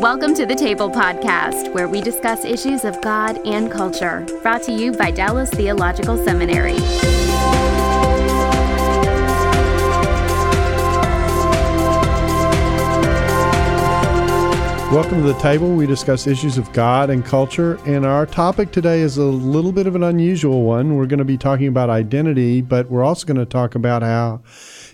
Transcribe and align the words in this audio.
Welcome 0.00 0.34
to 0.34 0.44
the 0.44 0.56
Table 0.56 0.90
Podcast, 0.90 1.72
where 1.72 1.88
we 1.88 2.00
discuss 2.00 2.44
issues 2.44 2.84
of 2.84 3.00
God 3.00 3.38
and 3.46 3.70
culture, 3.70 4.26
brought 4.42 4.62
to 4.64 4.72
you 4.72 4.92
by 4.92 5.12
Dallas 5.12 5.48
Theological 5.50 6.22
Seminary. 6.22 6.74
Welcome 14.92 15.22
to 15.22 15.32
the 15.32 15.38
table. 15.40 15.74
We 15.74 15.86
discuss 15.86 16.26
issues 16.26 16.58
of 16.58 16.72
God 16.72 17.08
and 17.08 17.24
culture, 17.24 17.78
and 17.86 18.04
our 18.04 18.26
topic 18.26 18.72
today 18.72 19.00
is 19.00 19.16
a 19.16 19.24
little 19.24 19.72
bit 19.72 19.86
of 19.86 19.94
an 19.94 20.02
unusual 20.02 20.64
one. 20.64 20.96
We're 20.96 21.06
going 21.06 21.18
to 21.18 21.24
be 21.24 21.38
talking 21.38 21.68
about 21.68 21.88
identity, 21.88 22.60
but 22.62 22.90
we're 22.90 23.04
also 23.04 23.26
going 23.26 23.38
to 23.38 23.46
talk 23.46 23.74
about 23.74 24.02
how 24.02 24.42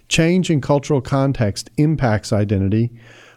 change 0.09 0.51
in 0.51 0.61
cultural 0.61 1.01
context 1.01 1.71
impacts 1.79 2.33
identity. 2.33 2.91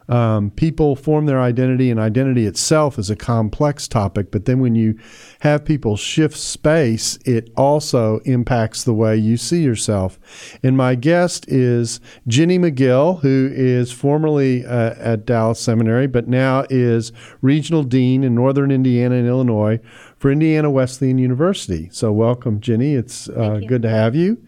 Um, 0.10 0.52
people 0.52 0.96
form 0.96 1.26
their 1.26 1.42
identity, 1.42 1.90
and 1.90 2.00
identity 2.00 2.46
itself 2.46 3.00
is 3.00 3.10
a 3.10 3.16
complex 3.16 3.88
topic. 3.88 4.32
But 4.32 4.46
then 4.46 4.60
when 4.60 4.76
you 4.76 4.98
have 5.42 5.66
people 5.66 5.98
shift 5.98 6.38
space, 6.38 7.18
it 7.26 7.52
also 7.56 8.20
impacts 8.20 8.84
the 8.84 8.94
way 8.94 9.16
you 9.16 9.38
see 9.38 9.64
yourself. 9.64 10.20
And 10.62 10.78
my 10.78 10.96
guest 10.96 11.46
is 11.48 12.00
Jenny 12.28 12.60
McGill, 12.60 13.22
who 13.22 13.50
is 13.54 13.92
formerly 13.92 14.66
uh, 14.66 14.96
at 14.98 15.26
Dallas 15.26 15.60
Seminary, 15.60 16.08
but 16.08 16.28
now 16.28 16.66
is 16.70 17.12
regional 17.42 17.84
dean 17.84 18.24
in 18.24 18.36
Northern 18.36 18.72
Indiana 18.72 19.16
and 19.16 19.28
Illinois 19.28 19.80
for 20.24 20.32
Indiana 20.32 20.72
Wesleyan 20.72 21.18
University. 21.18 21.90
So, 21.92 22.14
welcome, 22.14 22.62
Jenny. 22.62 22.94
It's 22.94 23.28
uh, 23.28 23.60
good 23.68 23.82
to 23.82 23.90
have 23.90 24.16
you. 24.16 24.42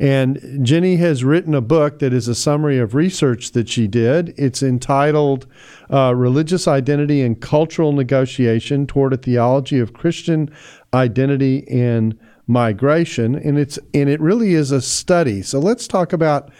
And 0.00 0.58
Jenny 0.66 0.96
has 0.96 1.22
written 1.22 1.54
a 1.54 1.60
book 1.60 2.00
that 2.00 2.12
is 2.12 2.26
a 2.26 2.34
summary 2.34 2.80
of 2.80 2.96
research 2.96 3.52
that 3.52 3.68
she 3.68 3.86
did. 3.86 4.34
It's 4.36 4.60
entitled 4.60 5.46
uh, 5.88 6.16
Religious 6.16 6.66
Identity 6.66 7.22
and 7.22 7.40
Cultural 7.40 7.92
Negotiation 7.92 8.88
Toward 8.88 9.12
a 9.12 9.16
Theology 9.16 9.78
of 9.78 9.92
Christian 9.92 10.52
Identity 10.92 11.64
and 11.70 12.18
Migration. 12.48 13.36
And, 13.36 13.56
it's, 13.56 13.78
and 13.94 14.08
it 14.08 14.20
really 14.20 14.54
is 14.54 14.72
a 14.72 14.82
study. 14.82 15.42
So, 15.42 15.60
let's 15.60 15.86
talk 15.86 16.12
about 16.12 16.50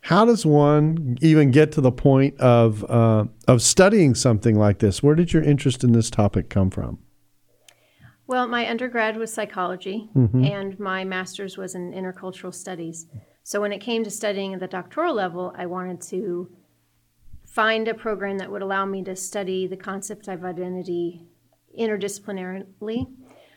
how 0.00 0.24
does 0.24 0.44
one 0.44 1.18
even 1.20 1.52
get 1.52 1.70
to 1.70 1.80
the 1.80 1.92
point 1.92 2.36
of 2.40 2.82
uh, 2.90 3.26
of 3.46 3.62
studying 3.62 4.16
something 4.16 4.58
like 4.58 4.80
this? 4.80 5.04
Where 5.04 5.14
did 5.14 5.32
your 5.32 5.44
interest 5.44 5.84
in 5.84 5.92
this 5.92 6.10
topic 6.10 6.48
come 6.48 6.68
from? 6.68 6.98
Well, 8.32 8.48
my 8.48 8.66
undergrad 8.66 9.18
was 9.18 9.30
psychology, 9.30 10.08
mm-hmm. 10.16 10.42
and 10.42 10.80
my 10.80 11.04
master's 11.04 11.58
was 11.58 11.74
in 11.74 11.92
intercultural 11.92 12.54
studies. 12.54 13.04
So 13.42 13.60
when 13.60 13.72
it 13.72 13.82
came 13.82 14.04
to 14.04 14.10
studying 14.10 14.54
at 14.54 14.60
the 14.60 14.66
doctoral 14.66 15.12
level, 15.12 15.52
I 15.54 15.66
wanted 15.66 16.00
to 16.12 16.50
find 17.46 17.86
a 17.88 17.92
program 17.92 18.38
that 18.38 18.50
would 18.50 18.62
allow 18.62 18.86
me 18.86 19.04
to 19.04 19.16
study 19.16 19.66
the 19.66 19.76
concept 19.76 20.28
of 20.28 20.46
identity 20.46 21.26
interdisciplinarily. 21.78 23.06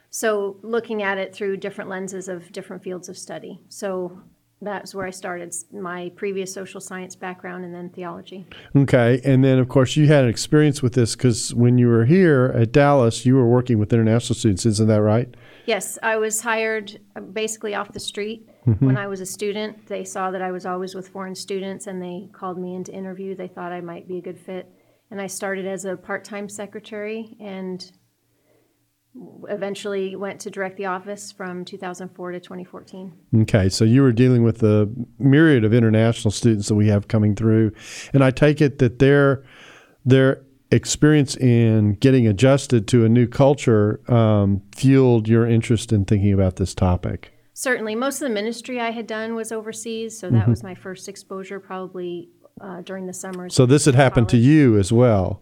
So 0.09 0.57
looking 0.61 1.01
at 1.01 1.17
it 1.17 1.33
through 1.33 1.55
different 1.55 1.89
lenses 1.89 2.27
of 2.27 2.51
different 2.51 2.83
fields 2.83 3.07
of 3.07 3.17
study. 3.17 3.61
So 3.69 4.23
that's 4.61 4.95
where 4.95 5.05
I 5.05 5.09
started 5.09 5.53
my 5.71 6.11
previous 6.15 6.53
social 6.53 6.79
science 6.79 7.15
background 7.15 7.65
and 7.65 7.73
then 7.73 7.89
theology. 7.89 8.45
Okay. 8.75 9.21
And 9.23 9.43
then, 9.43 9.59
of 9.59 9.67
course, 9.67 9.95
you 9.95 10.07
had 10.07 10.23
an 10.23 10.29
experience 10.29 10.81
with 10.81 10.93
this 10.93 11.15
because 11.15 11.53
when 11.53 11.77
you 11.77 11.87
were 11.87 12.05
here 12.05 12.53
at 12.55 12.71
Dallas, 12.71 13.25
you 13.25 13.35
were 13.35 13.47
working 13.47 13.79
with 13.79 13.91
international 13.91 14.35
students. 14.35 14.65
Isn't 14.65 14.87
that 14.87 15.01
right? 15.01 15.33
Yes. 15.65 15.99
I 16.01 16.17
was 16.17 16.41
hired 16.41 16.99
uh, 17.15 17.21
basically 17.21 17.75
off 17.75 17.91
the 17.91 17.99
street. 17.99 18.49
Mm-hmm. 18.65 18.85
When 18.85 18.97
I 18.97 19.07
was 19.07 19.21
a 19.21 19.25
student, 19.25 19.87
they 19.87 20.03
saw 20.03 20.31
that 20.31 20.41
I 20.41 20.51
was 20.51 20.65
always 20.65 20.95
with 20.95 21.09
foreign 21.09 21.35
students 21.35 21.87
and 21.87 22.01
they 22.01 22.29
called 22.31 22.57
me 22.57 22.75
in 22.75 22.83
to 22.85 22.93
interview. 22.93 23.35
They 23.35 23.47
thought 23.47 23.71
I 23.71 23.81
might 23.81 24.07
be 24.07 24.17
a 24.17 24.21
good 24.21 24.39
fit. 24.39 24.71
And 25.11 25.21
I 25.21 25.27
started 25.27 25.67
as 25.67 25.85
a 25.85 25.95
part 25.95 26.23
time 26.23 26.49
secretary 26.49 27.35
and 27.39 27.91
eventually 29.47 30.15
went 30.15 30.41
to 30.41 30.49
direct 30.49 30.77
the 30.77 30.85
office 30.85 31.31
from 31.31 31.63
2004 31.65 32.31
to 32.31 32.39
2014. 32.39 33.13
Okay, 33.41 33.69
so 33.69 33.85
you 33.85 34.01
were 34.01 34.11
dealing 34.11 34.43
with 34.43 34.59
the 34.59 34.91
myriad 35.19 35.63
of 35.63 35.73
international 35.73 36.31
students 36.31 36.67
that 36.67 36.75
we 36.75 36.87
have 36.87 37.07
coming 37.07 37.35
through, 37.35 37.71
and 38.13 38.23
I 38.23 38.31
take 38.31 38.61
it 38.61 38.79
that 38.79 38.99
their 38.99 39.43
their 40.05 40.43
experience 40.71 41.35
in 41.37 41.93
getting 41.95 42.27
adjusted 42.27 42.87
to 42.89 43.05
a 43.05 43.09
new 43.09 43.27
culture 43.27 44.01
um, 44.11 44.61
fueled 44.75 45.27
your 45.27 45.47
interest 45.47 45.93
in 45.93 46.05
thinking 46.05 46.33
about 46.33 46.57
this 46.57 46.73
topic. 46.73 47.31
Certainly, 47.53 47.95
most 47.95 48.21
of 48.21 48.27
the 48.27 48.33
ministry 48.33 48.79
I 48.79 48.91
had 48.91 49.07
done 49.07 49.35
was 49.35 49.51
overseas, 49.51 50.17
so 50.19 50.29
that 50.29 50.41
mm-hmm. 50.41 50.49
was 50.49 50.63
my 50.63 50.75
first 50.75 51.07
exposure, 51.07 51.59
probably 51.59 52.29
uh, 52.59 52.81
during 52.81 53.07
the 53.07 53.13
summer. 53.13 53.49
So 53.49 53.65
this 53.65 53.85
had 53.85 53.95
happened 53.95 54.27
to 54.29 54.37
you 54.37 54.77
as 54.77 54.91
well. 54.91 55.41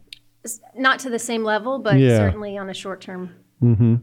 Not 0.75 0.99
to 0.99 1.09
the 1.09 1.19
same 1.19 1.43
level, 1.43 1.79
but 1.79 1.97
yeah. 1.97 2.17
certainly 2.17 2.57
on 2.57 2.69
a 2.69 2.73
short 2.73 3.01
term 3.01 3.33
mm-hmm. 3.63 3.95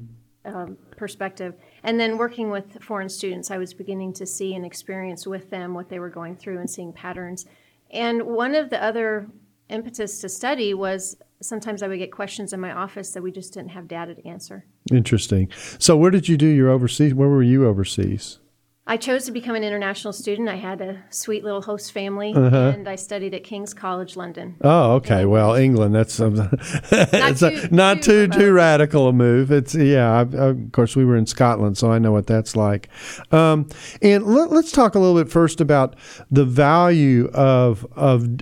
um, 0.44 0.76
perspective. 0.96 1.54
And 1.82 1.98
then 1.98 2.18
working 2.18 2.50
with 2.50 2.82
foreign 2.82 3.08
students, 3.08 3.50
I 3.50 3.58
was 3.58 3.72
beginning 3.74 4.12
to 4.14 4.26
see 4.26 4.54
and 4.54 4.64
experience 4.64 5.26
with 5.26 5.50
them 5.50 5.74
what 5.74 5.88
they 5.88 5.98
were 5.98 6.10
going 6.10 6.36
through 6.36 6.58
and 6.58 6.68
seeing 6.68 6.92
patterns. 6.92 7.46
And 7.90 8.22
one 8.22 8.54
of 8.54 8.70
the 8.70 8.82
other 8.82 9.28
impetus 9.68 10.20
to 10.20 10.28
study 10.28 10.74
was 10.74 11.16
sometimes 11.40 11.82
I 11.82 11.88
would 11.88 11.98
get 11.98 12.12
questions 12.12 12.52
in 12.52 12.60
my 12.60 12.72
office 12.72 13.12
that 13.12 13.22
we 13.22 13.30
just 13.30 13.54
didn't 13.54 13.70
have 13.70 13.88
data 13.88 14.14
to 14.14 14.26
answer. 14.26 14.64
Interesting. 14.92 15.50
So, 15.78 15.96
where 15.96 16.10
did 16.10 16.28
you 16.28 16.36
do 16.36 16.46
your 16.46 16.68
overseas? 16.68 17.14
Where 17.14 17.28
were 17.28 17.42
you 17.42 17.66
overseas? 17.66 18.39
I 18.90 18.96
chose 18.96 19.24
to 19.26 19.30
become 19.30 19.54
an 19.54 19.62
international 19.62 20.12
student. 20.12 20.48
I 20.48 20.56
had 20.56 20.80
a 20.80 21.00
sweet 21.10 21.44
little 21.44 21.62
host 21.62 21.92
family, 21.92 22.34
uh-huh. 22.34 22.72
and 22.74 22.88
I 22.88 22.96
studied 22.96 23.32
at 23.34 23.44
King's 23.44 23.72
College 23.72 24.16
London. 24.16 24.56
Oh, 24.62 24.94
okay. 24.94 25.20
And 25.20 25.30
well, 25.30 25.54
England. 25.54 25.94
That's, 25.94 26.18
um, 26.18 26.34
not, 27.14 27.36
too, 27.36 27.46
a, 27.46 27.68
not 27.70 28.02
too, 28.02 28.26
too, 28.26 28.38
too 28.40 28.52
radical 28.52 29.06
a 29.06 29.12
move. 29.12 29.52
It's 29.52 29.76
yeah. 29.76 30.10
I, 30.10 30.20
of 30.22 30.72
course, 30.72 30.96
we 30.96 31.04
were 31.04 31.14
in 31.14 31.26
Scotland, 31.26 31.78
so 31.78 31.92
I 31.92 32.00
know 32.00 32.10
what 32.10 32.26
that's 32.26 32.56
like. 32.56 32.88
Um, 33.30 33.68
and 34.02 34.26
let, 34.26 34.50
let's 34.50 34.72
talk 34.72 34.96
a 34.96 34.98
little 34.98 35.22
bit 35.22 35.30
first 35.30 35.60
about 35.60 35.94
the 36.28 36.44
value 36.44 37.28
of 37.32 37.86
of 37.94 38.40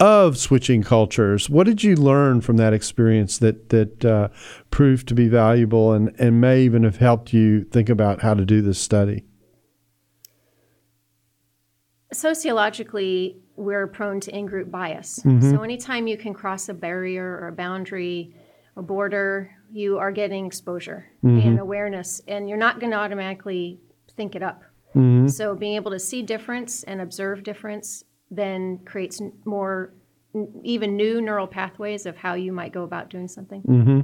of 0.00 0.38
switching 0.38 0.82
cultures. 0.82 1.50
What 1.50 1.66
did 1.66 1.84
you 1.84 1.94
learn 1.94 2.40
from 2.40 2.56
that 2.56 2.72
experience 2.72 3.36
that 3.36 3.68
that 3.68 4.02
uh, 4.02 4.28
proved 4.70 5.08
to 5.08 5.14
be 5.14 5.28
valuable 5.28 5.92
and 5.92 6.18
and 6.18 6.40
may 6.40 6.62
even 6.62 6.84
have 6.84 6.96
helped 6.96 7.34
you 7.34 7.64
think 7.64 7.90
about 7.90 8.22
how 8.22 8.32
to 8.32 8.46
do 8.46 8.62
this 8.62 8.78
study? 8.78 9.24
Sociologically, 12.12 13.36
we're 13.56 13.86
prone 13.86 14.20
to 14.20 14.36
in 14.36 14.46
group 14.46 14.70
bias. 14.70 15.20
Mm-hmm. 15.24 15.50
So 15.50 15.62
anytime 15.62 16.06
you 16.06 16.16
can 16.16 16.34
cross 16.34 16.68
a 16.68 16.74
barrier 16.74 17.38
or 17.40 17.48
a 17.48 17.52
boundary, 17.52 18.34
a 18.76 18.82
border, 18.82 19.50
you 19.70 19.98
are 19.98 20.10
getting 20.10 20.46
exposure 20.46 21.06
mm-hmm. 21.24 21.46
and 21.46 21.58
awareness, 21.60 22.20
and 22.26 22.48
you're 22.48 22.58
not 22.58 22.80
going 22.80 22.90
to 22.92 22.98
automatically 22.98 23.80
think 24.16 24.34
it 24.34 24.42
up. 24.42 24.62
Mm-hmm. 24.94 25.28
So 25.28 25.54
being 25.54 25.76
able 25.76 25.92
to 25.92 26.00
see 26.00 26.22
difference 26.22 26.82
and 26.82 27.00
observe 27.00 27.44
difference 27.44 28.04
then 28.30 28.80
creates 28.84 29.20
more, 29.44 29.94
even 30.64 30.96
new 30.96 31.20
neural 31.20 31.46
pathways 31.46 32.06
of 32.06 32.16
how 32.16 32.34
you 32.34 32.52
might 32.52 32.72
go 32.72 32.82
about 32.82 33.10
doing 33.10 33.28
something. 33.28 33.62
Mm-hmm. 33.62 34.00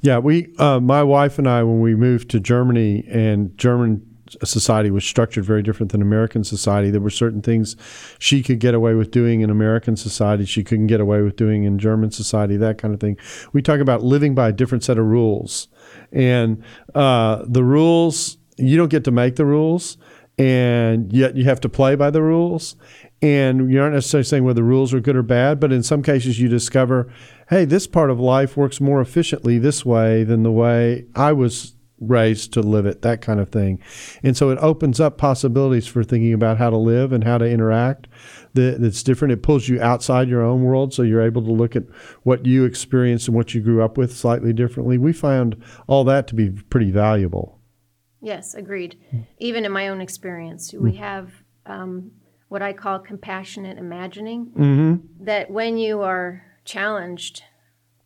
Yeah, 0.00 0.18
we, 0.18 0.54
uh, 0.58 0.80
my 0.80 1.02
wife 1.02 1.38
and 1.38 1.48
I, 1.48 1.62
when 1.62 1.80
we 1.80 1.94
moved 1.94 2.30
to 2.30 2.40
Germany, 2.40 3.04
and 3.08 3.56
German 3.58 4.11
society 4.44 4.90
was 4.90 5.04
structured 5.04 5.44
very 5.44 5.62
different 5.62 5.92
than 5.92 6.02
American 6.02 6.44
society. 6.44 6.90
There 6.90 7.00
were 7.00 7.10
certain 7.10 7.42
things 7.42 7.76
she 8.18 8.42
could 8.42 8.58
get 8.58 8.74
away 8.74 8.94
with 8.94 9.10
doing 9.10 9.40
in 9.40 9.50
American 9.50 9.96
society, 9.96 10.44
she 10.44 10.64
couldn't 10.64 10.86
get 10.86 11.00
away 11.00 11.22
with 11.22 11.36
doing 11.36 11.64
in 11.64 11.78
German 11.78 12.10
society, 12.10 12.56
that 12.56 12.78
kind 12.78 12.94
of 12.94 13.00
thing. 13.00 13.16
We 13.52 13.62
talk 13.62 13.80
about 13.80 14.02
living 14.02 14.34
by 14.34 14.48
a 14.48 14.52
different 14.52 14.84
set 14.84 14.98
of 14.98 15.06
rules. 15.06 15.68
And 16.12 16.62
uh, 16.94 17.44
the 17.46 17.64
rules, 17.64 18.38
you 18.56 18.76
don't 18.76 18.90
get 18.90 19.04
to 19.04 19.10
make 19.10 19.36
the 19.36 19.46
rules, 19.46 19.96
and 20.38 21.12
yet 21.12 21.36
you 21.36 21.44
have 21.44 21.60
to 21.60 21.68
play 21.68 21.94
by 21.94 22.10
the 22.10 22.22
rules. 22.22 22.76
And 23.20 23.70
you 23.70 23.80
aren't 23.80 23.94
necessarily 23.94 24.24
saying 24.24 24.44
whether 24.44 24.56
the 24.56 24.64
rules 24.64 24.92
are 24.92 25.00
good 25.00 25.14
or 25.14 25.22
bad, 25.22 25.60
but 25.60 25.72
in 25.72 25.84
some 25.84 26.02
cases 26.02 26.40
you 26.40 26.48
discover, 26.48 27.12
hey, 27.50 27.64
this 27.64 27.86
part 27.86 28.10
of 28.10 28.18
life 28.18 28.56
works 28.56 28.80
more 28.80 29.00
efficiently 29.00 29.58
this 29.58 29.86
way 29.86 30.24
than 30.24 30.42
the 30.42 30.50
way 30.50 31.06
I 31.14 31.32
was 31.32 31.74
raised 32.02 32.52
to 32.52 32.60
live 32.60 32.86
it, 32.86 33.02
that 33.02 33.20
kind 33.20 33.40
of 33.40 33.50
thing. 33.50 33.80
And 34.22 34.36
so 34.36 34.50
it 34.50 34.58
opens 34.60 35.00
up 35.00 35.18
possibilities 35.18 35.86
for 35.86 36.02
thinking 36.02 36.32
about 36.32 36.58
how 36.58 36.70
to 36.70 36.76
live 36.76 37.12
and 37.12 37.24
how 37.24 37.38
to 37.38 37.48
interact 37.48 38.08
that's 38.54 39.02
different. 39.02 39.32
It 39.32 39.42
pulls 39.42 39.68
you 39.68 39.80
outside 39.80 40.28
your 40.28 40.42
own 40.42 40.62
world, 40.62 40.92
so 40.92 41.02
you're 41.02 41.22
able 41.22 41.42
to 41.42 41.52
look 41.52 41.74
at 41.74 41.84
what 42.22 42.44
you 42.44 42.64
experienced 42.64 43.28
and 43.28 43.36
what 43.36 43.54
you 43.54 43.60
grew 43.60 43.82
up 43.82 43.96
with 43.96 44.16
slightly 44.16 44.52
differently. 44.52 44.98
We 44.98 45.12
found 45.12 45.62
all 45.86 46.04
that 46.04 46.26
to 46.28 46.34
be 46.34 46.50
pretty 46.50 46.90
valuable. 46.90 47.58
Yes, 48.20 48.54
agreed. 48.54 48.98
Hmm. 49.10 49.20
Even 49.38 49.64
in 49.64 49.72
my 49.72 49.88
own 49.88 50.00
experience, 50.00 50.72
we 50.72 50.92
hmm. 50.92 50.98
have 50.98 51.32
um, 51.66 52.12
what 52.48 52.62
I 52.62 52.72
call 52.72 52.98
compassionate 52.98 53.78
imagining. 53.78 54.46
Mm-hmm. 54.46 55.24
That 55.24 55.50
when 55.50 55.78
you 55.78 56.02
are 56.02 56.44
challenged 56.64 57.42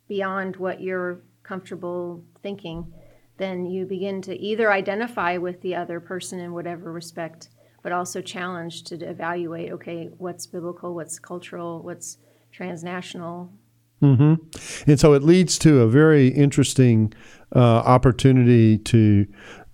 beyond 0.07 0.55
what 0.55 0.81
you're 0.81 1.21
comfortable 1.43 2.23
thinking, 2.41 2.93
then 3.37 3.65
you 3.65 3.85
begin 3.85 4.21
to 4.23 4.35
either 4.35 4.71
identify 4.71 5.37
with 5.37 5.61
the 5.61 5.75
other 5.75 5.99
person 5.99 6.39
in 6.39 6.53
whatever 6.53 6.91
respect, 6.91 7.49
but 7.83 7.91
also 7.91 8.21
challenge 8.21 8.83
to 8.83 8.95
evaluate 8.95 9.71
okay, 9.71 10.09
what's 10.17 10.45
biblical, 10.45 10.95
what's 10.95 11.19
cultural, 11.19 11.81
what's 11.81 12.17
transnational. 12.51 13.51
And 14.85 14.99
so 14.99 15.13
it 15.13 15.23
leads 15.23 15.57
to 15.59 15.81
a 15.81 15.87
very 15.87 16.27
interesting 16.27 17.13
uh, 17.55 17.59
opportunity 17.59 18.77
to 18.79 19.25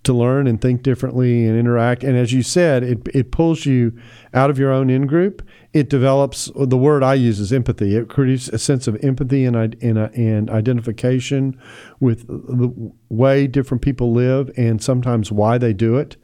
to 0.04 0.12
learn 0.12 0.46
and 0.46 0.60
think 0.60 0.82
differently 0.82 1.46
and 1.46 1.58
interact. 1.58 2.04
And 2.04 2.16
as 2.16 2.32
you 2.32 2.42
said, 2.42 2.82
it 2.82 3.08
it 3.14 3.32
pulls 3.32 3.66
you 3.66 3.92
out 4.32 4.50
of 4.50 4.58
your 4.58 4.70
own 4.70 4.90
in 4.90 5.06
group. 5.06 5.46
It 5.72 5.90
develops 5.90 6.50
the 6.54 6.76
word 6.76 7.02
I 7.02 7.14
use 7.14 7.40
is 7.40 7.52
empathy. 7.52 7.96
It 7.96 8.08
creates 8.08 8.48
a 8.48 8.58
sense 8.58 8.86
of 8.86 8.96
empathy 9.02 9.44
and 9.44 9.56
and, 9.56 9.98
uh, 9.98 10.08
and 10.14 10.50
identification 10.50 11.58
with 12.00 12.26
the 12.26 12.92
way 13.08 13.46
different 13.46 13.82
people 13.82 14.12
live 14.12 14.50
and 14.56 14.82
sometimes 14.82 15.32
why 15.32 15.58
they 15.58 15.72
do 15.72 15.96
it. 15.96 16.16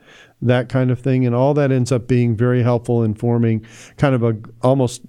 That 0.43 0.69
kind 0.69 0.91
of 0.91 0.99
thing, 0.99 1.27
and 1.27 1.35
all 1.35 1.53
that 1.55 1.71
ends 1.71 1.93
up 1.93 2.09
being 2.09 2.35
very 2.35 2.62
helpful 2.62 3.03
in 3.03 3.15
forming 3.15 3.67
kind 3.99 4.15
of 4.15 4.23
a 4.23 4.37
almost 4.62 5.03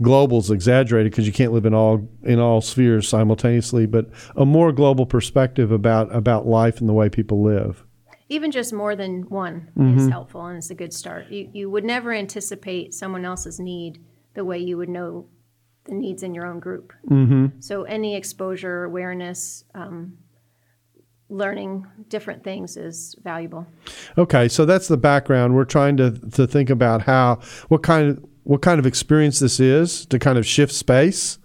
global's 0.00 0.50
exaggerated 0.50 1.12
because 1.12 1.26
you 1.26 1.32
can't 1.32 1.52
live 1.52 1.66
in 1.66 1.74
all 1.74 2.08
in 2.22 2.38
all 2.38 2.60
spheres 2.60 3.08
simultaneously, 3.08 3.86
but 3.86 4.08
a 4.36 4.44
more 4.44 4.72
global 4.72 5.06
perspective 5.06 5.72
about 5.72 6.14
about 6.14 6.46
life 6.46 6.80
and 6.80 6.88
the 6.88 6.92
way 6.92 7.08
people 7.08 7.42
live. 7.42 7.84
Even 8.28 8.50
just 8.50 8.72
more 8.72 8.94
than 8.94 9.22
one 9.28 9.70
Mm-hmm. 9.76 9.98
is 9.98 10.08
helpful 10.08 10.44
and 10.46 10.58
it's 10.58 10.70
a 10.70 10.74
good 10.74 10.92
start. 10.92 11.28
You, 11.30 11.48
you 11.52 11.70
would 11.70 11.84
never 11.84 12.12
anticipate 12.12 12.94
someone 12.94 13.24
else's 13.24 13.58
need 13.58 14.04
the 14.34 14.44
way 14.44 14.58
you 14.58 14.76
would 14.76 14.88
know 14.88 15.26
the 15.84 15.94
needs 15.94 16.22
in 16.22 16.34
your 16.34 16.46
own 16.46 16.60
group. 16.60 16.92
Mm-hmm. 17.08 17.60
So 17.60 17.84
any 17.84 18.14
exposure, 18.16 18.84
awareness, 18.84 19.64
um, 19.74 20.18
learning 21.30 21.86
different 22.08 22.42
things 22.44 22.76
is 22.76 23.14
valuable. 23.22 23.66
Okay, 24.16 24.48
so 24.48 24.64
that's 24.64 24.88
the 24.88 24.96
background. 24.96 25.54
We're 25.54 25.64
trying 25.64 25.96
to 25.98 26.12
to 26.32 26.46
think 26.46 26.70
about 26.70 27.02
how 27.02 27.40
what 27.68 27.82
kind 27.82 28.10
of 28.10 28.24
what 28.44 28.62
kind 28.62 28.78
of 28.78 28.86
experience 28.86 29.38
this 29.40 29.60
is 29.60 30.06
to 30.06 30.18
kind 30.18 30.38
of 30.38 30.46
shift 30.46 30.72
space 30.72 31.38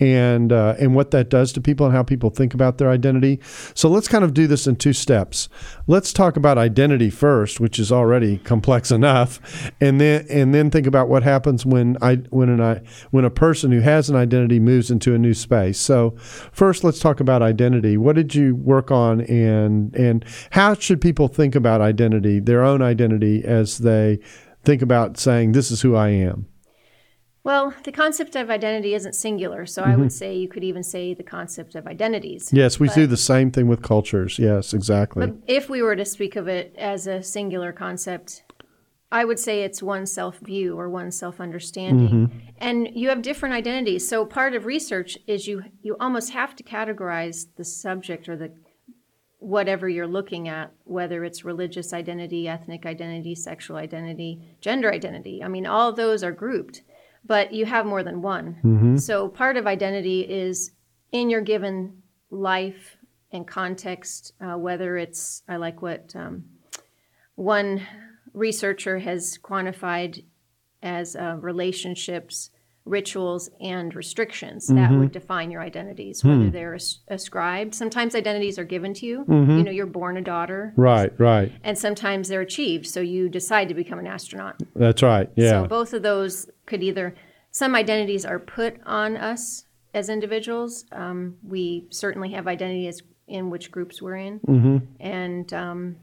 and 0.00 0.52
uh, 0.52 0.74
and 0.78 0.94
what 0.94 1.10
that 1.10 1.28
does 1.28 1.52
to 1.52 1.60
people 1.60 1.86
and 1.86 1.94
how 1.94 2.02
people 2.02 2.30
think 2.30 2.54
about 2.54 2.78
their 2.78 2.90
identity. 2.90 3.40
So 3.74 3.88
let's 3.88 4.08
kind 4.08 4.24
of 4.24 4.34
do 4.34 4.46
this 4.46 4.66
in 4.66 4.76
two 4.76 4.92
steps. 4.92 5.48
Let's 5.86 6.12
talk 6.12 6.36
about 6.36 6.58
identity 6.58 7.10
first, 7.10 7.60
which 7.60 7.78
is 7.78 7.90
already 7.90 8.38
complex 8.38 8.90
enough, 8.98 9.72
and 9.80 10.00
then 10.00 10.26
and 10.30 10.54
then 10.54 10.70
think 10.70 10.86
about 10.86 11.08
what 11.08 11.22
happens 11.22 11.66
when 11.66 11.96
I 12.00 12.16
when 12.30 12.48
an 12.48 12.60
I 12.60 12.82
when 13.10 13.24
a 13.24 13.30
person 13.30 13.72
who 13.72 13.80
has 13.80 14.08
an 14.08 14.16
identity 14.16 14.60
moves 14.60 14.90
into 14.90 15.14
a 15.14 15.18
new 15.18 15.34
space. 15.34 15.78
So 15.78 16.14
first, 16.52 16.84
let's 16.84 17.00
talk 17.00 17.20
about 17.20 17.42
identity. 17.42 17.96
What 17.96 18.16
did 18.16 18.34
you 18.34 18.54
work 18.54 18.90
on, 18.90 19.22
and 19.22 19.94
and 19.94 20.24
how 20.50 20.74
should 20.74 21.00
people 21.00 21.28
think 21.28 21.54
about 21.54 21.80
identity, 21.80 22.40
their 22.40 22.62
own 22.62 22.82
identity, 22.82 23.44
as 23.44 23.78
they 23.78 24.20
think 24.64 24.82
about 24.82 25.18
saying, 25.18 25.52
"This 25.52 25.70
is 25.70 25.82
who 25.82 25.96
I 25.96 26.10
am." 26.10 26.46
Well, 27.48 27.72
the 27.84 27.92
concept 27.92 28.36
of 28.36 28.50
identity 28.50 28.92
isn't 28.92 29.14
singular, 29.14 29.64
so 29.64 29.82
I 29.82 29.96
would 29.96 30.08
mm-hmm. 30.08 30.08
say 30.08 30.36
you 30.36 30.48
could 30.48 30.64
even 30.64 30.82
say 30.82 31.14
the 31.14 31.22
concept 31.22 31.74
of 31.76 31.86
identities. 31.86 32.50
Yes, 32.52 32.78
we 32.78 32.90
do 32.90 33.06
the 33.06 33.16
same 33.16 33.50
thing 33.50 33.68
with 33.68 33.80
cultures. 33.80 34.38
Yes, 34.38 34.74
exactly. 34.74 35.26
But 35.26 35.36
if 35.46 35.70
we 35.70 35.80
were 35.80 35.96
to 35.96 36.04
speak 36.04 36.36
of 36.36 36.46
it 36.46 36.74
as 36.76 37.06
a 37.06 37.22
singular 37.22 37.72
concept, 37.72 38.42
I 39.10 39.24
would 39.24 39.38
say 39.38 39.62
it's 39.62 39.82
one 39.82 40.04
self 40.04 40.40
view 40.40 40.78
or 40.78 40.90
one 40.90 41.10
self 41.10 41.40
understanding. 41.40 42.28
Mm-hmm. 42.28 42.38
And 42.58 42.90
you 42.92 43.08
have 43.08 43.22
different 43.22 43.54
identities. 43.54 44.06
So 44.06 44.26
part 44.26 44.54
of 44.54 44.66
research 44.66 45.16
is 45.26 45.48
you 45.48 45.64
you 45.80 45.96
almost 45.98 46.32
have 46.32 46.54
to 46.56 46.62
categorize 46.62 47.46
the 47.56 47.64
subject 47.64 48.28
or 48.28 48.36
the 48.36 48.52
whatever 49.38 49.88
you're 49.88 50.06
looking 50.06 50.48
at, 50.48 50.74
whether 50.84 51.24
it's 51.24 51.46
religious 51.46 51.94
identity, 51.94 52.46
ethnic 52.46 52.84
identity, 52.84 53.34
sexual 53.34 53.78
identity, 53.78 54.38
gender 54.60 54.92
identity. 54.92 55.42
I 55.42 55.48
mean, 55.48 55.64
all 55.64 55.88
of 55.88 55.96
those 55.96 56.22
are 56.22 56.32
grouped, 56.32 56.82
but 57.24 57.52
you 57.52 57.66
have 57.66 57.86
more 57.86 58.02
than 58.02 58.22
one. 58.22 58.96
So 58.98 59.28
part 59.28 59.56
of 59.56 59.66
identity 59.66 60.20
is 60.20 60.72
in 61.12 61.30
your 61.30 61.40
given 61.40 62.02
life 62.30 62.96
and 63.32 63.46
context, 63.46 64.32
uh, 64.40 64.56
whether 64.56 64.96
it's, 64.96 65.42
I 65.48 65.56
like 65.56 65.82
what 65.82 66.12
um, 66.14 66.44
one 67.34 67.82
researcher 68.32 68.98
has 68.98 69.38
quantified 69.42 70.24
as 70.82 71.16
uh, 71.16 71.36
relationships, 71.40 72.50
rituals, 72.84 73.50
and 73.60 73.94
restrictions 73.94 74.68
that 74.68 74.90
would 74.92 75.12
define 75.12 75.50
your 75.50 75.60
identities, 75.60 76.24
whether 76.24 76.48
they're 76.48 76.74
as- 76.74 77.00
ascribed. 77.08 77.74
Sometimes 77.74 78.14
identities 78.14 78.58
are 78.58 78.64
given 78.64 78.94
to 78.94 79.06
you. 79.06 79.24
You 79.28 79.62
know, 79.62 79.70
you're 79.70 79.86
born 79.86 80.16
a 80.16 80.22
daughter, 80.22 80.72
right, 80.76 81.12
right. 81.20 81.52
and 81.62 81.76
sometimes 81.76 82.28
they're 82.28 82.40
achieved. 82.40 82.86
So 82.86 83.00
you 83.00 83.28
decide 83.28 83.68
to 83.68 83.74
become 83.74 83.98
an 83.98 84.06
astronaut. 84.06 84.56
That's 84.74 85.02
right. 85.02 85.28
Yeah. 85.36 85.62
So 85.62 85.66
both 85.66 85.92
of 85.92 86.02
those 86.02 86.48
could 86.68 86.82
either, 86.84 87.16
some 87.50 87.74
identities 87.74 88.24
are 88.24 88.38
put 88.38 88.76
on 88.86 89.16
us 89.16 89.64
as 89.94 90.08
individuals. 90.08 90.84
Um, 90.92 91.38
we 91.42 91.88
certainly 91.90 92.30
have 92.30 92.46
identities 92.46 93.02
in 93.26 93.50
which 93.50 93.70
groups 93.70 94.00
we're 94.00 94.16
in. 94.16 94.40
Mm-hmm. 94.40 94.78
And 95.00 95.52
um, 95.52 95.96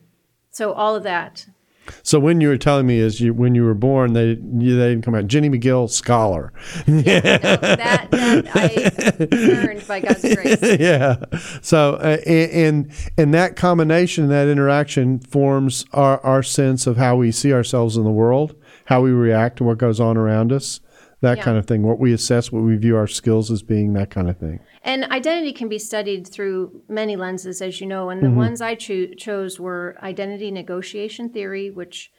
so 0.52 0.74
all 0.74 0.96
of 0.96 1.04
that. 1.04 1.46
So 2.02 2.20
when 2.20 2.42
you 2.42 2.48
were 2.48 2.58
telling 2.58 2.88
me 2.88 2.98
is 2.98 3.22
you 3.22 3.32
when 3.34 3.54
you 3.54 3.64
were 3.64 3.76
born 3.76 4.14
they 4.14 4.30
you, 4.58 4.76
they 4.76 4.90
didn't 4.90 5.04
come 5.04 5.14
out 5.14 5.28
Jenny 5.28 5.50
McGill 5.50 5.88
scholar. 5.88 6.52
No, 6.88 7.02
that, 7.02 8.10
that 8.10 8.46
I 8.56 9.28
earned 9.70 9.88
by 9.88 10.00
God's 10.00 10.22
grace. 10.22 10.80
yeah. 10.80 11.18
So 11.62 11.96
uh, 11.96 12.18
and 12.26 12.92
and 13.20 13.34
that 13.36 13.56
combination 13.56 14.30
that 14.30 14.48
interaction 14.48 15.20
forms 15.20 15.86
our 15.94 16.20
our 16.22 16.42
sense 16.42 16.88
of 16.88 16.98
how 16.98 17.18
we 17.18 17.32
see 17.32 17.54
ourselves 17.54 17.98
in 17.98 18.04
the 18.04 18.10
world, 18.10 18.56
how 18.86 19.02
we 19.02 19.12
react 19.12 19.58
to 19.58 19.64
what 19.64 19.78
goes 19.78 20.00
on 20.00 20.18
around 20.18 20.52
us, 20.52 20.80
that 21.22 21.38
Yeah. 21.38 21.44
kind 21.44 21.58
of 21.58 21.66
thing. 21.66 21.84
What 21.84 22.00
we 22.00 22.14
assess, 22.14 22.52
what 22.52 22.64
we 22.64 22.76
view 22.76 22.96
our 22.96 23.08
skills 23.08 23.52
as 23.52 23.64
being, 23.64 23.94
that 23.94 24.10
kind 24.10 24.30
of 24.30 24.38
thing. 24.38 24.60
And 24.84 25.06
identity 25.06 25.54
can 25.54 25.70
be 25.70 25.80
studied 25.80 26.28
through 26.28 26.82
many 26.88 27.16
lenses, 27.16 27.62
as 27.62 27.82
you 27.82 27.88
know. 27.88 28.10
And 28.10 28.22
the 28.22 28.28
mm-hmm. 28.28 28.38
ones 28.38 28.62
I 28.62 28.76
cho- 28.76 29.14
chose 29.18 29.60
were 29.60 29.98
identity 30.02 30.52
negotiation 30.52 31.30
theory, 31.30 31.72
which 31.72 32.12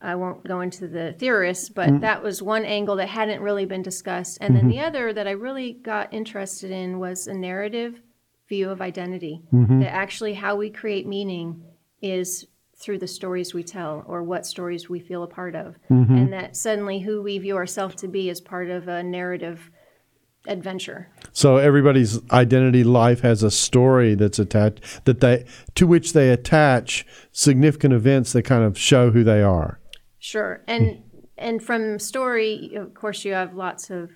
I 0.00 0.14
won't 0.14 0.44
go 0.44 0.60
into 0.60 0.88
the 0.88 1.14
theorists, 1.18 1.68
but 1.68 1.88
mm. 1.88 2.00
that 2.02 2.22
was 2.22 2.42
one 2.42 2.64
angle 2.64 2.96
that 2.96 3.08
hadn't 3.08 3.40
really 3.40 3.64
been 3.64 3.82
discussed. 3.82 4.38
And 4.40 4.54
then 4.54 4.64
mm-hmm. 4.64 4.70
the 4.70 4.80
other 4.80 5.12
that 5.12 5.26
I 5.26 5.32
really 5.32 5.72
got 5.72 6.12
interested 6.12 6.70
in 6.70 6.98
was 6.98 7.26
a 7.26 7.34
narrative 7.34 8.00
view 8.48 8.70
of 8.70 8.80
identity. 8.80 9.42
Mm-hmm. 9.52 9.80
That 9.80 9.92
actually 9.92 10.34
how 10.34 10.56
we 10.56 10.70
create 10.70 11.06
meaning 11.06 11.62
is 12.02 12.46
through 12.78 12.98
the 12.98 13.08
stories 13.08 13.54
we 13.54 13.62
tell 13.62 14.04
or 14.06 14.22
what 14.22 14.44
stories 14.44 14.88
we 14.88 15.00
feel 15.00 15.22
a 15.22 15.26
part 15.26 15.54
of. 15.54 15.76
Mm-hmm. 15.90 16.14
And 16.14 16.32
that 16.32 16.56
suddenly 16.56 17.00
who 17.00 17.22
we 17.22 17.38
view 17.38 17.56
ourselves 17.56 17.94
to 17.96 18.08
be 18.08 18.28
is 18.28 18.40
part 18.40 18.68
of 18.70 18.86
a 18.86 19.02
narrative 19.02 19.70
adventure. 20.46 21.10
So 21.32 21.56
everybody's 21.56 22.20
identity 22.30 22.84
life 22.84 23.20
has 23.20 23.42
a 23.42 23.50
story 23.50 24.14
that's 24.14 24.38
attached 24.38 25.04
that 25.04 25.20
they 25.20 25.44
to 25.74 25.86
which 25.86 26.12
they 26.12 26.30
attach 26.30 27.06
significant 27.32 27.94
events 27.94 28.32
that 28.32 28.42
kind 28.42 28.62
of 28.62 28.78
show 28.78 29.10
who 29.10 29.24
they 29.24 29.42
are. 29.42 29.80
Sure, 30.18 30.62
and 30.66 31.02
and 31.36 31.62
from 31.62 31.98
story, 31.98 32.74
of 32.76 32.94
course, 32.94 33.24
you 33.24 33.32
have 33.32 33.54
lots 33.54 33.90
of 33.90 34.10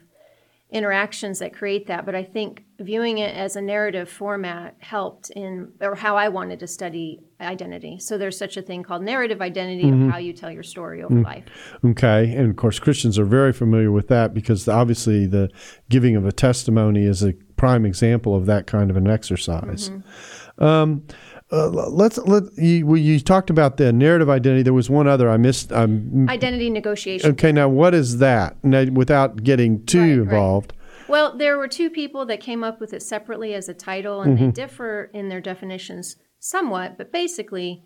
interactions 0.72 1.40
that 1.40 1.52
create 1.52 1.86
that. 1.88 2.06
But 2.06 2.14
I 2.14 2.22
think 2.22 2.64
viewing 2.78 3.18
it 3.18 3.34
as 3.34 3.56
a 3.56 3.60
narrative 3.60 4.08
format 4.08 4.76
helped 4.78 5.30
in, 5.30 5.72
or 5.80 5.94
how 5.94 6.16
I 6.16 6.28
wanted 6.28 6.60
to 6.60 6.66
study 6.66 7.20
identity. 7.40 7.98
So 7.98 8.16
there's 8.16 8.38
such 8.38 8.56
a 8.56 8.62
thing 8.62 8.82
called 8.82 9.02
narrative 9.02 9.42
identity 9.42 9.88
of 9.88 9.94
mm-hmm. 9.94 10.10
how 10.10 10.18
you 10.18 10.32
tell 10.32 10.50
your 10.50 10.62
story 10.62 11.02
over 11.02 11.14
mm. 11.14 11.24
life. 11.24 11.44
Okay, 11.84 12.34
and 12.34 12.50
of 12.50 12.56
course 12.56 12.78
Christians 12.78 13.18
are 13.18 13.24
very 13.24 13.52
familiar 13.52 13.90
with 13.90 14.08
that 14.08 14.32
because 14.32 14.68
obviously 14.68 15.26
the 15.26 15.50
giving 15.88 16.16
of 16.16 16.24
a 16.24 16.32
testimony 16.32 17.04
is 17.04 17.22
a 17.22 17.32
prime 17.56 17.84
example 17.84 18.34
of 18.34 18.46
that 18.46 18.66
kind 18.66 18.90
of 18.90 18.96
an 18.96 19.08
exercise. 19.08 19.90
Mm-hmm. 19.90 20.64
Um, 20.64 21.04
uh, 21.52 21.68
let's 21.68 22.18
let 22.18 22.44
you, 22.56 22.86
well, 22.86 22.96
you 22.96 23.18
talked 23.20 23.50
about 23.50 23.76
the 23.76 23.92
narrative 23.92 24.28
identity. 24.30 24.62
There 24.62 24.72
was 24.72 24.88
one 24.90 25.06
other 25.08 25.28
I 25.30 25.36
missed. 25.36 25.72
Um, 25.72 26.28
Identity 26.28 26.70
negotiation. 26.70 27.30
okay, 27.32 27.52
now 27.52 27.68
what 27.68 27.94
is 27.94 28.18
that? 28.18 28.62
Now, 28.64 28.84
without 28.86 29.42
getting 29.42 29.84
too 29.86 29.98
Right, 30.00 30.08
right. 30.08 30.18
involved. 30.18 30.72
Well, 31.08 31.36
there 31.36 31.58
were 31.58 31.66
two 31.66 31.90
people 31.90 32.24
that 32.26 32.40
came 32.40 32.62
up 32.62 32.80
with 32.80 32.92
it 32.92 33.02
separately 33.02 33.52
as 33.54 33.68
a 33.68 33.74
title, 33.74 34.22
and 34.22 34.38
they 34.38 34.50
differ 34.52 35.10
in 35.12 35.28
their 35.28 35.40
definitions 35.40 36.14
somewhat, 36.38 36.96
but 36.96 37.10
basically, 37.12 37.82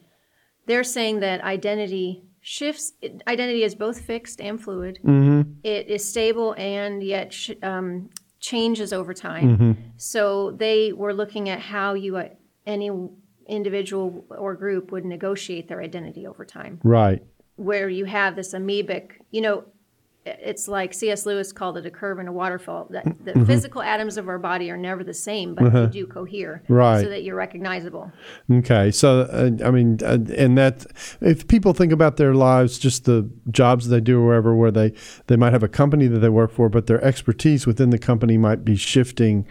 they're 0.67 0.85
saying 0.85 1.21
that 1.21 1.41
identity 1.43 2.23
shifts. 2.43 2.93
Identity 3.27 3.63
is 3.63 3.75
both 3.75 4.03
fixed 4.03 4.43
and 4.43 4.61
fluid. 4.61 4.99
It 5.63 5.89
is 5.89 6.07
stable 6.07 6.55
and 6.59 7.03
yet 7.03 7.33
sh- 7.33 7.53
um, 7.63 8.11
changes 8.41 8.93
over 8.93 9.15
time. 9.15 9.95
So 9.97 10.51
they 10.51 10.93
were 10.93 11.15
looking 11.15 11.49
at 11.49 11.61
how 11.61 11.95
you 11.95 12.19
uh, 12.19 12.29
any 12.67 12.91
individual 13.47 14.25
or 14.31 14.55
group 14.55 14.93
would 14.93 15.05
negotiate 15.05 15.69
their 15.69 15.83
identity 15.83 16.27
over 16.27 16.45
time. 16.45 16.81
Right. 16.83 17.23
Where 17.57 17.89
you 17.89 18.05
have 18.05 18.37
this 18.37 18.55
amoebic, 18.55 19.13
you 19.31 19.41
know, 19.41 19.65
it's 20.27 20.69
like 20.69 20.95
C.S. 20.95 21.27
Lewis 21.27 21.53
called 21.53 21.77
it 21.77 21.85
a 21.85 21.91
curve 21.91 22.19
and 22.19 22.29
a 22.29 22.33
waterfall. 22.33 22.87
That 22.91 23.05
the 23.25 23.33
mm-hmm. 23.33 23.45
physical 23.45 23.83
atoms 23.83 24.17
of 24.17 24.29
our 24.29 24.39
body 24.39 24.71
are 24.71 24.77
never 24.77 25.05
the 25.05 25.15
same, 25.15 25.55
but 25.55 25.67
uh-huh. 25.67 25.87
they 25.87 25.93
do 25.93 26.07
cohere, 26.07 26.63
right? 26.69 27.03
So 27.03 27.09
that 27.11 27.25
you're 27.25 27.37
recognizable. 27.37 28.11
Okay, 28.51 28.91
so 28.91 29.23
uh, 29.23 29.51
I 29.65 29.71
mean, 29.71 29.99
uh, 30.03 30.19
and 30.37 30.57
that 30.57 30.87
if 31.21 31.47
people 31.47 31.75
think 31.75 31.93
about 31.93 32.17
their 32.17 32.35
lives, 32.35 32.79
just 32.79 33.05
the 33.05 33.29
jobs 33.51 33.89
they 33.89 34.01
do 34.01 34.21
or 34.21 34.27
wherever, 34.27 34.55
where 34.55 34.71
they 34.71 34.93
they 35.27 35.37
might 35.37 35.53
have 35.53 35.63
a 35.63 35.69
company 35.69 36.07
that 36.07 36.21
they 36.21 36.31
work 36.31 36.53
for, 36.53 36.69
but 36.69 36.87
their 36.87 37.03
expertise 37.05 37.67
within 37.67 37.91
the 37.91 37.99
company 37.99 38.39
might 38.39 38.65
be 38.65 38.77
shifting 38.77 39.47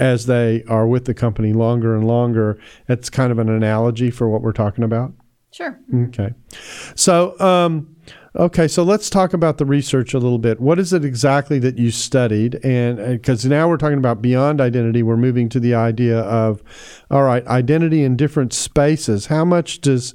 as 0.00 0.26
they 0.26 0.64
are 0.64 0.86
with 0.86 1.04
the 1.04 1.14
company 1.14 1.52
longer 1.52 1.94
and 1.94 2.06
longer. 2.06 2.58
It's 2.88 3.08
kind 3.08 3.30
of 3.30 3.38
an 3.38 3.48
analogy 3.48 4.10
for 4.10 4.28
what 4.28 4.42
we're 4.42 4.52
talking 4.52 4.82
about. 4.82 5.12
Sure. 5.52 5.78
Okay, 5.94 6.34
so. 6.96 7.38
Um, 7.38 7.96
Okay, 8.36 8.68
so 8.68 8.84
let's 8.84 9.10
talk 9.10 9.32
about 9.32 9.58
the 9.58 9.64
research 9.64 10.14
a 10.14 10.18
little 10.18 10.38
bit. 10.38 10.60
What 10.60 10.78
is 10.78 10.92
it 10.92 11.04
exactly 11.04 11.58
that 11.58 11.78
you 11.78 11.90
studied? 11.90 12.64
And 12.64 12.96
because 12.96 13.44
now 13.44 13.68
we're 13.68 13.76
talking 13.76 13.98
about 13.98 14.22
beyond 14.22 14.60
identity, 14.60 15.02
we're 15.02 15.16
moving 15.16 15.48
to 15.48 15.58
the 15.58 15.74
idea 15.74 16.20
of, 16.20 16.62
all 17.10 17.24
right, 17.24 17.44
identity 17.48 18.04
in 18.04 18.16
different 18.16 18.52
spaces. 18.52 19.26
How 19.26 19.44
much 19.44 19.80
does 19.80 20.14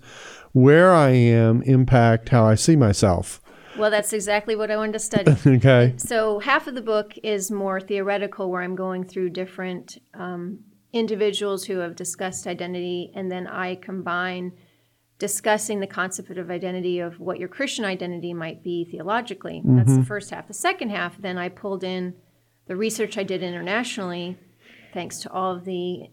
where 0.54 0.94
I 0.94 1.10
am 1.10 1.62
impact 1.64 2.30
how 2.30 2.46
I 2.46 2.56
see 2.56 2.78
myself? 2.78 3.42
Well, 3.78 3.92
that's 3.92 4.14
exactly 4.14 4.56
what 4.56 4.72
I 4.72 4.78
wanted 4.78 4.94
to 4.94 5.00
study. 5.00 5.36
okay. 5.58 5.94
So 5.98 6.40
half 6.40 6.68
of 6.68 6.76
the 6.76 6.82
book 6.82 7.14
is 7.24 7.52
more 7.52 7.80
theoretical, 7.80 8.50
where 8.50 8.62
I'm 8.62 8.76
going 8.76 9.04
through 9.04 9.32
different 9.32 9.98
um, 10.14 10.60
individuals 10.94 11.66
who 11.66 11.80
have 11.80 11.96
discussed 11.96 12.48
identity, 12.48 13.12
and 13.16 13.32
then 13.32 13.48
I 13.48 13.76
combine 13.76 14.54
discussing 15.18 15.80
the 15.80 15.88
concept 15.88 16.30
of 16.32 16.52
identity 16.52 17.00
of 17.00 17.20
what 17.20 17.40
your 17.40 17.48
Christian 17.48 17.86
identity 17.86 18.34
might 18.34 18.64
be 18.64 18.86
theologically. 18.86 19.60
Mm-hmm. 19.60 19.78
That's 19.78 19.96
the 19.96 20.06
first 20.06 20.30
half. 20.30 20.48
The 20.48 20.54
second 20.54 20.90
half, 20.90 21.22
then 21.22 21.38
I 21.38 21.50
pulled 21.50 21.84
in 21.84 22.16
the 22.68 22.76
research 22.76 23.18
I 23.18 23.24
did 23.24 23.44
internationally, 23.44 24.38
thanks 24.94 25.20
to 25.20 25.32
all 25.32 25.56
of 25.56 25.66
the 25.66 26.10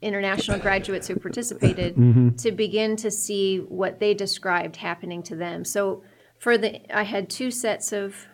international 0.00 0.58
graduates 0.58 1.06
who 1.06 1.16
participated, 1.16 1.94
mm-hmm. 1.94 2.30
to 2.36 2.52
begin 2.52 2.96
to 2.96 3.10
see 3.10 3.58
what 3.58 4.00
they 4.00 4.14
described 4.14 4.76
happening 4.76 5.22
to 5.24 5.36
them. 5.36 5.64
So 5.64 6.02
for 6.42 6.58
the, 6.58 6.80
I 6.92 7.04
had 7.04 7.30
two 7.30 7.52
sets 7.52 7.92
of, 7.92 8.26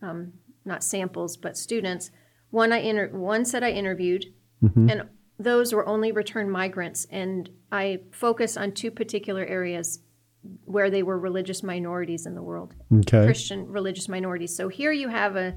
um, 0.00 0.32
not 0.64 0.82
samples, 0.82 1.36
but 1.36 1.58
students. 1.58 2.10
One 2.48 2.72
I 2.72 2.78
inter- 2.78 3.10
one 3.10 3.44
set 3.44 3.62
I 3.62 3.70
interviewed, 3.70 4.32
mm-hmm. 4.62 4.88
and 4.88 5.02
those 5.38 5.74
were 5.74 5.86
only 5.86 6.10
returned 6.10 6.50
migrants, 6.50 7.06
and 7.10 7.50
I 7.70 8.00
focus 8.12 8.56
on 8.56 8.72
two 8.72 8.90
particular 8.90 9.44
areas 9.44 9.98
where 10.64 10.88
they 10.88 11.02
were 11.02 11.18
religious 11.18 11.62
minorities 11.62 12.24
in 12.24 12.34
the 12.34 12.42
world, 12.42 12.74
okay. 12.90 13.26
Christian 13.26 13.70
religious 13.70 14.08
minorities. 14.08 14.56
So 14.56 14.68
here 14.68 14.92
you 14.92 15.08
have 15.08 15.36
a 15.36 15.54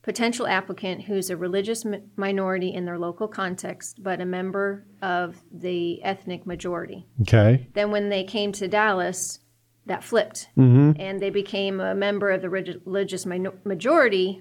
potential 0.00 0.46
applicant 0.46 1.02
who's 1.02 1.28
a 1.28 1.36
religious 1.36 1.84
minority 2.16 2.72
in 2.72 2.86
their 2.86 2.98
local 2.98 3.28
context, 3.28 4.02
but 4.02 4.22
a 4.22 4.24
member 4.24 4.86
of 5.02 5.36
the 5.52 6.02
ethnic 6.02 6.46
majority. 6.46 7.06
Okay. 7.20 7.68
Then 7.74 7.90
when 7.90 8.08
they 8.08 8.24
came 8.24 8.52
to 8.52 8.68
Dallas, 8.68 9.40
that 9.90 10.04
flipped, 10.04 10.48
mm-hmm. 10.56 10.92
and 11.00 11.20
they 11.20 11.30
became 11.30 11.80
a 11.80 11.96
member 11.96 12.30
of 12.30 12.42
the 12.42 12.48
religious 12.48 13.26
majority, 13.26 14.40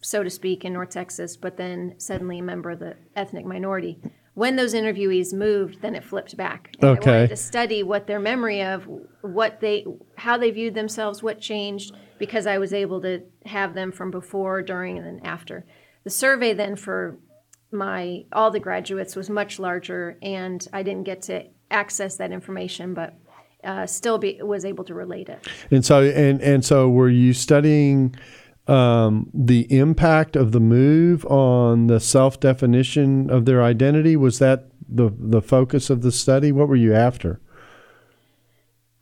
so 0.00 0.22
to 0.22 0.30
speak, 0.30 0.64
in 0.64 0.72
North 0.72 0.88
Texas, 0.88 1.36
but 1.36 1.58
then 1.58 1.94
suddenly 1.98 2.38
a 2.38 2.42
member 2.42 2.70
of 2.70 2.78
the 2.78 2.96
ethnic 3.14 3.44
minority. 3.44 4.00
When 4.32 4.56
those 4.56 4.72
interviewees 4.72 5.34
moved, 5.34 5.82
then 5.82 5.94
it 5.94 6.04
flipped 6.04 6.38
back. 6.38 6.74
And 6.80 6.98
okay. 6.98 7.10
I 7.10 7.14
wanted 7.16 7.28
to 7.28 7.36
study 7.36 7.82
what 7.82 8.06
their 8.06 8.18
memory 8.18 8.62
of 8.62 8.88
what 9.20 9.60
they, 9.60 9.84
how 10.16 10.38
they 10.38 10.50
viewed 10.50 10.74
themselves, 10.74 11.22
what 11.22 11.38
changed, 11.38 11.94
because 12.18 12.46
I 12.46 12.56
was 12.56 12.72
able 12.72 13.02
to 13.02 13.24
have 13.44 13.74
them 13.74 13.92
from 13.92 14.10
before, 14.10 14.62
during, 14.62 14.96
and 14.96 15.06
then 15.06 15.20
after. 15.22 15.66
The 16.04 16.10
survey 16.10 16.54
then 16.54 16.76
for 16.76 17.18
my 17.70 18.24
all 18.32 18.50
the 18.50 18.60
graduates 18.60 19.16
was 19.16 19.28
much 19.28 19.58
larger, 19.58 20.16
and 20.22 20.66
I 20.72 20.82
didn't 20.82 21.04
get 21.04 21.20
to 21.22 21.44
access 21.70 22.16
that 22.16 22.32
information, 22.32 22.94
but 22.94 23.18
uh, 23.64 23.86
still 23.86 24.18
be, 24.18 24.40
was 24.42 24.64
able 24.64 24.84
to 24.84 24.94
relate 24.94 25.28
it. 25.28 25.46
And 25.70 25.84
so, 25.84 26.02
and 26.02 26.40
and 26.40 26.64
so, 26.64 26.88
were 26.88 27.10
you 27.10 27.32
studying? 27.32 28.16
um, 28.68 29.30
the 29.32 29.66
impact 29.72 30.34
of 30.34 30.52
the 30.52 30.60
move 30.60 31.24
on 31.26 31.86
the 31.86 32.00
self 32.00 32.40
definition 32.40 33.30
of 33.30 33.44
their 33.44 33.62
identity? 33.62 34.16
Was 34.16 34.38
that 34.38 34.66
the 34.88 35.10
the 35.18 35.42
focus 35.42 35.90
of 35.90 36.02
the 36.02 36.12
study? 36.12 36.52
What 36.52 36.68
were 36.68 36.76
you 36.76 36.94
after? 36.94 37.40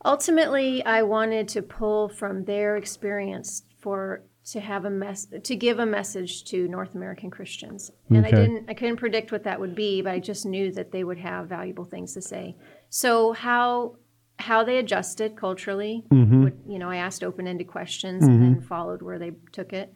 Ultimately, 0.04 0.84
I 0.84 1.02
wanted 1.02 1.48
to 1.48 1.62
pull 1.62 2.08
from 2.08 2.44
their 2.44 2.76
experience 2.76 3.62
for 3.78 4.22
to 4.46 4.60
have 4.60 4.84
a 4.84 4.90
mess 4.90 5.26
to 5.42 5.56
give 5.56 5.78
a 5.78 5.86
message 5.86 6.44
to 6.44 6.68
North 6.68 6.94
American 6.94 7.30
Christians. 7.30 7.90
And 8.10 8.26
okay. 8.26 8.36
I 8.36 8.40
didn't 8.40 8.68
I 8.68 8.74
couldn't 8.74 8.96
predict 8.96 9.32
what 9.32 9.44
that 9.44 9.58
would 9.58 9.74
be, 9.74 10.02
but 10.02 10.12
I 10.12 10.18
just 10.18 10.44
knew 10.44 10.70
that 10.72 10.92
they 10.92 11.04
would 11.04 11.18
have 11.18 11.48
valuable 11.48 11.84
things 11.84 12.12
to 12.14 12.20
say. 12.20 12.56
So 12.90 13.32
how 13.32 13.96
how 14.38 14.64
they 14.64 14.78
adjusted 14.78 15.36
culturally. 15.36 16.04
Mm-hmm. 16.10 16.44
Would, 16.44 16.60
you 16.66 16.78
know, 16.78 16.90
I 16.90 16.96
asked 16.96 17.22
open-ended 17.22 17.68
questions 17.68 18.22
mm-hmm. 18.22 18.32
and 18.32 18.42
then 18.42 18.60
followed 18.62 19.02
where 19.02 19.18
they 19.18 19.32
took 19.52 19.72
it. 19.72 19.92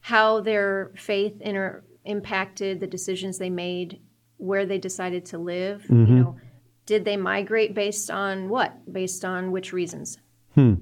How 0.00 0.40
their 0.40 0.92
faith 0.96 1.40
inter- 1.40 1.84
impacted 2.04 2.80
the 2.80 2.86
decisions 2.86 3.38
they 3.38 3.50
made, 3.50 4.00
where 4.38 4.64
they 4.64 4.78
decided 4.78 5.26
to 5.26 5.38
live. 5.38 5.82
Mm-hmm. 5.82 6.16
You 6.16 6.22
know, 6.22 6.36
did 6.86 7.04
they 7.04 7.16
migrate 7.16 7.74
based 7.74 8.10
on 8.10 8.48
what? 8.48 8.92
Based 8.92 9.24
on 9.24 9.52
which 9.52 9.72
reasons? 9.72 10.18
Hmm. 10.54 10.74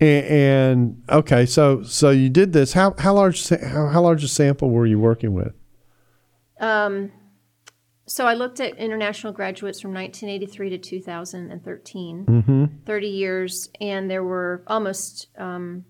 And, 0.00 0.26
and, 0.26 1.02
okay, 1.08 1.46
so 1.46 1.82
so 1.84 2.10
you 2.10 2.28
did 2.28 2.52
this. 2.52 2.72
How 2.72 2.94
how 2.98 3.14
large 3.14 3.48
how, 3.48 3.86
how 3.86 4.02
large 4.02 4.24
a 4.24 4.28
sample 4.28 4.70
were 4.70 4.86
you 4.86 4.98
working 4.98 5.32
with? 5.32 5.52
Um, 6.58 7.12
so 8.06 8.26
I 8.26 8.34
looked 8.34 8.60
at 8.60 8.76
international 8.76 9.32
graduates 9.32 9.80
from 9.80 9.92
1983 9.92 10.70
to 10.70 10.78
2013, 10.78 12.24
mm-hmm. 12.24 12.64
30 12.84 13.06
years, 13.08 13.68
and 13.80 14.10
there 14.10 14.22
were 14.22 14.62
almost 14.66 15.28
um, 15.36 15.84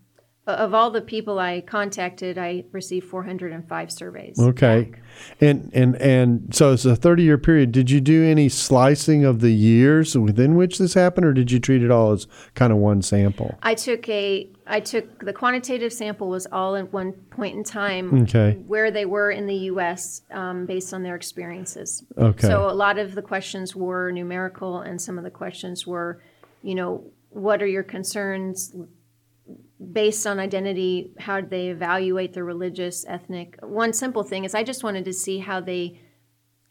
of 0.47 0.75
all 0.75 0.91
the 0.91 1.01
people 1.01 1.39
I 1.39 1.61
contacted, 1.61 2.39
I 2.39 2.65
received 2.71 3.09
405 3.09 3.91
surveys. 3.91 4.39
Okay, 4.39 4.85
back. 4.85 5.01
and 5.41 5.71
and 5.75 5.97
and 5.97 6.55
so 6.55 6.73
it's 6.73 6.85
a 6.85 6.95
30 6.95 7.25
year 7.25 7.37
period. 7.37 7.73
Did 7.73 7.91
you 7.91 8.01
do 8.01 8.25
any 8.25 8.49
slicing 8.49 9.25
of 9.25 9.41
the 9.41 9.51
years 9.51 10.17
within 10.17 10.55
which 10.55 10.79
this 10.79 10.95
happened, 10.95 11.27
or 11.27 11.33
did 11.33 11.51
you 11.51 11.59
treat 11.59 11.83
it 11.83 11.91
all 11.91 12.13
as 12.13 12.29
kind 12.55 12.73
of 12.73 12.79
one 12.79 13.03
sample? 13.03 13.59
I 13.63 13.75
took 13.75 14.09
a 14.09 14.49
I 14.69 14.81
took 14.81 15.25
the 15.25 15.33
quantitative 15.33 15.93
sample 15.93 16.29
was 16.29 16.47
all 16.53 16.77
at 16.77 16.93
one 16.93 17.13
point 17.13 17.57
in 17.57 17.65
time 17.65 18.23
okay. 18.23 18.53
where 18.67 18.93
they 18.93 19.05
were 19.05 19.33
in 19.33 19.47
the 19.47 19.57
U.S. 19.71 20.23
Um, 20.31 20.65
based 20.65 20.95
on 20.95 21.03
their 21.03 21.17
experiences. 21.17 22.05
Okay. 22.17 22.47
So 22.47 22.71
a 22.71 22.75
lot 22.75 22.99
of 22.99 23.17
the 23.17 23.23
questions 23.23 23.75
were 23.75 24.13
numerical, 24.13 24.81
and 24.81 25.01
some 25.01 25.19
of 25.19 25.25
the 25.25 25.31
questions 25.31 25.87
were, 25.89 26.23
you 26.63 26.77
know, 26.77 27.05
what 27.31 27.63
are 27.63 27.67
your 27.67 27.83
concerns 27.83 28.75
based 29.93 30.27
on 30.27 30.39
identity, 30.39 31.13
how 31.19 31.41
they 31.41 31.69
evaluate 31.69 32.33
their 32.33 32.45
religious, 32.45 33.05
ethnic? 33.07 33.59
One 33.63 33.93
simple 33.93 34.23
thing 34.23 34.45
is 34.45 34.55
I 34.55 34.63
just 34.63 34.85
wanted 34.85 35.05
to 35.05 35.13
see 35.13 35.39
how 35.39 35.61
they 35.61 36.01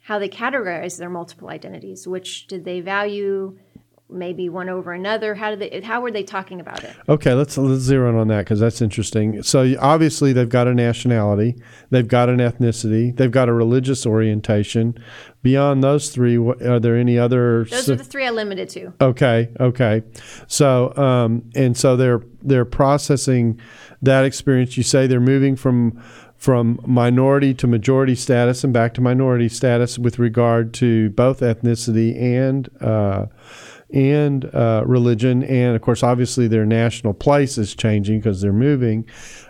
how 0.04 0.20
they 0.20 0.30
categorize 0.30 1.00
their 1.00 1.10
multiple 1.10 1.50
identities. 1.50 2.08
Which 2.08 2.46
did 2.46 2.64
they 2.64 2.80
value? 2.80 3.58
Maybe 4.08 4.50
one 4.50 4.70
over 4.70 4.94
another. 4.94 5.34
How 5.34 5.56
did 5.56 5.60
they? 5.60 5.82
How 5.82 6.00
were 6.00 6.12
they 6.12 6.22
talking 6.22 6.60
about 6.60 6.84
it? 6.84 6.96
Okay, 7.10 7.34
let's 7.34 7.58
let's 7.58 7.82
zero 7.82 8.10
in 8.10 8.16
on 8.16 8.28
that 8.28 8.40
because 8.40 8.60
that's 8.60 8.80
interesting. 8.80 9.42
So 9.42 9.74
obviously 9.80 10.32
they've 10.32 10.48
got 10.48 10.68
a 10.68 10.76
nationality, 10.76 11.56
they've 11.90 12.08
got 12.08 12.30
an 12.30 12.38
ethnicity, 12.38 13.18
they've 13.18 13.32
got 13.32 13.50
a 13.50 13.54
religious 13.54 14.06
orientation. 14.06 14.96
Beyond 15.42 15.84
those 15.84 16.10
three, 16.12 16.38
are 16.38 16.80
there 16.80 16.96
any 16.96 17.18
other? 17.18 17.66
Those 17.66 17.90
are 17.90 17.96
the 17.96 18.04
three 18.04 18.28
I 18.28 18.30
limited 18.30 18.70
to. 18.70 18.94
Okay, 19.02 19.50
okay. 19.60 20.04
So 20.46 20.96
um, 20.98 21.50
and 21.56 21.76
so 21.76 21.98
they're 21.98 22.22
they're 22.44 22.64
processing 22.64 23.60
that 24.04 24.24
experience. 24.24 24.78
You 24.78 24.84
say 24.84 25.08
they're 25.08 25.20
moving 25.20 25.56
from 25.56 26.00
from 26.38 26.80
minority 26.86 27.54
to 27.56 27.66
majority 27.66 28.14
status 28.14 28.64
and 28.64 28.72
back 28.72 28.94
to 28.94 29.02
minority 29.02 29.50
status 29.50 29.98
with 29.98 30.20
regard 30.20 30.74
to 30.76 31.10
both 31.12 31.40
ethnicity 31.40 32.16
and 32.22 32.70
uh, 32.82 33.26
and 33.94 34.46
uh, 34.54 34.84
religion, 34.86 35.44
and 35.44 35.76
of 35.76 35.82
course, 35.82 36.04
obviously, 36.04 36.48
their 36.48 36.66
national 36.66 37.14
place 37.14 37.58
is 37.58 37.76
changing 37.76 38.20
because 38.20 38.42
they're 38.42 38.54
moving. 38.54 39.08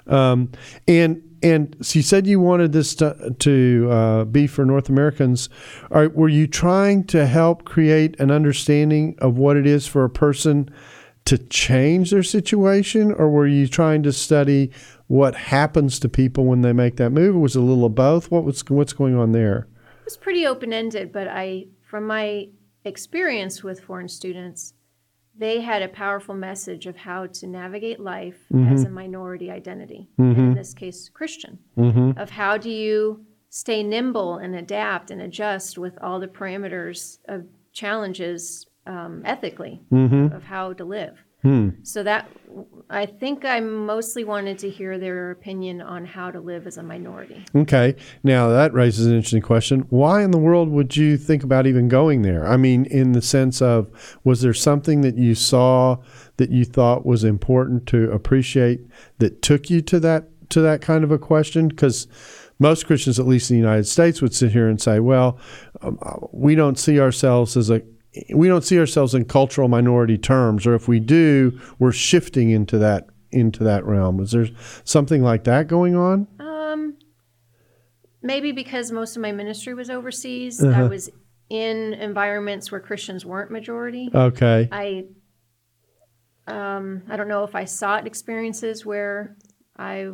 Um, 0.07 0.51
and 0.87 1.21
and 1.43 1.75
so 1.81 1.99
you 1.99 2.03
said 2.03 2.25
you 2.25 2.39
wanted 2.39 2.71
this 2.71 2.95
to, 2.95 3.35
to 3.37 3.87
uh, 3.91 4.25
be 4.25 4.47
for 4.47 4.65
North 4.65 4.89
Americans. 4.89 5.47
Were 5.91 6.29
you 6.29 6.47
trying 6.47 7.03
to 7.05 7.27
help 7.27 7.65
create 7.65 8.19
an 8.19 8.31
understanding 8.31 9.15
of 9.19 9.37
what 9.37 9.55
it 9.55 9.67
is 9.67 9.85
for 9.85 10.03
a 10.03 10.09
person? 10.09 10.69
to 11.25 11.39
change 11.39 12.11
their 12.11 12.23
situation, 12.23 13.11
or 13.11 13.29
were 13.29 13.47
you 13.47 13.67
trying 13.67 14.03
to 14.03 14.13
study 14.13 14.71
what 15.07 15.35
happens 15.35 15.99
to 15.99 16.07
people 16.07 16.45
when 16.45 16.61
they 16.61 16.73
make 16.73 16.97
that 16.97 17.09
move? 17.09 17.35
Or 17.35 17.39
was 17.39 17.55
it 17.55 17.59
a 17.59 17.63
little 17.63 17.85
of 17.85 17.95
both? 17.95 18.31
What 18.31 18.43
was 18.43 18.63
what's 18.69 18.93
going 18.93 19.15
on 19.15 19.31
there? 19.31 19.67
It 20.01 20.05
was 20.05 20.17
pretty 20.17 20.45
open 20.45 20.71
ended, 20.71 21.11
but 21.11 21.27
I, 21.27 21.65
from 21.81 22.05
my 22.05 22.49
experience 22.85 23.63
with 23.63 23.81
foreign 23.81 24.07
students, 24.07 24.73
they 25.37 25.61
had 25.61 25.81
a 25.81 25.87
powerful 25.89 26.33
message 26.35 26.85
of 26.85 26.95
how 26.95 27.27
to 27.27 27.47
navigate 27.47 27.99
life 27.99 28.37
Mm-hmm. 28.53 28.73
as 28.73 28.83
a 28.85 28.89
minority 28.89 29.51
identity, 29.51 30.07
and 30.17 30.37
in 30.37 30.53
this 30.53 30.73
case, 30.73 31.09
Christian. 31.09 31.59
Mm-hmm. 31.77 32.17
Of 32.17 32.29
how 32.29 32.57
do 32.57 32.69
you 32.69 33.25
stay 33.49 33.83
nimble 33.83 34.37
and 34.37 34.55
adapt 34.55 35.11
and 35.11 35.21
adjust 35.21 35.77
with 35.77 35.97
all 36.01 36.19
the 36.19 36.27
parameters 36.27 37.17
of 37.27 37.45
challenges 37.73 38.65
um, 38.87 39.21
ethically 39.25 39.81
Mm-hmm. 39.91 40.33
of 40.35 40.43
how 40.43 40.73
to 40.73 40.85
live. 40.85 41.17
Hmm. 41.41 41.69
So 41.83 42.01
that 42.03 42.27
I 42.89 43.05
think 43.07 43.45
I 43.45 43.59
mostly 43.59 44.23
wanted 44.23 44.59
to 44.59 44.69
hear 44.69 44.99
their 44.99 45.31
opinion 45.31 45.81
on 45.81 46.05
how 46.05 46.29
to 46.29 46.39
live 46.39 46.67
as 46.67 46.77
a 46.77 46.83
minority. 46.83 47.43
Okay. 47.55 47.95
Now 48.23 48.49
that 48.49 48.73
raises 48.73 49.07
an 49.07 49.13
interesting 49.13 49.41
question. 49.41 49.81
Why 49.89 50.23
in 50.23 50.31
the 50.31 50.37
world 50.37 50.69
would 50.69 50.95
you 50.95 51.17
think 51.17 51.43
about 51.43 51.65
even 51.65 51.87
going 51.87 52.21
there? 52.21 52.47
I 52.47 52.57
mean, 52.57 52.85
in 52.85 53.13
the 53.13 53.21
sense 53.21 53.61
of, 53.61 54.17
was 54.23 54.41
there 54.41 54.53
something 54.53 55.01
that 55.01 55.17
you 55.17 55.33
saw 55.33 55.97
that 56.37 56.51
you 56.51 56.63
thought 56.63 57.05
was 57.05 57.23
important 57.23 57.87
to 57.87 58.11
appreciate 58.11 58.81
that 59.17 59.41
took 59.41 59.69
you 59.69 59.81
to 59.81 59.99
that 60.01 60.27
to 60.49 60.61
that 60.61 60.81
kind 60.81 61.03
of 61.03 61.11
a 61.11 61.17
question? 61.17 61.69
Because 61.69 62.07
most 62.59 62.85
Christians, 62.85 63.19
at 63.19 63.25
least 63.25 63.49
in 63.49 63.55
the 63.55 63.61
United 63.61 63.85
States, 63.85 64.21
would 64.21 64.33
sit 64.33 64.51
here 64.51 64.69
and 64.69 64.79
say, 64.79 64.99
"Well, 64.99 65.39
um, 65.81 65.99
we 66.31 66.53
don't 66.53 66.77
see 66.77 66.99
ourselves 66.99 67.57
as 67.57 67.69
a 67.69 67.81
we 68.33 68.47
don't 68.47 68.63
see 68.63 68.79
ourselves 68.79 69.13
in 69.13 69.25
cultural 69.25 69.67
minority 69.67 70.17
terms, 70.17 70.65
or 70.65 70.75
if 70.75 70.87
we 70.87 70.99
do, 70.99 71.59
we're 71.79 71.91
shifting 71.91 72.49
into 72.49 72.77
that 72.79 73.07
into 73.31 73.63
that 73.63 73.85
realm." 73.85 74.19
Is 74.19 74.31
there 74.31 74.47
something 74.83 75.21
like 75.21 75.43
that 75.45 75.67
going 75.67 75.95
on? 75.95 76.27
Um, 76.39 76.97
maybe 78.21 78.51
because 78.51 78.91
most 78.91 79.15
of 79.15 79.21
my 79.21 79.31
ministry 79.31 79.73
was 79.73 79.89
overseas, 79.89 80.63
I 80.63 80.83
was 80.83 81.09
in 81.49 81.93
environments 81.93 82.71
where 82.71 82.81
Christians 82.81 83.25
weren't 83.25 83.51
majority. 83.51 84.09
Okay. 84.13 84.67
I 84.71 85.05
um, 86.47 87.03
I 87.09 87.17
don't 87.17 87.27
know 87.27 87.43
if 87.43 87.55
I 87.55 87.65
sought 87.65 88.07
experiences 88.07 88.85
where 88.85 89.35
I 89.77 90.11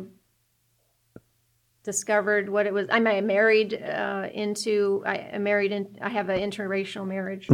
discovered 1.84 2.48
what 2.48 2.66
it 2.66 2.72
was. 2.72 2.86
I'm 2.90 3.06
I 3.06 3.20
married 3.20 3.82
uh, 3.82 4.28
into 4.32 5.02
I 5.04 5.16
am 5.16 5.42
married 5.42 5.72
in 5.72 5.88
I 6.00 6.08
have 6.08 6.28
an 6.28 6.38
interracial 6.38 7.06
marriage, 7.06 7.48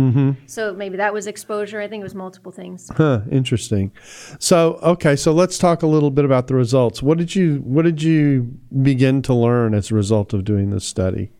so 0.47 0.75
maybe 0.75 0.97
that 0.99 1.13
was 1.15 1.27
exposure. 1.27 1.81
I 1.81 1.89
think 1.89 2.01
it 2.03 2.05
was 2.05 2.15
multiple 2.15 2.53
things. 2.53 2.91
Huh, 2.95 3.23
interesting. 3.31 3.93
So, 4.39 4.79
okay, 4.83 5.17
so 5.17 5.33
let's 5.33 5.59
talk 5.59 5.83
a 5.83 5.87
little 5.87 6.11
bit 6.11 6.25
about 6.25 6.47
the 6.47 6.55
results. 6.55 7.03
What 7.03 7.19
did 7.19 7.35
you 7.35 7.57
what 7.65 7.85
did 7.85 8.03
you 8.03 8.59
begin 8.83 9.23
to 9.23 9.35
learn 9.35 9.75
as 9.75 9.91
a 9.91 9.95
result 9.95 10.35
of 10.35 10.45
doing 10.45 10.71
this 10.71 10.85
study? 10.85 11.31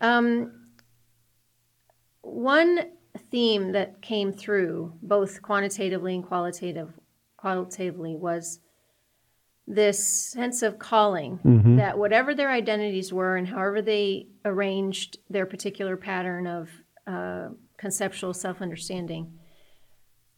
Um, 0.00 0.52
one 2.22 2.90
theme 3.30 3.72
that 3.72 4.02
came 4.02 4.32
through 4.32 4.92
both 5.02 5.42
quantitatively 5.42 6.14
and 6.14 6.24
qualitative 6.24 6.92
qualitatively 7.36 8.16
was 8.16 8.60
this 9.66 10.06
sense 10.06 10.62
of 10.62 10.78
calling 10.78 11.40
that 11.76 11.98
whatever 11.98 12.34
their 12.34 12.50
identities 12.50 13.12
were 13.12 13.36
and 13.36 13.48
however 13.48 13.82
they 13.82 14.28
arranged 14.44 15.18
their 15.28 15.46
particular 15.46 15.96
pattern 15.96 16.46
of 16.46 16.70
uh, 17.06 17.48
conceptual 17.76 18.32
self-understanding 18.32 19.32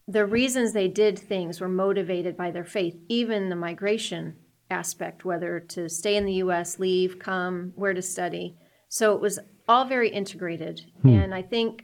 the 0.07 0.25
reasons 0.25 0.73
they 0.73 0.87
did 0.87 1.17
things 1.19 1.61
were 1.61 1.69
motivated 1.69 2.35
by 2.35 2.49
their 2.49 2.65
faith 2.65 2.97
even 3.07 3.49
the 3.49 3.55
migration 3.55 4.35
aspect 4.71 5.25
whether 5.25 5.59
to 5.59 5.89
stay 5.89 6.15
in 6.15 6.25
the 6.25 6.33
us 6.33 6.79
leave 6.79 7.19
come 7.19 7.73
where 7.75 7.93
to 7.93 8.01
study. 8.01 8.55
So 8.87 9.15
it 9.15 9.21
was 9.21 9.39
all 9.67 9.85
very 9.85 10.09
integrated. 10.09 10.81
And 11.23 11.33
i 11.33 11.41
think 11.41 11.83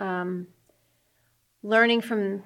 um, 0.00 0.48
learning 1.62 2.00
from 2.00 2.42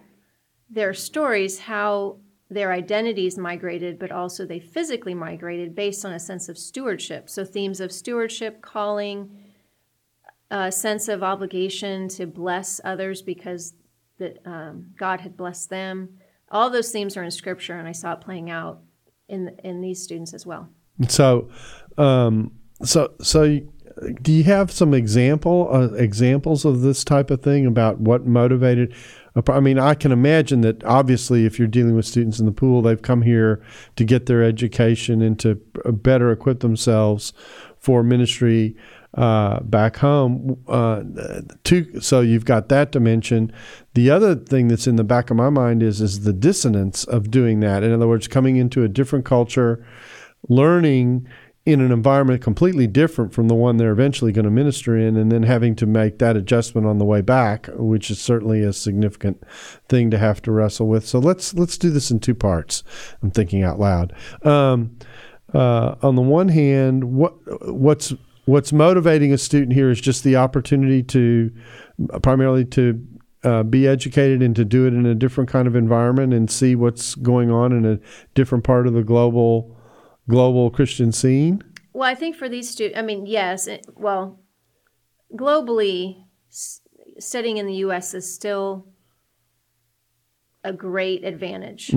their 0.68 0.92
stories 0.92 1.60
how 1.60 2.18
their 2.48 2.72
identities 2.72 3.36
migrated, 3.36 3.98
but 3.98 4.12
also 4.12 4.46
they 4.46 4.60
physically 4.60 5.14
migrated 5.14 5.74
based 5.74 6.04
on 6.04 6.12
a 6.12 6.20
sense 6.20 6.48
of 6.48 6.56
stewardship. 6.56 7.28
So, 7.28 7.44
themes 7.44 7.80
of 7.80 7.90
stewardship, 7.90 8.62
calling, 8.62 9.30
a 10.50 10.70
sense 10.70 11.08
of 11.08 11.22
obligation 11.22 12.08
to 12.08 12.26
bless 12.26 12.80
others 12.84 13.20
because 13.20 13.74
that 14.18 14.38
um, 14.46 14.92
God 14.96 15.20
had 15.20 15.36
blessed 15.36 15.70
them. 15.70 16.18
All 16.50 16.70
those 16.70 16.92
themes 16.92 17.16
are 17.16 17.24
in 17.24 17.30
Scripture, 17.30 17.78
and 17.78 17.88
I 17.88 17.92
saw 17.92 18.12
it 18.12 18.20
playing 18.20 18.50
out 18.50 18.80
in 19.28 19.56
in 19.64 19.80
these 19.80 20.02
students 20.02 20.32
as 20.32 20.46
well. 20.46 20.68
So, 21.08 21.50
um, 21.98 22.52
so 22.82 23.12
so 23.20 23.60
do 24.22 24.32
you 24.32 24.44
have 24.44 24.70
some 24.70 24.94
example 24.94 25.68
uh, 25.72 25.92
examples 25.94 26.64
of 26.64 26.82
this 26.82 27.04
type 27.04 27.30
of 27.30 27.42
thing 27.42 27.66
about 27.66 28.00
what 28.00 28.26
motivated? 28.26 28.94
I 29.48 29.60
mean, 29.60 29.78
I 29.78 29.94
can 29.94 30.12
imagine 30.12 30.62
that 30.62 30.82
obviously, 30.84 31.44
if 31.44 31.58
you're 31.58 31.68
dealing 31.68 31.94
with 31.94 32.06
students 32.06 32.38
in 32.38 32.46
the 32.46 32.52
pool, 32.52 32.80
they've 32.80 33.00
come 33.00 33.22
here 33.22 33.62
to 33.96 34.04
get 34.04 34.26
their 34.26 34.42
education 34.42 35.20
and 35.20 35.38
to 35.40 35.56
better 35.84 36.30
equip 36.30 36.60
themselves 36.60 37.32
for 37.78 38.02
ministry 38.02 38.74
uh, 39.14 39.60
back 39.60 39.96
home. 39.96 40.62
Uh, 40.66 41.02
two, 41.64 42.00
so 42.00 42.20
you've 42.20 42.44
got 42.44 42.68
that 42.68 42.92
dimension. 42.92 43.52
The 43.94 44.10
other 44.10 44.34
thing 44.34 44.68
that's 44.68 44.86
in 44.86 44.96
the 44.96 45.04
back 45.04 45.30
of 45.30 45.36
my 45.36 45.50
mind 45.50 45.82
is 45.82 46.00
is 46.00 46.20
the 46.20 46.32
dissonance 46.32 47.04
of 47.04 47.30
doing 47.30 47.60
that. 47.60 47.82
In 47.82 47.92
other 47.92 48.08
words, 48.08 48.28
coming 48.28 48.56
into 48.56 48.84
a 48.84 48.88
different 48.88 49.24
culture, 49.24 49.84
learning 50.48 51.28
in 51.66 51.80
an 51.80 51.90
environment 51.90 52.40
completely 52.40 52.86
different 52.86 53.34
from 53.34 53.48
the 53.48 53.54
one 53.54 53.76
they're 53.76 53.90
eventually 53.90 54.30
going 54.30 54.44
to 54.44 54.50
minister 54.50 54.96
in, 54.96 55.16
and 55.16 55.32
then 55.32 55.42
having 55.42 55.74
to 55.74 55.84
make 55.84 56.18
that 56.20 56.36
adjustment 56.36 56.86
on 56.86 56.98
the 56.98 57.04
way 57.04 57.20
back, 57.20 57.66
which 57.74 58.08
is 58.08 58.20
certainly 58.20 58.62
a 58.62 58.72
significant 58.72 59.42
thing 59.88 60.08
to 60.12 60.16
have 60.16 60.40
to 60.42 60.52
wrestle 60.52 60.86
with. 60.86 61.06
So 61.06 61.18
let's 61.18 61.52
let's 61.54 61.76
do 61.76 61.90
this 61.90 62.10
in 62.10 62.20
two 62.20 62.36
parts. 62.36 62.84
I'm 63.20 63.32
thinking 63.32 63.64
out 63.64 63.80
loud. 63.80 64.14
Um, 64.42 64.96
uh, 65.52 65.96
on 66.02 66.14
the 66.14 66.22
one 66.22 66.48
hand, 66.48 67.04
what 67.04 67.34
what's 67.68 68.14
what's 68.44 68.72
motivating 68.72 69.32
a 69.32 69.38
student 69.38 69.72
here 69.72 69.90
is 69.90 70.00
just 70.00 70.22
the 70.22 70.36
opportunity 70.36 71.02
to 71.02 71.50
primarily 72.22 72.64
to 72.64 73.04
uh, 73.42 73.64
be 73.64 73.88
educated 73.88 74.40
and 74.40 74.54
to 74.54 74.64
do 74.64 74.86
it 74.86 74.94
in 74.94 75.04
a 75.04 75.14
different 75.14 75.50
kind 75.50 75.66
of 75.66 75.74
environment 75.74 76.32
and 76.32 76.48
see 76.50 76.76
what's 76.76 77.16
going 77.16 77.50
on 77.50 77.72
in 77.72 77.84
a 77.84 77.98
different 78.34 78.62
part 78.62 78.86
of 78.86 78.92
the 78.92 79.02
global 79.02 79.75
global 80.28 80.70
Christian 80.70 81.12
scene? 81.12 81.62
Well, 81.92 82.08
I 82.08 82.14
think 82.14 82.36
for 82.36 82.48
these 82.48 82.68
students, 82.68 82.98
I 82.98 83.02
mean, 83.02 83.26
yes. 83.26 83.66
It, 83.66 83.86
well, 83.96 84.40
globally, 85.34 86.24
s- 86.50 86.80
studying 87.18 87.56
in 87.56 87.66
the 87.66 87.74
U.S. 87.76 88.14
is 88.14 88.32
still 88.32 88.86
a 90.62 90.72
great 90.72 91.24
advantage 91.24 91.94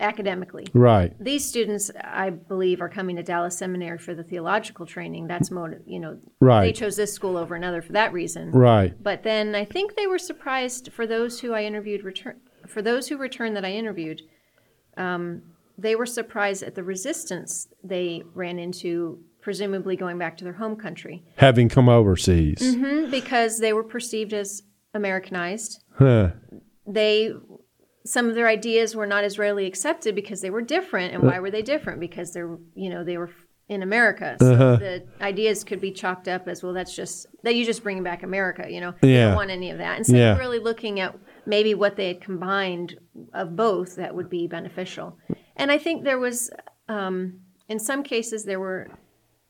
academically. 0.00 0.66
Right. 0.72 1.12
These 1.22 1.44
students, 1.44 1.90
I 2.00 2.30
believe, 2.30 2.80
are 2.80 2.88
coming 2.88 3.16
to 3.16 3.22
Dallas 3.22 3.56
Seminary 3.58 3.98
for 3.98 4.14
the 4.14 4.22
theological 4.22 4.86
training. 4.86 5.26
That's 5.26 5.50
motive. 5.50 5.82
You 5.86 6.00
know, 6.00 6.18
they 6.40 6.72
chose 6.72 6.96
this 6.96 7.12
school 7.12 7.36
over 7.36 7.54
another 7.54 7.82
for 7.82 7.92
that 7.92 8.12
reason. 8.12 8.50
Right. 8.50 9.00
But 9.02 9.22
then 9.22 9.54
I 9.54 9.64
think 9.64 9.96
they 9.96 10.06
were 10.06 10.18
surprised 10.18 10.92
for 10.92 11.06
those 11.06 11.40
who 11.40 11.52
I 11.52 11.64
interviewed 11.64 12.04
return 12.04 12.40
for 12.66 12.82
those 12.82 13.08
who 13.08 13.16
returned 13.16 13.56
that 13.56 13.64
I 13.64 13.72
interviewed. 13.72 14.22
Um, 14.96 15.42
they 15.78 15.94
were 15.96 16.06
surprised 16.06 16.62
at 16.62 16.74
the 16.74 16.82
resistance 16.84 17.68
they 17.82 18.22
ran 18.34 18.58
into, 18.58 19.18
presumably 19.40 19.96
going 19.96 20.18
back 20.18 20.36
to 20.38 20.44
their 20.44 20.52
home 20.54 20.76
country, 20.76 21.22
Having 21.36 21.68
come 21.70 21.88
overseas. 21.88 22.58
Mhm, 22.60 23.10
because 23.10 23.58
they 23.58 23.72
were 23.72 23.82
perceived 23.84 24.32
as 24.32 24.62
Americanized. 24.94 25.82
Huh. 25.98 26.30
They 26.86 27.32
some 28.04 28.28
of 28.28 28.34
their 28.34 28.48
ideas 28.48 28.96
were 28.96 29.06
not 29.06 29.22
as 29.22 29.38
readily 29.38 29.64
accepted 29.66 30.14
because 30.16 30.40
they 30.40 30.50
were 30.50 30.60
different. 30.62 31.14
And 31.14 31.22
why 31.22 31.38
were 31.38 31.52
they 31.52 31.62
different? 31.62 32.00
Because 32.00 32.32
they're 32.32 32.58
you 32.74 32.90
know 32.90 33.04
they 33.04 33.16
were 33.16 33.30
in 33.68 33.82
America, 33.82 34.36
so 34.40 34.52
Uh-huh. 34.52 34.76
the 34.76 35.02
ideas 35.20 35.62
could 35.64 35.80
be 35.80 35.92
chalked 35.92 36.26
up 36.28 36.46
as 36.48 36.62
well. 36.62 36.72
That's 36.72 36.94
just 36.94 37.26
that 37.44 37.54
you 37.54 37.64
just 37.64 37.82
bring 37.82 38.02
back 38.02 38.22
America. 38.22 38.66
You 38.68 38.80
know, 38.80 38.94
they 39.00 39.14
Yeah. 39.14 39.26
don't 39.28 39.36
want 39.36 39.50
any 39.50 39.70
of 39.70 39.78
that. 39.78 39.96
And 39.96 40.06
so 40.06 40.16
Yeah. 40.16 40.36
really 40.36 40.58
looking 40.58 40.98
at 41.00 41.16
maybe 41.46 41.74
what 41.74 41.96
they 41.96 42.08
had 42.08 42.20
combined 42.20 42.98
of 43.32 43.54
both 43.56 43.96
that 43.96 44.14
would 44.14 44.28
be 44.28 44.46
beneficial. 44.48 45.16
And 45.56 45.70
I 45.70 45.78
think 45.78 46.04
there 46.04 46.18
was, 46.18 46.50
um, 46.88 47.40
in 47.68 47.78
some 47.78 48.02
cases, 48.02 48.44
there 48.44 48.60
were 48.60 48.88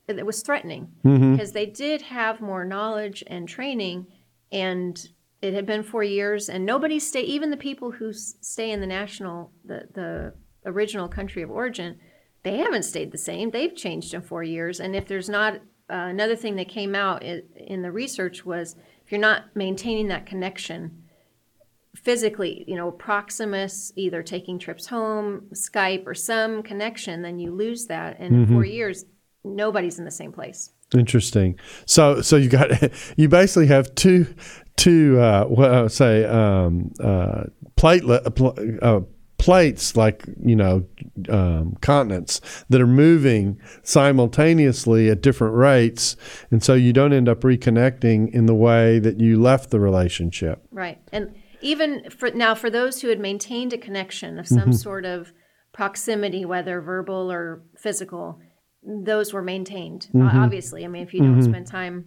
it 0.09 0.27
was 0.27 0.43
threatening 0.43 0.89
Mm-hmm. 1.05 1.33
because 1.37 1.53
they 1.53 1.67
did 1.67 2.03
have 2.03 2.41
more 2.41 2.65
knowledge 2.65 3.25
and 3.29 3.49
training, 3.49 4.07
and 4.51 5.09
it 5.41 5.55
had 5.55 5.65
been 5.65 5.83
four 5.83 6.05
years, 6.05 6.49
and 6.49 6.67
nobody 6.67 6.99
stay. 6.99 7.23
Even 7.23 7.51
the 7.51 7.57
people 7.57 7.93
who 7.93 8.11
s- 8.11 8.35
stay 8.41 8.71
in 8.73 8.81
the 8.81 8.87
national, 8.87 9.53
the 9.65 9.89
the 9.95 10.35
original 10.67 11.09
country 11.09 11.43
of 11.43 11.51
origin, 11.51 11.99
they 12.43 12.59
haven't 12.59 12.83
stayed 12.85 13.11
the 13.13 13.19
same. 13.19 13.51
They've 13.51 13.75
changed 13.75 14.13
in 14.13 14.23
four 14.23 14.43
years, 14.43 14.81
and 14.81 14.95
if 14.95 15.07
there's 15.07 15.29
not 15.29 15.55
uh, 15.91 16.09
another 16.11 16.37
thing 16.37 16.57
that 16.57 16.69
came 16.69 16.95
out 16.95 17.25
i 17.25 17.43
in 17.57 17.83
the 17.83 17.91
research 17.93 18.45
was 18.45 18.77
if 19.05 19.11
you're 19.13 19.21
not 19.21 19.45
maintaining 19.55 20.09
that 20.09 20.27
connection 20.27 21.02
physically, 22.03 22.65
you 22.67 22.77
know, 22.77 22.91
Proximus, 22.91 23.93
either 23.97 24.23
taking 24.23 24.59
trips 24.59 24.87
home, 24.87 25.49
Skype, 25.55 26.07
or 26.07 26.15
some 26.15 26.63
connection, 26.63 27.23
then 27.23 27.39
you 27.39 27.53
lose 27.53 27.87
that. 27.87 28.19
And 28.19 28.35
in 28.35 28.47
four 28.47 28.65
years, 28.65 29.05
nobody's 29.45 29.99
in 29.99 30.05
the 30.05 30.11
same 30.11 30.33
place. 30.33 30.71
Interesting. 30.95 31.59
So, 31.87 32.21
so 32.21 32.37
you 32.37 32.49
got 32.49 32.71
you 33.17 33.29
basically 33.29 33.69
have 33.69 33.95
two 33.95 34.35
two 34.77 35.19
uh, 35.21 35.47
well, 35.49 35.89
say 35.89 36.25
um, 36.25 36.93
uh, 37.01 37.45
platelet 37.77 38.79
uh, 38.83 39.01
plates 39.39 39.97
like 39.97 40.25
you 40.45 40.55
know 40.55 40.85
um, 41.29 41.77
continents 41.81 42.41
that 42.69 42.81
are 42.81 42.87
moving 42.87 43.61
simultaneously 43.83 45.09
at 45.09 45.23
different 45.23 45.55
rates, 45.55 46.17
and 46.51 46.63
so 46.63 46.75
you 46.75 46.93
don't 46.93 47.13
end 47.13 47.29
up 47.29 47.41
reconnecting 47.41 48.31
in 48.33 48.47
the 48.47 48.55
way 48.55 48.99
that 48.99 49.19
you 49.19 49.41
left 49.41 49.71
the 49.71 49.81
relationship. 49.81 50.67
Right, 50.71 51.01
and 51.11 51.35
even 51.63 52.11
for 52.11 52.31
now, 52.31 52.55
for 52.55 52.71
those 52.71 53.01
who 53.01 53.09
had 53.09 53.21
maintained 53.21 53.73
a 53.73 53.79
connection 53.79 54.39
of 54.39 54.47
some 54.47 54.59
mm-hmm. 54.59 54.73
sort 54.73 55.05
of 55.05 55.33
proximity, 55.73 56.45
whether 56.45 56.81
verbal 56.81 57.33
or 57.33 57.63
physical, 57.79 58.41
those 58.83 59.33
were 59.33 59.43
maintained. 59.43 60.09
Mm-hmm. 60.15 60.39
Obviously, 60.39 60.85
I 60.85 60.89
mean, 60.89 61.03
if 61.03 61.15
you 61.15 61.21
don't 61.21 61.41
mm-hmm. 61.41 61.51
spend 61.51 61.67
time 61.67 62.07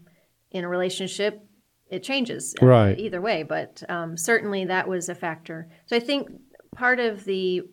in 0.52 0.63
a 0.63 0.70
relationship, 0.70 1.41
it 1.89 2.04
changes 2.04 2.56
uh, 2.62 2.65
right. 2.65 3.00
either 3.00 3.22
way. 3.22 3.44
But 3.44 3.84
um, 3.89 4.18
certainly 4.18 4.65
that 4.65 4.88
was 4.88 5.10
a 5.10 5.15
factor. 5.15 5.70
So 5.86 5.96
I 5.96 6.00
think 6.00 6.30
part 6.76 7.00
of 7.00 7.26
the 7.26 7.63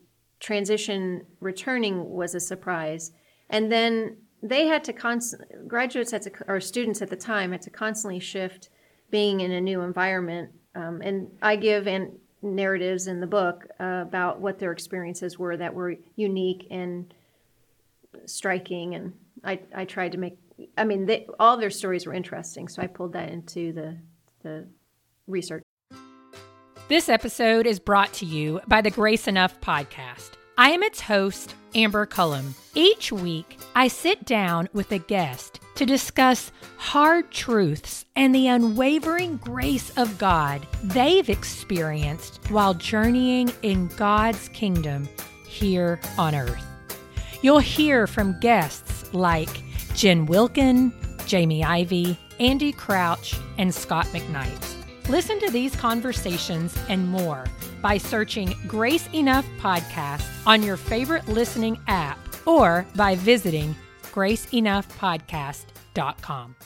transition 0.40 1.27
returning 1.40 2.09
was 2.11 2.35
a 2.35 2.40
surprise, 2.40 3.12
and 3.51 3.71
then 3.71 4.18
they 4.42 4.66
had 4.66 4.85
to 4.85 4.92
constantly 4.92 5.47
graduates 5.68 6.11
had 6.11 6.23
to 6.23 6.33
or 6.49 6.61
students 6.61 7.01
at 7.01 7.11
the 7.11 7.16
time 7.16 7.53
had 7.53 7.62
to 7.62 7.71
constantly 7.71 8.18
shift 8.18 8.68
being 9.11 9.40
in 9.40 9.53
a 9.53 9.61
new 9.61 9.83
environment. 9.83 10.51
Um, 10.74 11.02
and 11.02 11.30
I 11.42 11.56
give 11.56 11.87
and 11.87 12.18
narratives 12.42 13.06
in 13.06 13.20
the 13.20 13.26
book 13.26 13.66
uh, 13.78 14.02
about 14.02 14.40
what 14.40 14.58
their 14.58 14.72
experiences 14.72 15.38
were 15.38 15.56
that 15.56 15.74
were 15.74 15.96
unique 16.16 16.66
and 16.70 17.12
striking, 18.26 18.94
and 18.94 19.12
I, 19.44 19.61
I 19.74 19.85
tried 19.85 20.12
to 20.12 20.18
make. 20.18 20.38
I 20.76 20.85
mean, 20.85 21.06
they, 21.06 21.26
all 21.38 21.56
their 21.56 21.70
stories 21.70 22.06
were 22.06 22.12
interesting, 22.12 22.68
so 22.68 22.82
I 22.82 22.87
pulled 22.87 23.12
that 23.14 23.30
into 23.30 23.72
the 23.72 23.96
the 24.42 24.66
research. 25.26 25.62
This 26.88 27.08
episode 27.08 27.66
is 27.66 27.78
brought 27.78 28.12
to 28.14 28.26
you 28.26 28.61
by 28.66 28.80
the 28.80 28.90
Grace 28.90 29.28
Enough 29.28 29.61
podcast. 29.61 30.32
I 30.58 30.70
am 30.70 30.82
its 30.82 31.00
host, 31.00 31.54
Amber 31.74 32.04
Cullum. 32.04 32.54
Each 32.74 33.11
week, 33.11 33.58
I 33.74 33.88
sit 33.88 34.24
down 34.26 34.68
with 34.72 34.92
a 34.92 34.98
guest 34.98 35.62
to 35.74 35.87
discuss 35.87 36.52
hard 36.76 37.30
truths 37.30 38.04
and 38.16 38.35
the 38.35 38.48
unwavering 38.48 39.37
grace 39.38 39.96
of 39.96 40.18
God 40.18 40.66
they've 40.82 41.28
experienced 41.28 42.40
while 42.50 42.74
journeying 42.74 43.52
in 43.62 43.88
God's 43.88 44.48
kingdom 44.48 45.08
here 45.46 46.00
on 46.18 46.35
earth. 46.35 46.64
You'll 47.42 47.58
hear 47.58 48.06
from 48.06 48.38
guests 48.40 49.12
like 49.12 49.62
Jen 49.94 50.26
Wilkin, 50.26 50.92
Jamie 51.26 51.64
Ivey, 51.64 52.18
Andy 52.38 52.72
Crouch, 52.72 53.35
and 53.58 53.74
Scot 53.74 54.06
McKnight. 54.06 55.08
Listen 55.08 55.40
to 55.40 55.50
these 55.50 55.74
conversations 55.74 56.76
and 56.88 57.08
more 57.08 57.44
by 57.80 57.98
searching 57.98 58.54
Grace 58.66 59.08
Enough 59.12 59.46
Podcast 59.58 60.24
on 60.46 60.62
your 60.62 60.76
favorite 60.76 61.26
listening 61.28 61.78
app 61.88 62.18
or 62.46 62.87
by 62.94 63.16
visiting 63.16 63.74
graceenoughpodcast.com. 64.12 66.57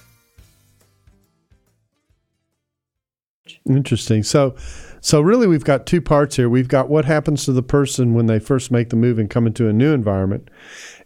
Interesting. 3.64 4.22
So 4.22 4.54
so 5.00 5.20
really 5.20 5.46
we've 5.46 5.64
got 5.64 5.86
two 5.86 6.00
parts 6.00 6.34
here. 6.34 6.48
We've 6.48 6.66
got 6.66 6.88
what 6.88 7.04
happens 7.04 7.44
to 7.44 7.52
the 7.52 7.62
person 7.62 8.12
when 8.12 8.26
they 8.26 8.40
first 8.40 8.72
make 8.72 8.90
the 8.90 8.96
move 8.96 9.20
and 9.20 9.30
come 9.30 9.46
into 9.46 9.68
a 9.68 9.72
new 9.72 9.94
environment. 9.94 10.50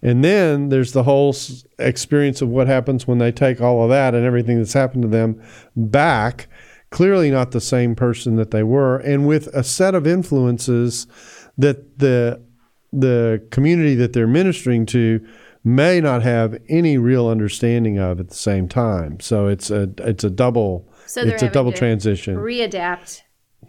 And 0.01 0.25
then 0.25 0.71
there's 0.71 0.93
the 0.93 1.03
whole 1.03 1.37
experience 1.79 2.41
of 2.41 2.49
what 2.49 2.67
happens 2.67 3.07
when 3.07 3.19
they 3.19 3.31
take 3.31 3.61
all 3.61 3.83
of 3.83 3.91
that 3.91 4.15
and 4.15 4.25
everything 4.25 4.57
that's 4.57 4.73
happened 4.73 5.03
to 5.03 5.09
them 5.09 5.43
back, 5.77 6.49
clearly 6.89 7.31
not 7.31 7.51
the 7.51 7.61
same 7.61 7.95
person 7.95 8.37
that 8.37 8.53
they 8.53 8.63
were 8.63 8.97
and 8.99 9.29
with 9.29 9.49
a 9.49 9.63
set 9.63 9.95
of 9.95 10.07
influences 10.07 11.07
that 11.59 11.99
the 11.99 12.41
the 12.93 13.47
community 13.51 13.95
that 13.95 14.15
they're 14.15 14.27
ministering 14.27 14.87
to 14.87 15.25
may 15.63 16.01
not 16.01 16.23
have 16.23 16.59
any 16.69 16.97
real 16.97 17.29
understanding 17.29 17.99
of 17.99 18.21
at 18.21 18.29
the 18.29 18.35
same 18.35 18.69
time. 18.69 19.21
So 19.21 19.47
it's 19.47 19.71
a 19.71 19.91
it's 19.99 20.25
a 20.25 20.31
double 20.31 20.89
so 21.07 21.23
it's 21.23 21.43
a 21.43 21.51
double 21.51 21.73
transition. 21.73 22.37
Readapt 22.37 23.23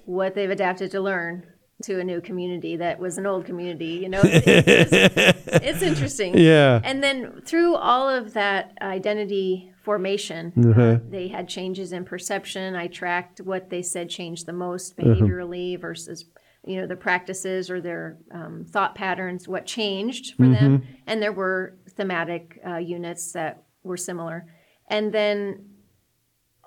what 0.05 0.35
they've 0.35 0.49
adapted 0.49 0.91
to 0.91 1.01
learn 1.01 1.45
to 1.83 1.99
a 1.99 2.03
new 2.03 2.21
community 2.21 2.77
that 2.77 2.99
was 2.99 3.17
an 3.17 3.25
old 3.25 3.45
community. 3.45 3.99
You 4.01 4.09
know, 4.09 4.21
it's, 4.23 4.91
it's, 4.91 5.47
it's 5.47 5.81
interesting. 5.81 6.37
Yeah. 6.37 6.79
And 6.83 7.03
then 7.03 7.41
through 7.45 7.75
all 7.75 8.09
of 8.09 8.33
that 8.33 8.77
identity 8.81 9.73
formation, 9.83 10.53
uh, 10.57 10.69
uh-huh. 10.69 10.81
uh, 10.81 10.99
they 11.09 11.27
had 11.27 11.49
changes 11.49 11.91
in 11.91 12.05
perception. 12.05 12.75
I 12.75 12.87
tracked 12.87 13.41
what 13.41 13.69
they 13.69 13.81
said 13.81 14.09
changed 14.09 14.45
the 14.45 14.53
most 14.53 14.93
uh-huh. 14.99 15.09
behaviorally 15.09 15.75
uh-huh. 15.75 15.81
versus 15.81 16.25
you 16.65 16.79
know 16.79 16.85
the 16.85 16.95
practices 16.95 17.69
or 17.69 17.81
their 17.81 18.17
um, 18.31 18.65
thought 18.69 18.93
patterns 18.93 19.47
what 19.47 19.65
changed 19.65 20.35
for 20.35 20.43
mm-hmm. 20.43 20.53
them 20.53 20.87
and 21.07 21.19
there 21.21 21.31
were 21.31 21.75
thematic 22.01 22.59
uh, 22.67 22.77
units 22.77 23.31
that 23.33 23.63
were 23.83 23.97
similar 23.97 24.45
and 24.89 25.13
then 25.13 25.69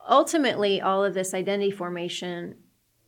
ultimately 0.08 0.80
all 0.80 1.04
of 1.04 1.14
this 1.14 1.34
identity 1.34 1.70
formation 1.70 2.54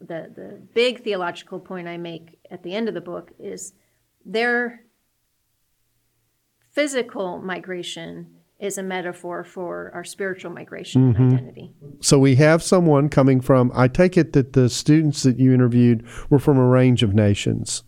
the 0.00 0.30
the 0.34 0.60
big 0.74 1.02
theological 1.04 1.60
point 1.60 1.88
I 1.88 1.96
make 1.96 2.38
at 2.50 2.62
the 2.62 2.74
end 2.74 2.88
of 2.88 2.94
the 2.94 3.00
book 3.00 3.32
is 3.38 3.72
their 4.24 4.82
physical 6.72 7.38
migration 7.38 8.36
is 8.58 8.78
a 8.78 8.82
metaphor 8.82 9.44
for 9.44 9.90
our 9.94 10.04
spiritual 10.04 10.50
migration 10.50 11.12
mm-hmm. 11.12 11.34
identity. 11.34 11.72
So 12.00 12.18
we 12.18 12.36
have 12.36 12.62
someone 12.62 13.08
coming 13.08 13.40
from 13.40 13.70
I 13.74 13.88
take 13.88 14.16
it 14.16 14.32
that 14.32 14.54
the 14.54 14.68
students 14.68 15.22
that 15.22 15.38
you 15.38 15.52
interviewed 15.52 16.06
were 16.30 16.38
from 16.38 16.58
a 16.58 16.66
range 16.66 17.02
of 17.02 17.14
nations. 17.14 17.82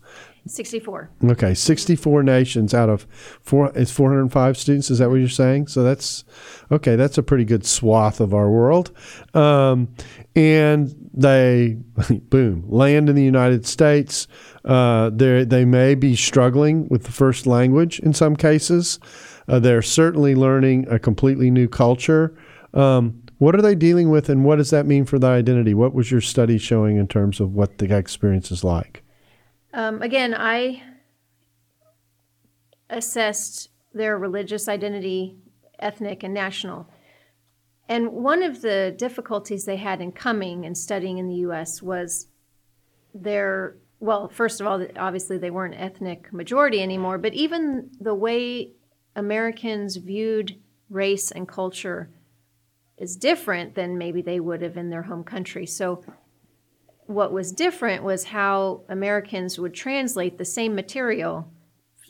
64. 0.45 1.09
Okay, 1.25 1.53
64 1.53 2.23
nations 2.23 2.73
out 2.73 2.89
of 2.89 3.05
four. 3.41 3.71
It's 3.75 3.91
405 3.91 4.57
students. 4.57 4.89
Is 4.89 4.99
that 4.99 5.09
what 5.09 5.15
you're 5.15 5.29
saying? 5.29 5.67
So 5.67 5.83
that's 5.83 6.23
okay. 6.71 6.95
That's 6.95 7.17
a 7.17 7.23
pretty 7.23 7.45
good 7.45 7.65
swath 7.65 8.19
of 8.19 8.33
our 8.33 8.49
world. 8.49 8.91
Um, 9.33 9.89
and 10.35 10.93
they, 11.13 11.77
boom, 12.29 12.65
land 12.67 13.09
in 13.09 13.15
the 13.15 13.23
United 13.23 13.65
States. 13.65 14.27
Uh, 14.65 15.09
they 15.11 15.43
they 15.43 15.65
may 15.65 15.95
be 15.95 16.15
struggling 16.15 16.87
with 16.89 17.03
the 17.03 17.11
first 17.11 17.45
language 17.45 17.99
in 17.99 18.13
some 18.13 18.35
cases. 18.35 18.99
Uh, 19.47 19.59
they're 19.59 19.81
certainly 19.81 20.35
learning 20.35 20.87
a 20.89 20.99
completely 20.99 21.49
new 21.49 21.67
culture. 21.67 22.35
Um, 22.73 23.21
what 23.39 23.55
are 23.55 23.61
they 23.61 23.73
dealing 23.73 24.09
with, 24.09 24.29
and 24.29 24.43
what 24.43 24.57
does 24.57 24.69
that 24.69 24.85
mean 24.85 25.05
for 25.05 25.17
their 25.17 25.31
identity? 25.31 25.73
What 25.73 25.93
was 25.93 26.11
your 26.11 26.21
study 26.21 26.57
showing 26.57 26.97
in 26.97 27.07
terms 27.07 27.39
of 27.39 27.53
what 27.53 27.77
the 27.77 27.95
experience 27.95 28.51
is 28.51 28.63
like? 28.63 29.03
Um, 29.79 30.01
again, 30.01 30.35
I 30.37 30.83
assessed 32.89 33.69
their 33.93 34.17
religious 34.17 34.67
identity, 34.67 35.37
ethnic 35.79 36.21
and 36.21 36.33
national. 36.33 36.89
And 37.87 38.11
one 38.11 38.43
of 38.43 38.61
the 38.61 38.93
difficulties 38.97 39.63
they 39.63 39.77
had 39.77 40.01
in 40.01 40.11
coming 40.11 40.65
and 40.65 40.77
studying 40.77 41.17
in 41.17 41.29
the 41.29 41.35
U.S. 41.47 41.81
was 41.81 42.27
their, 43.13 43.77
well, 44.01 44.27
first 44.27 44.59
of 44.59 44.67
all, 44.67 44.85
obviously 44.97 45.37
they 45.37 45.49
weren't 45.49 45.79
ethnic 45.79 46.33
majority 46.33 46.83
anymore, 46.83 47.17
but 47.17 47.33
even 47.33 47.89
the 48.01 48.13
way 48.13 48.73
Americans 49.15 49.95
viewed 49.95 50.59
race 50.89 51.31
and 51.31 51.47
culture 51.47 52.09
is 52.97 53.15
different 53.15 53.75
than 53.75 53.97
maybe 53.97 54.21
they 54.21 54.41
would 54.41 54.61
have 54.61 54.75
in 54.75 54.89
their 54.89 55.03
home 55.03 55.23
country. 55.23 55.65
So 55.65 56.03
what 57.09 57.31
was 57.31 57.51
different 57.51 58.03
was 58.03 58.23
how 58.25 58.81
Americans 58.87 59.57
would 59.57 59.73
translate 59.73 60.37
the 60.37 60.45
same 60.45 60.75
material, 60.75 61.51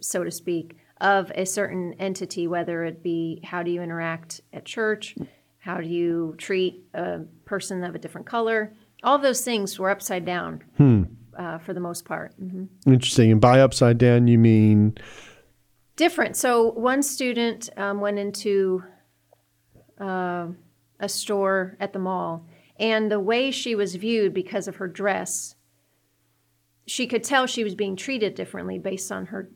so 0.01 0.25
to 0.25 0.29
speak, 0.29 0.75
of 0.99 1.31
a 1.35 1.45
certain 1.45 1.93
entity, 1.99 2.47
whether 2.47 2.83
it 2.83 3.01
be 3.01 3.39
how 3.45 3.63
do 3.63 3.71
you 3.71 3.81
interact 3.81 4.41
at 4.51 4.65
church, 4.65 5.15
how 5.59 5.77
do 5.77 5.87
you 5.87 6.35
treat 6.37 6.83
a 6.93 7.19
person 7.45 7.81
of 7.85 7.95
a 7.95 7.97
different 7.97 8.27
color. 8.27 8.73
All 9.01 9.17
those 9.17 9.41
things 9.41 9.79
were 9.79 9.89
upside 9.89 10.25
down 10.25 10.65
hmm. 10.75 11.03
uh, 11.37 11.59
for 11.59 11.73
the 11.73 11.79
most 11.79 12.03
part. 12.03 12.33
Mm-hmm. 12.37 12.91
Interesting. 12.91 13.31
And 13.31 13.39
by 13.39 13.61
upside 13.61 13.99
down, 13.99 14.27
you 14.27 14.37
mean? 14.37 14.97
Different. 15.95 16.35
So 16.35 16.71
one 16.71 17.03
student 17.03 17.69
um, 17.77 18.01
went 18.01 18.19
into 18.19 18.83
uh, 19.97 20.47
a 20.99 21.07
store 21.07 21.77
at 21.79 21.93
the 21.93 21.99
mall 21.99 22.45
and 22.79 23.11
the 23.11 23.19
way 23.19 23.51
she 23.51 23.75
was 23.75 23.95
viewed 23.95 24.33
because 24.33 24.67
of 24.67 24.77
her 24.77 24.87
dress, 24.87 25.55
she 26.87 27.05
could 27.05 27.23
tell 27.23 27.45
she 27.45 27.63
was 27.63 27.75
being 27.75 27.95
treated 27.95 28.35
differently 28.35 28.79
based 28.79 29.11
on 29.11 29.27
her 29.27 29.49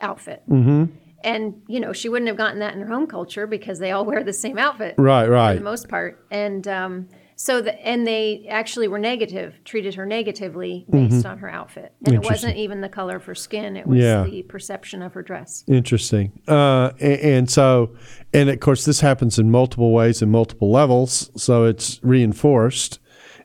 outfit. 0.00 0.42
Mm-hmm. 0.48 0.84
And 1.22 1.62
you 1.66 1.80
know, 1.80 1.92
she 1.92 2.08
wouldn't 2.08 2.28
have 2.28 2.38
gotten 2.38 2.60
that 2.60 2.74
in 2.74 2.80
her 2.80 2.86
home 2.86 3.06
culture 3.06 3.46
because 3.46 3.78
they 3.78 3.90
all 3.90 4.04
wear 4.06 4.24
the 4.24 4.32
same 4.32 4.56
outfit, 4.56 4.94
right? 4.96 5.28
Right. 5.28 5.52
For 5.52 5.58
the 5.58 5.64
most 5.64 5.88
part, 5.88 6.24
and 6.30 6.66
um, 6.66 7.08
So 7.42 7.62
the, 7.62 7.72
and 7.88 8.06
they 8.06 8.44
actually 8.50 8.86
were 8.86 8.98
negative, 8.98 9.54
treated 9.64 9.94
her 9.94 10.04
negatively 10.04 10.84
based 10.90 11.24
on 11.24 11.38
her 11.38 11.48
outfit, 11.48 11.94
and 12.04 12.16
it 12.16 12.20
Mm-hmm. 12.20 12.28
Wasn't 12.28 12.56
even 12.58 12.82
the 12.82 12.88
color 12.90 13.16
of 13.16 13.24
her 13.24 13.34
skin; 13.34 13.78
it 13.78 13.86
was 13.86 13.98
Yeah. 13.98 14.24
the 14.24 14.42
perception 14.42 15.00
of 15.00 15.14
her 15.14 15.22
dress. 15.22 15.64
Interesting. 15.66 16.32
Uh, 16.46 16.90
and, 17.00 17.20
and 17.20 17.50
so, 17.50 17.96
and 18.34 18.50
of 18.50 18.60
course, 18.60 18.84
this 18.84 19.00
happens 19.00 19.38
in 19.38 19.50
multiple 19.50 19.90
ways 19.94 20.20
and 20.20 20.30
multiple 20.30 20.70
levels. 20.70 21.30
So 21.34 21.64
it's 21.64 21.98
reinforced 22.02 22.98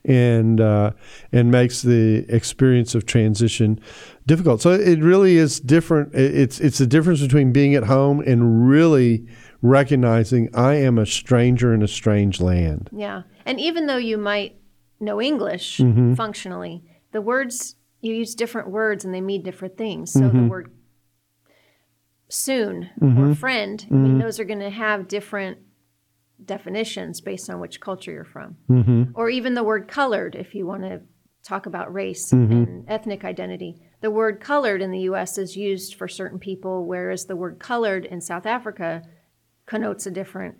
and 0.03 0.59
uh, 0.59 0.91
and 1.31 1.49
makes 1.49 1.81
the 1.81 2.25
experience 2.27 2.95
of 2.95 3.05
transition 3.05 3.79
difficult. 4.25 4.61
So 4.61 4.71
it 4.71 4.99
really 4.99 5.37
is 5.37 5.61
different. 5.61 6.13
It's 6.13 6.59
it's 6.59 6.79
the 6.79 6.87
difference 6.87 7.21
between 7.21 7.53
being 7.53 7.75
at 7.75 7.85
home 7.85 8.19
and 8.19 8.67
really 8.67 9.25
recognizing 9.65 10.49
I 10.55 10.75
am 10.75 10.97
a 10.97 11.05
stranger 11.05 11.73
in 11.73 11.81
a 11.81 11.87
strange 11.87 12.39
land. 12.39 12.89
Yeah. 12.91 13.23
And 13.45 13.59
even 13.59 13.87
though 13.87 13.97
you 13.97 14.17
might 14.17 14.55
know 14.99 15.21
English 15.21 15.77
Mm-hmm. 15.79 16.13
functionally, 16.15 16.83
the 17.11 17.21
words, 17.21 17.75
you 18.01 18.13
use 18.13 18.35
different 18.35 18.69
words 18.69 19.03
and 19.05 19.13
they 19.13 19.21
mean 19.21 19.43
different 19.43 19.77
things. 19.77 20.11
So 20.13 20.21
Mm-hmm. 20.21 20.43
the 20.43 20.49
word 20.49 20.71
soon 22.29 22.89
or 23.01 23.35
friend, 23.35 23.85
I 23.91 23.93
mean, 23.93 24.17
those 24.19 24.39
are 24.39 24.45
going 24.45 24.59
to 24.59 24.69
have 24.69 25.07
different 25.07 25.59
definitions 26.43 27.21
based 27.21 27.49
on 27.49 27.59
which 27.59 27.79
culture 27.79 28.11
you're 28.11 28.23
from. 28.25 28.57
Mm-hmm. 28.69 29.03
Or 29.13 29.29
even 29.29 29.53
the 29.53 29.63
word 29.63 29.87
colored, 29.87 30.35
if 30.35 30.53
you 30.55 30.65
want 30.65 30.83
to 30.83 31.01
talk 31.43 31.65
about 31.65 31.93
race 31.93 32.31
Mm-hmm. 32.31 32.51
and 32.53 32.85
ethnic 32.89 33.23
identity. 33.23 33.79
The 34.01 34.09
word 34.11 34.39
colored 34.39 34.81
in 34.81 34.91
the 34.91 35.01
US 35.11 35.37
is 35.37 35.55
used 35.55 35.93
for 35.95 36.07
certain 36.07 36.39
people, 36.39 36.85
whereas 36.85 37.25
the 37.25 37.35
word 37.35 37.59
colored 37.59 38.05
in 38.05 38.19
South 38.21 38.45
Africa 38.47 39.03
connotes 39.65 40.05
a 40.05 40.11
different 40.11 40.55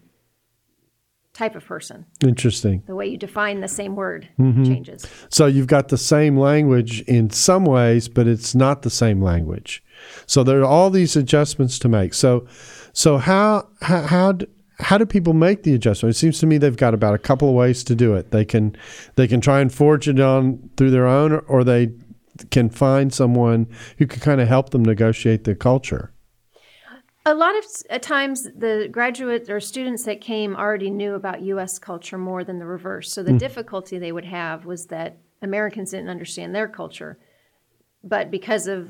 type 1.34 1.54
of 1.56 1.66
person 1.66 2.06
Interesting. 2.24 2.82
the 2.88 2.96
way 2.96 3.06
you 3.08 3.18
define 3.18 3.60
the 3.60 3.68
same 3.68 3.96
word 3.96 4.30
Mm-hmm. 4.40 4.64
changes. 4.64 5.06
So 5.30 5.48
you've 5.48 5.68
got 5.68 5.90
the 5.90 5.98
same 5.98 6.38
language 6.38 7.02
in 7.02 7.30
some 7.30 7.66
ways, 7.66 8.08
but 8.08 8.26
it's 8.26 8.56
not 8.56 8.84
the 8.84 8.90
same 8.90 9.22
language. 9.22 9.84
So 10.28 10.44
there 10.44 10.62
are 10.62 10.66
all 10.66 10.90
these 10.90 11.16
adjustments 11.18 11.78
to 11.80 11.90
make. 11.90 12.14
So, 12.14 12.48
so 12.94 13.18
how 13.18 13.68
how 13.82 14.02
how 14.04 14.32
d- 14.34 14.48
how 14.80 14.98
do 14.98 15.06
people 15.06 15.34
make 15.34 15.64
the 15.64 15.74
adjustment? 15.74 16.16
It 16.16 16.18
seems 16.18 16.40
to 16.40 16.46
me 16.46 16.58
they've 16.58 16.76
got 16.76 16.94
about 16.94 17.14
a 17.16 17.18
couple 17.18 17.50
of 17.50 17.56
ways 17.56 17.84
to 17.86 17.96
do 17.96 18.14
it. 18.14 18.32
They 18.32 18.46
can 18.46 18.76
they 19.16 19.28
can 19.28 19.42
try 19.42 19.60
and 19.60 19.74
forge 19.74 20.08
it 20.08 20.20
on 20.20 20.70
through 20.78 20.92
their 20.92 21.08
own, 21.08 21.34
or 21.48 21.64
they 21.66 21.92
can 22.52 22.70
find 22.70 23.14
someone 23.14 23.68
who 23.98 24.06
can 24.08 24.20
kind 24.22 24.40
of 24.42 24.48
help 24.48 24.70
them 24.72 24.84
negotiate 24.86 25.44
the 25.46 25.56
culture. 25.56 26.12
A 27.28 27.34
lot 27.34 27.54
of 27.58 28.02
times, 28.02 28.44
the 28.44 28.88
graduates 28.92 29.50
or 29.50 29.60
students 29.60 30.04
that 30.04 30.22
came 30.22 30.56
already 30.56 30.90
knew 30.92 31.16
about 31.16 31.42
U.S. 31.42 31.80
culture 31.80 32.18
more 32.20 32.44
than 32.44 32.60
the 32.60 32.66
reverse. 32.66 33.12
So 33.12 33.24
the 33.24 33.32
Hmm. 33.32 33.38
difficulty 33.38 33.98
they 33.98 34.12
would 34.12 34.26
have 34.26 34.66
was 34.66 34.88
that 34.88 35.18
Americans 35.42 35.92
didn't 35.92 36.10
understand 36.10 36.54
their 36.54 36.68
culture, 36.68 37.18
but 38.04 38.30
because 38.32 38.68
of 38.68 38.90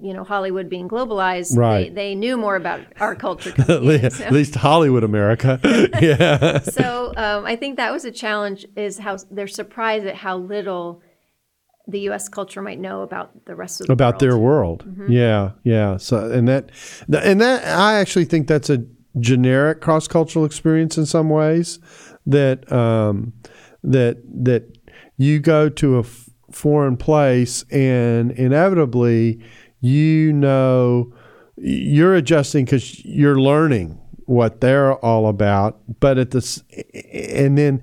you 0.00 0.12
know 0.12 0.24
Hollywood 0.24 0.68
being 0.68 0.88
globalized, 0.88 1.56
Right. 1.56 1.94
they, 1.94 2.08
they 2.10 2.14
knew 2.16 2.36
more 2.36 2.56
about 2.56 2.80
our 3.00 3.14
culture. 3.14 3.50
At 3.58 3.66
coming 3.66 3.82
in. 3.84 4.02
least, 4.02 4.16
So- 4.18 4.24
at 4.24 4.32
least 4.32 4.54
Hollywood 4.56 5.04
America. 5.04 5.60
yeah. 6.00 6.58
so 6.60 7.12
um, 7.16 7.46
I 7.46 7.56
think 7.56 7.76
that 7.76 7.92
was 7.92 8.04
a 8.04 8.10
challenge. 8.10 8.66
Is 8.76 8.98
how 8.98 9.16
they're 9.30 9.46
surprised 9.46 10.04
at 10.06 10.16
how 10.16 10.36
little 10.38 11.00
the 11.88 12.00
U.S. 12.00 12.28
culture 12.28 12.62
might 12.62 12.78
know 12.78 13.02
about 13.02 13.44
the 13.44 13.54
rest 13.54 13.80
of 13.80 13.86
the 13.86 13.92
about 13.92 14.14
world. 14.14 14.20
their 14.20 14.38
world. 14.38 15.10
Yeah, 15.10 15.50
yeah. 15.64 15.96
So 15.96 16.30
and 16.30 16.46
that 16.48 16.70
and 17.12 17.40
that 17.40 17.66
I 17.66 17.94
actually 17.94 18.24
think 18.26 18.46
that's 18.46 18.70
a 18.70 18.84
generic 19.20 19.80
cross 19.80 20.08
cultural 20.08 20.44
experience 20.44 20.96
in 20.96 21.06
some 21.06 21.28
ways 21.28 21.78
that 22.26 22.70
um, 22.72 23.32
that 23.82 24.18
that 24.44 24.78
you 25.16 25.38
go 25.38 25.68
to 25.68 25.96
a 25.96 26.00
f- 26.00 26.30
foreign 26.50 26.96
place 26.96 27.64
and 27.70 28.30
inevitably 28.32 29.42
you 29.80 30.32
know 30.32 31.12
you're 31.56 32.14
adjusting 32.14 32.64
because 32.64 33.04
you're 33.04 33.40
learning 33.40 33.98
what 34.26 34.60
they're 34.60 34.94
all 35.04 35.28
about 35.28 35.80
but 36.00 36.16
at 36.18 36.30
this 36.30 36.62
and 37.12 37.58
then 37.58 37.82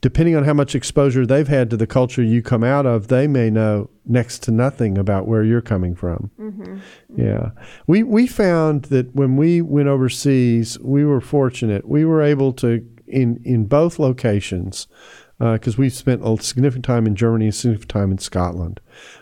depending 0.00 0.34
on 0.34 0.44
how 0.44 0.54
much 0.54 0.74
exposure 0.74 1.26
they've 1.26 1.48
had 1.48 1.70
to 1.70 1.76
the 1.76 1.86
culture 1.86 2.22
you 2.22 2.42
come 2.42 2.64
out 2.64 2.86
of 2.86 3.08
they 3.08 3.26
may 3.26 3.50
know 3.50 3.90
next 4.06 4.42
to 4.42 4.50
nothing 4.50 4.96
about 4.96 5.26
where 5.28 5.44
you're 5.44 5.60
coming 5.60 5.94
from. 5.94 6.30
Mm-hmm. 6.40 6.78
Yeah. 7.16 7.50
We 7.86 8.02
we 8.02 8.26
found 8.26 8.84
that 8.84 9.14
when 9.14 9.36
we 9.36 9.60
went 9.60 9.88
overseas 9.88 10.78
we 10.80 11.04
were 11.04 11.20
fortunate. 11.20 11.86
We 11.88 12.04
were 12.04 12.22
able 12.22 12.52
to 12.54 12.86
in 13.06 13.40
in 13.44 13.66
both 13.66 13.98
locations 13.98 14.86
because 15.40 15.78
we've 15.78 15.92
spent 15.92 16.22
a 16.22 16.36
significant 16.42 16.84
time 16.84 17.06
in 17.06 17.16
Germany 17.16 17.46
and 17.46 17.54
significant 17.54 17.90
time 17.90 18.10
in 18.10 18.18
Scotland. 18.18 18.80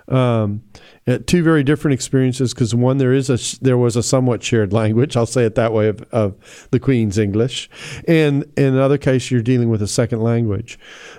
Um, 0.08 0.62
uh, 1.06 1.18
two 1.26 1.42
very 1.42 1.62
different 1.62 1.94
experiences 1.94 2.52
because 2.52 2.74
one 2.74 2.98
there 2.98 3.12
is 3.12 3.30
a 3.30 3.38
there 3.62 3.78
was 3.78 3.94
a 3.94 4.02
somewhat 4.02 4.42
shared 4.42 4.72
language 4.72 5.16
I'll 5.16 5.26
say 5.26 5.44
it 5.44 5.54
that 5.54 5.72
way 5.72 5.88
of, 5.88 6.02
of 6.10 6.68
the 6.70 6.80
Queen's 6.80 7.18
English, 7.18 7.70
and 8.06 8.44
in 8.56 8.74
another 8.74 8.98
case 8.98 9.30
you're 9.30 9.42
dealing 9.42 9.70
with 9.70 9.80
a 9.80 9.88
second 9.88 10.20
language, 10.20 10.78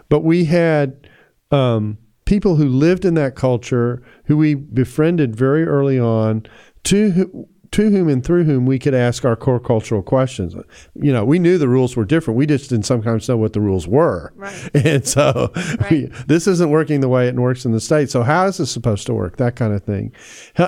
but 0.09 0.23
we 0.23 0.45
had 0.45 1.07
um, 1.51 1.97
people 2.25 2.57
who 2.57 2.67
lived 2.67 3.05
in 3.05 3.13
that 3.15 3.35
culture 3.35 4.03
who 4.25 4.37
we 4.37 4.53
befriended 4.53 5.35
very 5.35 5.65
early 5.65 5.99
on 5.99 6.45
to 6.83 7.47
to 7.71 7.91
whom 7.91 8.09
and 8.09 8.23
through 8.23 8.45
whom 8.45 8.65
we 8.65 8.79
could 8.79 8.93
ask 8.93 9.25
our 9.25 9.35
core 9.35 9.59
cultural 9.59 10.01
questions. 10.01 10.55
You 10.95 11.13
know, 11.13 11.23
we 11.23 11.37
knew 11.37 11.57
the 11.57 11.67
rules 11.67 11.95
were 11.95 12.05
different. 12.05 12.37
We 12.37 12.45
just 12.45 12.69
didn't 12.69 12.85
sometimes 12.85 13.27
know 13.29 13.37
what 13.37 13.53
the 13.53 13.61
rules 13.61 13.87
were. 13.87 14.33
Right. 14.35 14.69
And 14.89 15.05
so 15.05 15.51
we, 15.91 16.05
this 16.27 16.47
isn't 16.47 16.69
working 16.69 17.01
the 17.01 17.09
way 17.09 17.27
it 17.27 17.35
works 17.35 17.65
in 17.65 17.73
the 17.73 17.79
States. 17.79 18.11
So 18.11 18.23
how 18.23 18.47
is 18.47 18.57
this 18.57 18.71
supposed 18.71 19.05
to 19.07 19.13
work? 19.13 19.37
That 19.37 19.55
kind 19.55 19.73
of 19.73 19.83
thing. 19.83 20.13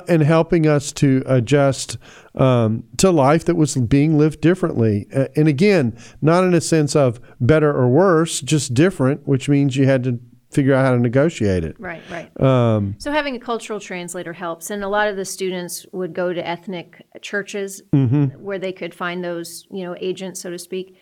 And 0.07 0.21
helping 0.21 0.67
us 0.67 0.91
to 0.93 1.23
adjust 1.25 1.97
um, 2.35 2.83
to 2.97 3.09
life 3.09 3.45
that 3.45 3.55
was 3.55 3.75
being 3.75 4.17
lived 4.17 4.41
differently. 4.41 5.07
And 5.35 5.47
again, 5.47 5.97
not 6.21 6.43
in 6.43 6.53
a 6.53 6.61
sense 6.61 6.95
of 6.95 7.19
better 7.39 7.71
or 7.75 7.89
worse, 7.89 8.41
just 8.41 8.73
different, 8.73 9.27
which 9.27 9.49
means 9.49 9.75
you 9.75 9.85
had 9.85 10.03
to 10.03 10.19
figure 10.51 10.73
out 10.73 10.85
how 10.85 10.91
to 10.91 10.99
negotiate 10.99 11.63
it. 11.63 11.75
Right, 11.79 12.01
right. 12.11 12.41
Um, 12.41 12.95
So 12.97 13.11
having 13.11 13.35
a 13.35 13.39
cultural 13.39 13.79
translator 13.79 14.33
helps, 14.33 14.69
and 14.69 14.83
a 14.83 14.87
lot 14.89 15.07
of 15.07 15.15
the 15.15 15.25
students 15.25 15.85
would 15.91 16.13
go 16.13 16.33
to 16.33 16.47
ethnic 16.47 17.05
churches 17.21 17.81
Mm-hmm. 17.93 18.25
where 18.43 18.59
they 18.59 18.73
could 18.73 18.93
find 18.93 19.23
those, 19.23 19.65
you 19.71 19.83
know, 19.83 19.95
agents, 19.99 20.41
so 20.41 20.49
to 20.49 20.57
speak. 20.59 20.97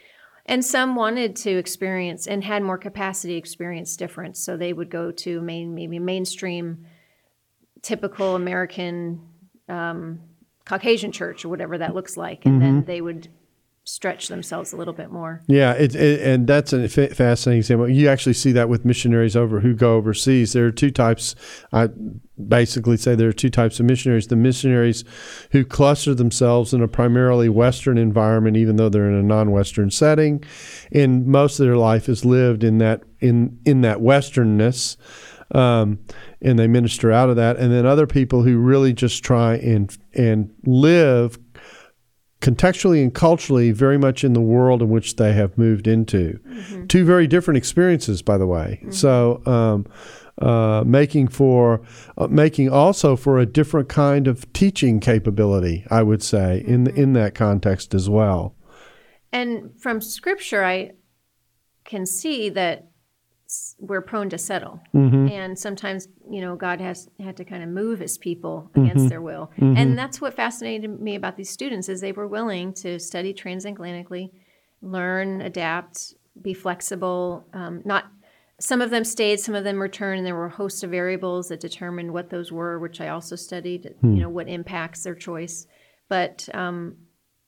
And 0.45 0.65
some 0.65 0.95
wanted 0.95 1.35
to 1.37 1.51
experience 1.51 2.25
and 2.25 2.43
had 2.43 2.63
more 2.63 2.77
capacity 2.77 3.35
experience 3.35 3.95
difference, 3.97 4.39
so 4.39 4.57
they 4.57 4.73
would 4.73 4.89
go 4.89 5.11
to 5.11 5.41
main, 5.41 5.75
maybe 5.75 5.99
mainstream, 5.99 6.85
typical 7.81 8.35
American 8.35 9.21
um, 9.67 10.19
Caucasian 10.65 11.11
church 11.11 11.45
or 11.45 11.49
whatever 11.49 11.77
that 11.77 11.93
looks 11.95 12.17
like, 12.17 12.45
and 12.45 12.61
Mm-hmm. 12.61 12.75
then 12.75 12.85
they 12.85 13.01
would 13.01 13.29
stretch 13.89 14.27
themselves 14.27 14.71
a 14.71 14.77
little 14.77 14.93
bit 14.93 15.11
more. 15.11 15.41
Yeah, 15.47 15.73
it, 15.73 15.95
it, 15.95 16.21
and 16.21 16.45
that's 16.45 16.73
a 16.73 16.87
fascinating 16.87 17.57
example. 17.57 17.89
You 17.89 18.07
actually 18.07 18.33
see 18.33 18.51
that 18.51 18.69
with 18.69 18.85
missionaries 18.85 19.35
over 19.35 19.61
who 19.61 19.73
go 19.73 19.95
overseas. 19.95 20.53
There 20.53 20.67
are 20.67 20.71
two 20.71 20.91
types. 20.91 21.33
I 21.73 21.89
basically 22.47 22.97
say 22.97 23.15
there 23.15 23.29
are 23.29 23.33
two 23.33 23.49
types 23.49 23.79
of 23.79 23.87
missionaries: 23.87 24.27
the 24.27 24.35
missionaries 24.35 25.03
who 25.51 25.65
cluster 25.65 26.13
themselves 26.13 26.71
in 26.71 26.83
a 26.83 26.87
primarily 26.87 27.49
Western 27.49 27.97
environment, 27.97 28.57
even 28.57 28.75
though 28.75 28.89
they're 28.89 29.09
in 29.09 29.15
a 29.15 29.23
non-Western 29.23 29.89
setting, 29.89 30.43
and 30.91 31.25
most 31.25 31.59
of 31.59 31.65
their 31.65 31.77
life 31.77 32.07
is 32.07 32.23
lived 32.23 32.63
in 32.63 32.77
that 32.77 33.01
in 33.19 33.59
in 33.65 33.81
that 33.81 33.97
Westernness. 33.97 34.97
Um, 35.51 35.97
and 36.43 36.59
they 36.59 36.67
minister 36.67 37.11
out 37.11 37.31
of 37.31 37.37
that, 37.37 37.57
and 37.57 37.73
then 37.73 37.87
other 37.87 38.05
people 38.05 38.43
who 38.43 38.59
really 38.59 38.93
just 38.93 39.23
try 39.23 39.55
and 39.55 39.97
and 40.13 40.53
live 40.63 41.39
contextually 42.41 43.01
and 43.01 43.13
culturally 43.13 43.71
very 43.71 43.97
much 43.97 44.23
in 44.23 44.33
the 44.33 44.41
world 44.41 44.81
in 44.81 44.89
which 44.89 45.17
they 45.17 45.33
have 45.33 45.57
moved 45.57 45.87
into. 45.87 46.39
Two 46.87 47.05
very 47.05 47.27
different 47.27 47.57
experiences, 47.57 48.21
by 48.21 48.37
the 48.37 48.47
way. 48.47 48.81
So, 48.91 49.41
um, 49.45 49.85
uh, 50.41 50.83
making 50.85 51.27
for 51.27 51.81
uh, 52.17 52.27
making 52.27 52.69
also 52.69 53.17
for 53.17 53.39
a 53.39 53.45
different 53.45 53.89
kind 53.89 54.25
of 54.25 54.51
teaching 54.53 55.01
capability, 55.01 55.85
I 55.89 56.01
would 56.01 56.23
say, 56.23 56.63
in 56.65 56.87
in 56.87 57.11
that 57.13 57.35
context 57.35 57.93
as 57.93 58.09
well. 58.09 58.55
And 59.33 59.71
from 59.77 59.99
scripture, 59.99 60.63
I 60.63 60.91
can 61.83 62.05
see 62.05 62.49
that 62.49 62.88
we're 63.79 64.01
prone 64.01 64.29
to 64.29 64.37
settle. 64.37 64.79
And 65.31 65.57
sometimes, 65.57 66.07
you 66.29 66.41
know, 66.41 66.55
God 66.55 66.79
has 66.81 67.09
had 67.19 67.37
to 67.37 67.45
kind 67.45 67.63
of 67.63 67.69
move 67.69 67.99
his 67.99 68.17
people 68.17 68.69
against 68.75 69.09
their 69.09 69.21
will. 69.21 69.51
And 69.77 69.97
that's 69.97 70.21
what 70.21 70.35
fascinated 70.35 70.99
me 71.01 71.15
about 71.15 71.35
these 71.35 71.49
students 71.49 71.89
is 71.89 71.99
they 72.01 72.11
were 72.11 72.27
willing 72.27 72.73
to 72.73 72.99
study 72.99 73.33
transatlantically, 73.33 74.31
learn, 74.81 75.41
adapt, 75.41 76.13
be 76.41 76.53
flexible, 76.53 77.45
um, 77.53 77.81
not 77.85 78.05
some 78.61 78.81
of 78.81 78.89
them 78.89 79.05
stayed, 79.05 79.39
some 79.39 79.55
of 79.55 79.63
them 79.63 79.81
returned, 79.81 80.17
and 80.19 80.27
there 80.27 80.35
were 80.35 80.47
a 80.47 80.49
host 80.49 80.83
of 80.83 80.91
variables 80.91 81.47
that 81.47 81.61
determined 81.61 82.13
what 82.13 82.29
those 82.29 82.51
were, 82.51 82.77
which 82.77 82.99
I 82.99 83.07
also 83.07 83.35
studied, 83.37 83.95
you 84.03 84.19
know, 84.19 84.29
what 84.29 84.49
impacts 84.49 85.03
their 85.03 85.15
choice. 85.15 85.65
But, 86.09 86.49
um, 86.53 86.97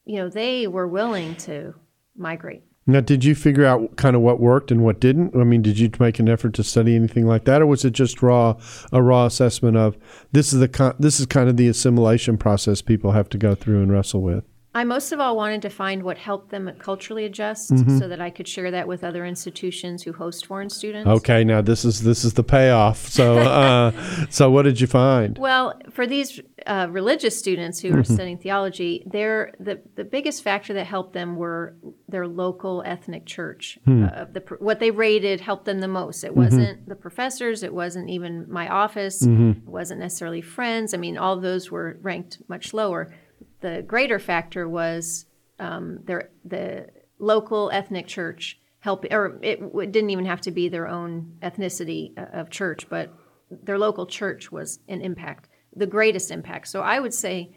you 0.06 0.18
know, 0.18 0.30
they 0.30 0.68
were 0.68 0.88
willing 0.88 1.36
to 1.36 1.76
migrate. 2.16 2.64
Now, 2.88 3.00
did 3.00 3.24
you 3.24 3.36
figure 3.36 3.66
out 3.66 3.96
kind 3.96 4.16
of 4.16 4.24
what 4.24 4.40
worked 4.40 4.72
and 4.72 4.84
what 4.84 5.00
didn't? 5.00 5.36
I 5.36 5.44
mean, 5.44 5.62
did 5.62 5.78
you 5.78 5.92
make 6.00 6.18
an 6.18 6.28
effort 6.28 6.56
to 6.56 6.64
study 6.64 6.96
anything 6.96 7.28
like 7.28 7.46
that, 7.46 7.62
or 7.62 7.68
was 7.68 7.86
it 7.86 7.92
just 7.92 8.24
raw 8.24 8.56
a 8.92 9.04
raw 9.04 9.26
assessment 9.26 9.78
of 9.78 9.98
this 10.32 10.52
is 10.52 10.60
the 10.60 10.96
this 11.00 11.20
is 11.20 11.28
kind 11.28 11.48
of 11.48 11.58
the 11.58 11.68
assimilation 11.68 12.38
process 12.38 12.82
people 12.82 13.12
have 13.12 13.30
to 13.30 13.38
go 13.38 13.54
through 13.54 13.84
and 13.84 13.92
wrestle 13.92 14.22
with? 14.22 14.44
I 14.74 14.86
most 14.86 15.12
of 15.12 15.20
all 15.20 15.36
wanted 15.36 15.62
to 15.64 15.70
find 15.70 16.02
what 16.04 16.18
helped 16.18 16.50
them 16.50 16.72
culturally 16.80 17.26
adjust 17.26 17.72
Mm-hmm. 17.72 18.00
so 18.00 18.08
that 18.08 18.22
I 18.22 18.30
could 18.30 18.48
share 18.48 18.72
that 18.72 18.88
with 18.88 19.04
other 19.04 19.26
institutions 19.26 20.04
who 20.04 20.14
host 20.14 20.46
foreign 20.46 20.70
students. 20.70 21.08
Okay, 21.10 21.44
now 21.44 21.62
this 21.62 21.84
is 21.84 22.02
this 22.04 22.24
is 22.24 22.34
the 22.34 22.44
payoff. 22.44 23.08
So, 23.10 23.38
uh, 23.40 23.92
so 24.30 24.50
what 24.50 24.64
did 24.64 24.80
you 24.80 24.88
find? 24.88 25.38
Well, 25.38 25.80
for 25.92 26.08
these 26.08 26.40
uh, 26.66 26.88
religious 26.90 27.38
students 27.38 27.80
who 27.82 27.90
Mm-hmm. 27.90 28.00
are 28.00 28.04
studying 28.06 28.38
theology, 28.38 29.04
their 29.06 29.52
the 29.60 29.82
the 29.96 30.04
biggest 30.06 30.42
factor 30.44 30.74
that 30.74 30.86
helped 30.88 31.14
them 31.14 31.36
were 31.36 31.76
their 32.08 32.26
local 32.28 32.82
ethnic 32.86 33.26
church. 33.26 33.78
Hmm. 33.86 34.06
Uh, 34.06 34.26
the 34.32 34.40
what 34.60 34.80
they 34.80 34.92
rated 34.92 35.42
helped 35.42 35.66
them 35.66 35.80
the 35.82 35.88
most. 35.90 36.18
Mm-hmm. 36.24 36.28
It 36.28 36.36
wasn't 36.38 36.90
the 36.90 36.96
professors. 36.96 37.64
It 37.64 37.74
wasn't 37.74 38.10
even 38.10 38.50
my 38.50 38.70
office. 38.70 39.22
Mm-hmm. 39.22 39.68
It 39.68 39.70
wasn't 39.70 40.00
necessarily 40.00 40.42
friends. 40.42 40.94
I 40.94 40.98
mean, 40.98 41.18
all 41.18 41.36
those 41.40 41.70
were 41.70 41.98
ranked 42.02 42.38
much 42.48 42.74
lower. 42.74 43.14
The 43.62 43.84
greater 43.88 44.20
factor 44.20 44.68
was 44.68 45.26
um, 45.60 46.00
their 46.04 46.30
the 46.44 46.88
local 47.20 47.70
ethnic 47.72 48.08
church 48.08 48.60
help, 48.80 49.06
or 49.12 49.40
it, 49.44 49.62
w- 49.62 49.90
didn't 49.90 50.10
even 50.10 50.26
have 50.26 50.42
to 50.42 50.52
be 50.52 50.68
their 50.68 50.88
own 50.88 51.38
ethnicity 51.42 52.18
uh, 52.18 52.40
of 52.40 52.50
church, 52.50 52.90
but 52.90 53.14
their 53.50 53.78
local 53.78 54.06
church 54.08 54.52
was 54.52 54.80
an 54.88 55.02
impact, 55.02 55.50
the 55.76 55.86
greatest 55.86 56.32
impact. 56.32 56.68
So 56.68 56.82
I 56.82 57.00
would 57.00 57.14
say, 57.14 57.56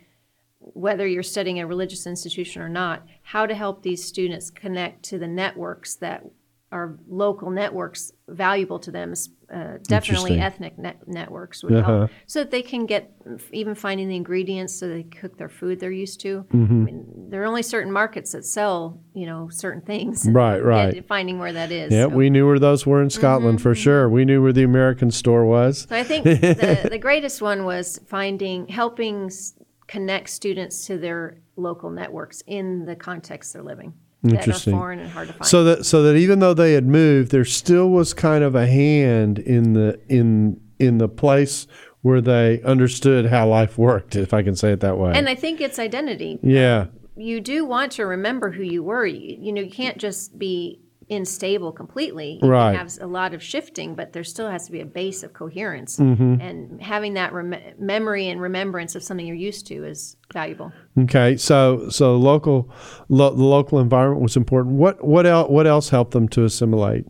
whether 0.59 1.07
you're 1.07 1.23
studying 1.23 1.61
a 1.61 1.67
religious 1.67 2.07
institution 2.07 2.63
or 2.63 2.69
not, 2.69 3.07
how 3.23 3.47
to 3.47 3.55
help 3.55 3.83
these 3.83 4.05
students 4.05 4.51
connect 4.51 5.03
to 5.05 5.19
the 5.19 5.29
networks 5.29 5.97
that 5.97 6.25
are 6.73 6.99
local 7.09 7.51
networks 7.51 8.13
valuable 8.29 8.79
to 8.81 8.91
them, 8.91 9.15
uh, 9.55 9.79
definitely 9.85 10.39
ethnic 10.41 10.77
net- 10.79 11.07
networks 11.07 11.63
would 11.63 11.75
Uh-huh. 11.75 11.99
help, 11.99 12.11
so 12.27 12.41
that 12.41 12.51
they 12.51 12.63
can 12.63 12.87
get 12.87 13.13
even 13.53 13.75
finding 13.75 14.09
the 14.09 14.17
ingredients 14.17 14.75
so 14.75 14.89
they 14.89 15.05
cook 15.05 15.39
their 15.39 15.49
food 15.49 15.79
they're 15.81 15.91
used 16.07 16.21
to. 16.21 16.45
Mm-hmm. 16.53 16.81
I 16.83 16.85
mean, 16.85 17.27
there 17.31 17.41
are 17.43 17.47
only 17.47 17.63
certain 17.63 17.93
markets 17.93 18.33
that 18.33 18.45
sell, 18.45 19.01
you 19.15 19.27
know, 19.27 19.49
certain 19.51 19.83
things. 19.83 20.27
Right, 20.43 20.57
and 20.57 20.65
right. 20.67 21.07
Finding 21.07 21.39
where 21.39 21.53
that 21.53 21.71
is. 21.71 21.93
Yeah, 21.93 22.05
So- 22.05 22.09
we 22.09 22.31
knew 22.31 22.47
where 22.47 22.59
those 22.59 22.85
were 22.87 23.01
in 23.03 23.11
Scotland 23.11 23.63
for 23.63 23.75
sure. 23.75 24.09
We 24.09 24.25
knew 24.25 24.43
where 24.43 24.53
the 24.53 24.65
American 24.65 25.11
store 25.11 25.45
was. 25.47 25.87
So 25.89 25.97
I 25.97 26.05
think 26.05 26.25
the, 26.25 26.89
the 26.91 26.99
greatest 26.99 27.41
one 27.41 27.65
was 27.65 28.01
finding, 28.07 28.67
helping 28.69 29.27
s- 29.27 29.55
connect 29.87 30.31
students 30.31 30.87
to 30.87 30.99
their 30.99 31.39
local 31.57 31.91
networks 31.91 32.43
in 32.47 32.85
the 32.87 32.97
context 32.97 33.53
they're 33.53 33.63
living 33.63 33.95
that 34.31 34.35
are 34.35 34.39
Interesting. 34.41 34.75
foreign 34.75 34.99
and 35.01 35.11
hard 35.11 35.29
to 35.29 35.35
find. 35.35 35.47
So 35.47 35.65
that 35.65 35.85
so 35.87 36.03
that 36.03 36.17
even 36.17 36.39
though 36.41 36.55
they 36.55 36.73
had 36.73 36.87
moved, 36.87 37.31
there 37.31 37.45
still 37.45 37.89
was 37.91 38.13
kind 38.15 38.43
of 38.45 38.55
a 38.55 38.67
hand 38.67 39.39
in 39.39 39.73
the 39.75 40.01
in 40.09 40.61
in 40.79 40.99
the 40.99 41.09
place 41.09 41.67
where 42.03 42.21
they 42.21 42.61
understood 42.63 43.27
how 43.27 43.49
life 43.49 43.79
worked, 43.79 44.15
if 44.17 44.35
I 44.35 44.43
can 44.43 44.55
say 44.55 44.73
it 44.73 44.81
that 44.81 44.99
way. 44.99 45.13
and 45.15 45.29
I 45.29 45.35
think 45.35 45.61
it's 45.61 45.79
identity. 45.79 46.39
yeah, 46.43 46.87
You 47.17 47.41
do 47.41 47.65
want 47.65 47.93
to 47.93 48.05
remember 48.05 48.51
who 48.51 48.63
you 48.63 48.83
were. 48.83 49.07
You, 49.07 49.37
you 49.41 49.53
know, 49.53 49.63
you 49.63 49.71
can't 49.71 49.97
just 49.97 50.39
be 50.39 50.81
unstable 51.11 51.73
completely. 51.73 52.39
You 52.43 52.49
Right. 52.49 52.77
have 52.77 52.93
a 53.01 53.07
lot 53.07 53.35
of 53.35 53.43
shifting, 53.43 53.95
but 53.95 54.13
there 54.13 54.25
still 54.25 54.49
has 54.51 54.67
to 54.67 54.73
be 54.73 54.81
a 54.81 54.87
base 54.87 55.23
of 55.23 55.33
coherence. 55.33 55.99
Mm-hmm. 55.99 56.41
And 56.41 56.83
having 56.83 57.15
that 57.15 57.33
rem- 57.33 57.55
memory 57.79 58.29
and 58.29 58.41
remembrance 58.41 58.95
of 58.95 59.03
something 59.03 59.27
you're 59.27 59.37
used 59.37 59.67
to 59.69 59.85
is 59.85 60.17
valuable. 60.33 60.73
Okay, 60.99 61.37
so 61.37 61.89
so 61.89 62.17
local 62.17 62.71
lo, 63.09 63.35
the 63.35 63.45
local 63.45 63.79
environment 63.81 64.23
was 64.23 64.37
important. 64.37 64.77
What 64.77 65.05
what 65.05 65.27
else 65.27 65.51
what 65.51 65.67
else 65.67 65.91
helped 65.91 66.13
them 66.13 66.29
to 66.29 66.45
assimilate? 66.45 67.07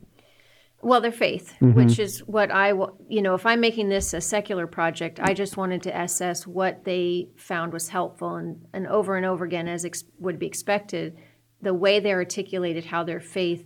Well, 0.83 1.00
their 1.00 1.12
faith, 1.12 1.54
which 1.62 1.98
is 1.98 2.18
what 2.26 2.50
I, 2.50 2.74
you 3.09 3.22
know, 3.22 3.35
if 3.35 3.46
I'm 3.46 3.59
making 3.59 3.88
this 3.88 4.12
a 4.12 4.20
secular 4.20 4.66
project, 4.66 5.18
I 5.18 5.33
just 5.33 5.57
wanted 5.57 5.83
to 5.85 5.98
assess 5.98 6.46
what 6.46 6.85
they 6.85 7.30
found 7.37 7.72
was 7.72 7.88
helpful. 7.88 8.35
And, 8.37 8.66
and 8.74 8.87
over 8.87 9.16
and 9.16 9.24
over 9.24 9.46
again, 9.46 9.66
as 9.66 9.87
ex- 9.87 10.04
would 10.18 10.38
be 10.38 10.46
expected, 10.46 11.16
the 11.62 11.72
way 11.72 12.00
they 12.00 12.12
articulated 12.12 12.85
how 12.85 13.02
their 13.02 13.18
faith 13.20 13.64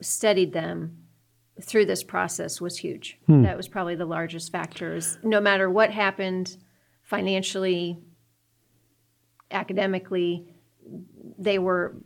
steadied 0.00 0.52
them 0.52 0.98
through 1.62 1.86
this 1.86 2.02
process 2.02 2.60
was 2.60 2.76
huge. 2.78 3.18
That 3.28 3.56
was 3.56 3.66
probably 3.68 3.94
the 3.94 4.04
largest 4.04 4.52
factor. 4.52 5.00
No 5.22 5.40
matter 5.40 5.70
what 5.70 5.90
happened 5.90 6.56
financially, 7.02 7.98
academically, 9.50 10.44
they 11.38 11.58
were 11.58 11.96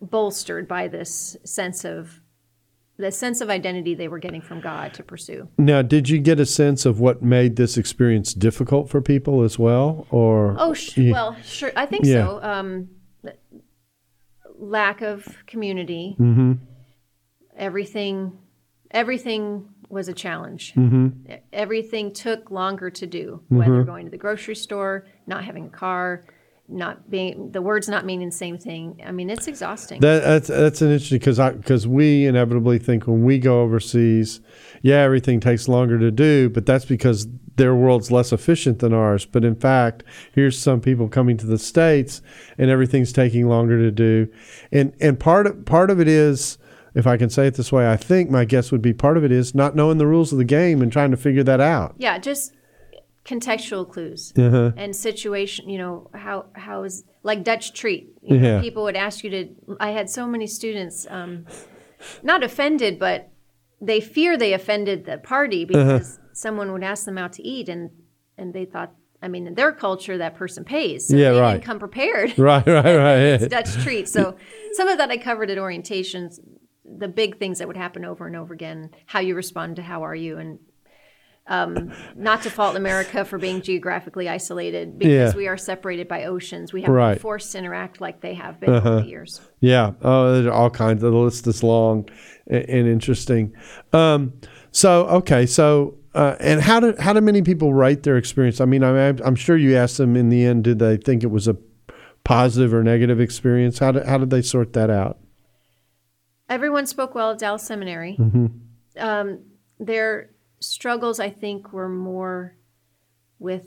bolstered 0.00 0.68
by 0.68 0.88
this 0.88 1.36
sense 1.44 1.84
of 1.84 2.20
the 2.98 3.10
sense 3.10 3.40
of 3.40 3.48
identity 3.50 3.94
they 3.94 4.06
were 4.06 4.18
getting 4.18 4.42
from 4.42 4.60
God 4.60 4.92
to 4.94 5.02
pursue. 5.02 5.48
Now, 5.58 5.80
did 5.82 6.08
you 6.08 6.18
get 6.18 6.38
a 6.38 6.46
sense 6.46 6.84
of 6.84 7.00
what 7.00 7.22
made 7.22 7.56
this 7.56 7.76
experience 7.76 8.34
difficult 8.34 8.90
for 8.90 9.00
people 9.00 9.42
as 9.42 9.58
well, 9.58 10.06
or 10.10 10.54
Oh, 10.58 10.74
sh- 10.74 10.98
Yeah. 10.98 11.12
well, 11.12 11.36
sure. 11.42 11.72
I 11.74 11.86
think 11.86 12.04
Yeah. 12.04 12.26
so. 12.26 12.42
Um, 12.42 12.88
lack 14.62 15.02
of 15.02 15.44
community. 15.46 16.16
Mm-hmm. 16.18 16.52
Everything, 17.56 18.38
everything 18.90 19.68
was 19.90 20.08
a 20.08 20.14
challenge. 20.14 20.72
Mm-hmm. 20.74 21.34
Everything 21.52 22.12
took 22.12 22.50
longer 22.50 22.88
to 22.90 23.06
do. 23.06 23.42
Whether 23.48 23.82
going 23.84 24.06
to 24.06 24.10
the 24.10 24.16
grocery 24.16 24.56
store, 24.56 25.06
not 25.26 25.44
having 25.44 25.66
a 25.66 25.70
car, 25.70 26.24
not 26.68 27.10
being 27.10 27.50
the 27.50 27.60
words 27.60 27.88
not 27.88 28.06
meaning 28.06 28.28
the 28.28 28.34
same 28.34 28.56
thing. 28.56 29.02
I 29.04 29.12
mean, 29.12 29.28
it's 29.28 29.46
exhausting. 29.46 30.00
That, 30.00 30.22
that's 30.22 30.48
that's 30.48 30.80
an 30.80 30.92
interesting 30.92 31.18
because 31.18 31.38
because 31.38 31.86
we 31.86 32.26
inevitably 32.26 32.78
think 32.78 33.06
when 33.06 33.24
we 33.24 33.38
go 33.38 33.60
overseas, 33.60 34.40
yeah, 34.80 35.00
everything 35.00 35.40
takes 35.40 35.68
longer 35.68 35.98
to 35.98 36.10
do, 36.10 36.48
but 36.48 36.64
that's 36.64 36.84
because 36.84 37.26
their 37.56 37.74
world's 37.74 38.10
less 38.10 38.32
efficient 38.32 38.78
than 38.78 38.92
ours. 38.92 39.24
But 39.26 39.44
in 39.44 39.54
fact, 39.54 40.04
here's 40.32 40.58
some 40.58 40.80
people 40.80 41.08
coming 41.08 41.36
to 41.38 41.46
the 41.46 41.58
states, 41.58 42.22
and 42.58 42.70
everything's 42.70 43.12
taking 43.12 43.48
longer 43.48 43.78
to 43.78 43.90
do, 43.90 44.28
and 44.70 44.92
and 45.00 45.18
part 45.20 45.46
of 45.46 45.64
part 45.64 45.90
of 45.90 46.00
it 46.00 46.08
is. 46.08 46.58
If 46.94 47.06
I 47.06 47.16
can 47.16 47.30
say 47.30 47.46
it 47.46 47.54
this 47.54 47.72
way, 47.72 47.90
I 47.90 47.96
think 47.96 48.28
my 48.28 48.44
guess 48.44 48.70
would 48.70 48.82
be 48.82 48.92
part 48.92 49.16
of 49.16 49.24
it 49.24 49.32
is 49.32 49.54
not 49.54 49.74
knowing 49.74 49.96
the 49.96 50.06
rules 50.06 50.30
of 50.30 50.36
the 50.36 50.44
game 50.44 50.82
and 50.82 50.92
trying 50.92 51.10
to 51.10 51.16
figure 51.16 51.42
that 51.42 51.58
out. 51.58 51.94
yeah, 51.96 52.18
just 52.18 52.52
contextual 53.24 53.88
clues 53.90 54.32
Uh-huh. 54.36 54.72
and 54.76 54.94
situation. 54.94 55.68
You 55.70 55.78
know 55.78 56.10
how 56.12 56.46
how 56.54 56.82
is 56.82 57.04
like 57.22 57.44
Dutch 57.44 57.72
treat. 57.72 58.12
You 58.22 58.36
know, 58.38 58.46
Yeah. 58.56 58.60
People 58.60 58.82
would 58.82 58.96
ask 58.96 59.24
you 59.24 59.30
to. 59.30 59.48
I 59.80 59.90
had 59.92 60.10
so 60.10 60.26
many 60.26 60.46
students, 60.46 61.06
um, 61.08 61.46
not 62.22 62.42
offended, 62.42 62.98
but 62.98 63.30
they 63.80 64.00
fear 64.00 64.36
they 64.36 64.52
offended 64.52 65.06
the 65.06 65.18
party 65.18 65.66
Uh-huh. 65.72 66.00
Someone 66.32 66.72
would 66.72 66.82
ask 66.84 67.04
them 67.04 67.18
out 67.18 67.32
to 67.34 67.42
eat 67.42 67.68
and 67.68 67.90
and 68.38 68.52
they 68.54 68.64
thought. 68.64 68.92
I 69.24 69.28
mean, 69.28 69.46
in 69.46 69.54
their 69.54 69.70
culture, 69.70 70.18
that 70.18 70.34
person 70.34 70.64
pays. 70.64 71.06
So 71.06 71.14
Yeah, 71.16 71.30
they 71.30 71.40
right. 71.40 71.52
didn't 71.52 71.64
come 71.64 71.78
prepared. 71.78 72.36
Right, 72.38 72.66
right, 72.66 72.84
right. 72.84 73.16
it's 73.40 73.46
Dutch 73.46 73.72
treat. 73.84 74.08
So 74.08 74.36
some 74.72 74.88
of 74.88 74.98
that 74.98 75.12
I 75.12 75.16
covered 75.16 75.48
at 75.48 75.58
orientations, 75.58 76.40
the 76.84 77.06
big 77.06 77.38
things 77.38 77.60
that 77.60 77.68
would 77.68 77.76
happen 77.76 78.04
over 78.04 78.26
and 78.26 78.34
over 78.34 78.52
again, 78.52 78.90
how 79.06 79.20
you 79.20 79.36
respond 79.36 79.76
to 79.76 79.82
how 79.82 80.02
are 80.04 80.14
you, 80.16 80.38
and 80.38 80.58
um, 81.46 81.92
not 82.16 82.42
to 82.42 82.50
fault 82.50 82.74
America 82.76 83.24
for 83.24 83.38
being 83.38 83.62
geographically 83.62 84.28
isolated 84.28 84.98
because 84.98 85.32
Yeah. 85.34 85.36
we 85.36 85.46
are 85.46 85.56
separated 85.56 86.08
by 86.08 86.24
oceans. 86.24 86.72
We 86.72 86.82
have 86.82 86.90
Right. 86.90 87.04
Uh-huh. 87.04 87.14
been 87.14 87.20
forced 87.20 87.52
to 87.52 87.58
interact 87.58 88.00
like 88.00 88.22
they 88.22 88.34
have 88.34 88.58
been 88.58 88.70
over 88.70 89.02
the 89.02 89.06
years. 89.06 89.40
Yeah. 89.60 89.92
Oh, 90.02 90.32
there's 90.34 90.46
all 90.52 90.70
kinds. 90.70 91.00
The 91.00 91.10
list 91.10 91.46
is 91.46 91.62
long 91.62 92.08
and, 92.48 92.64
and 92.68 92.88
interesting. 92.88 93.54
Um, 93.92 94.32
so 94.72 95.06
okay. 95.06 95.46
So 95.46 95.98
uh, 96.14 96.36
and 96.40 96.60
how 96.60 96.80
did 96.80 96.98
how 96.98 97.12
did 97.12 97.22
many 97.22 97.42
people 97.42 97.72
write 97.72 98.02
their 98.02 98.16
experience? 98.16 98.60
I 98.60 98.64
mean, 98.64 98.84
I'm 98.84 99.18
I'm 99.24 99.36
sure 99.36 99.56
you 99.56 99.76
asked 99.76 99.98
them 99.98 100.16
in 100.16 100.28
the 100.28 100.44
end. 100.44 100.64
Did 100.64 100.78
they 100.78 100.96
think 100.96 101.22
it 101.22 101.30
was 101.30 101.48
a 101.48 101.56
positive 102.24 102.72
or 102.74 102.82
negative 102.82 103.20
experience? 103.20 103.78
How 103.78 103.92
did 103.92 104.06
how 104.06 104.18
did 104.18 104.30
they 104.30 104.42
sort 104.42 104.72
that 104.74 104.90
out? 104.90 105.18
Everyone 106.48 106.86
spoke 106.86 107.14
well 107.14 107.30
of 107.30 107.38
Dallas 107.38 107.62
Seminary. 107.62 108.16
Mm-hmm. 108.18 108.46
Um, 108.98 109.40
their 109.80 110.30
struggles, 110.60 111.18
I 111.18 111.30
think, 111.30 111.72
were 111.72 111.88
more 111.88 112.56
with 113.38 113.64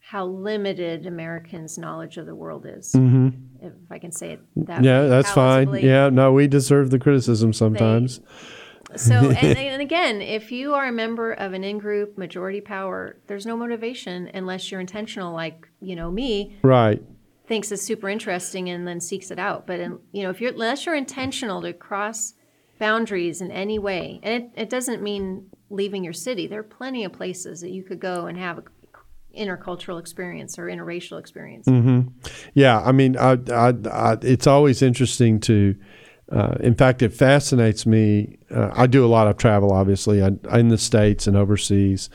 how 0.00 0.26
limited 0.26 1.06
Americans' 1.06 1.76
knowledge 1.78 2.16
of 2.16 2.26
the 2.26 2.34
world 2.34 2.66
is. 2.68 2.94
If 2.94 3.72
I 3.90 3.98
can 3.98 4.12
say 4.12 4.32
it 4.32 4.40
that 4.56 4.76
Mm-hmm. 4.76 4.84
Yeah, 4.84 5.02
way. 5.02 5.08
that's 5.08 5.30
fine. 5.32 5.74
Yeah. 5.74 6.08
No, 6.10 6.32
we 6.32 6.46
deserve 6.46 6.90
the 6.90 6.98
criticism 6.98 7.52
sometimes. 7.52 8.20
So, 8.96 9.14
and, 9.30 9.58
and 9.58 9.82
again, 9.82 10.22
if 10.22 10.52
you 10.52 10.74
are 10.74 10.86
a 10.86 10.92
member 10.92 11.32
of 11.32 11.52
an 11.52 11.64
in 11.64 11.78
group 11.78 12.18
majority 12.18 12.60
power, 12.60 13.16
there's 13.26 13.46
no 13.46 13.56
motivation 13.56 14.30
unless 14.34 14.70
you're 14.70 14.80
intentional, 14.80 15.32
like, 15.32 15.68
you 15.80 15.96
know, 15.96 16.10
me, 16.10 16.56
Right. 16.62 17.02
thinks 17.46 17.70
it's 17.72 17.82
super 17.82 18.08
interesting 18.08 18.70
and 18.70 18.86
then 18.86 19.00
seeks 19.00 19.30
it 19.30 19.38
out. 19.38 19.66
But, 19.66 19.80
in, 19.80 19.98
you 20.12 20.22
know, 20.22 20.30
if 20.30 20.40
you're, 20.40 20.52
unless 20.52 20.86
you're 20.86 20.94
intentional 20.94 21.62
to 21.62 21.72
cross 21.72 22.34
boundaries 22.78 23.40
in 23.40 23.50
any 23.50 23.78
way, 23.78 24.20
and 24.22 24.44
it, 24.44 24.50
it 24.62 24.70
doesn't 24.70 25.02
mean 25.02 25.50
leaving 25.70 26.04
your 26.04 26.12
city, 26.12 26.46
there 26.46 26.60
are 26.60 26.64
plenty 26.64 27.04
of 27.04 27.12
places 27.12 27.60
that 27.60 27.70
you 27.70 27.82
could 27.82 28.00
go 28.00 28.26
and 28.26 28.38
have, 28.38 28.58
a, 28.58 28.62
intercultural 29.36 29.98
experience 29.98 30.58
or 30.58 30.66
interracial 30.66 31.18
experience. 31.18 31.66
Mm-hmm. 31.66 32.08
Yeah, 32.54 32.80
I 32.80 32.92
mean, 32.92 33.16
I, 33.16 33.38
I, 33.50 33.72
I, 33.90 34.16
it's 34.22 34.46
always 34.46 34.82
interesting 34.82 35.40
to. 35.40 35.74
Uh, 36.30 36.54
in 36.60 36.74
fact, 36.74 37.02
it 37.02 37.12
fascinates 37.12 37.86
me. 37.86 38.38
Uh, 38.50 38.70
I 38.72 38.86
do 38.86 39.04
a 39.04 39.08
lot 39.08 39.26
of 39.26 39.36
travel, 39.36 39.72
obviously, 39.72 40.22
I, 40.22 40.30
in 40.58 40.68
the 40.68 40.78
states 40.78 41.26
and 41.26 41.36
overseas. 41.36 42.08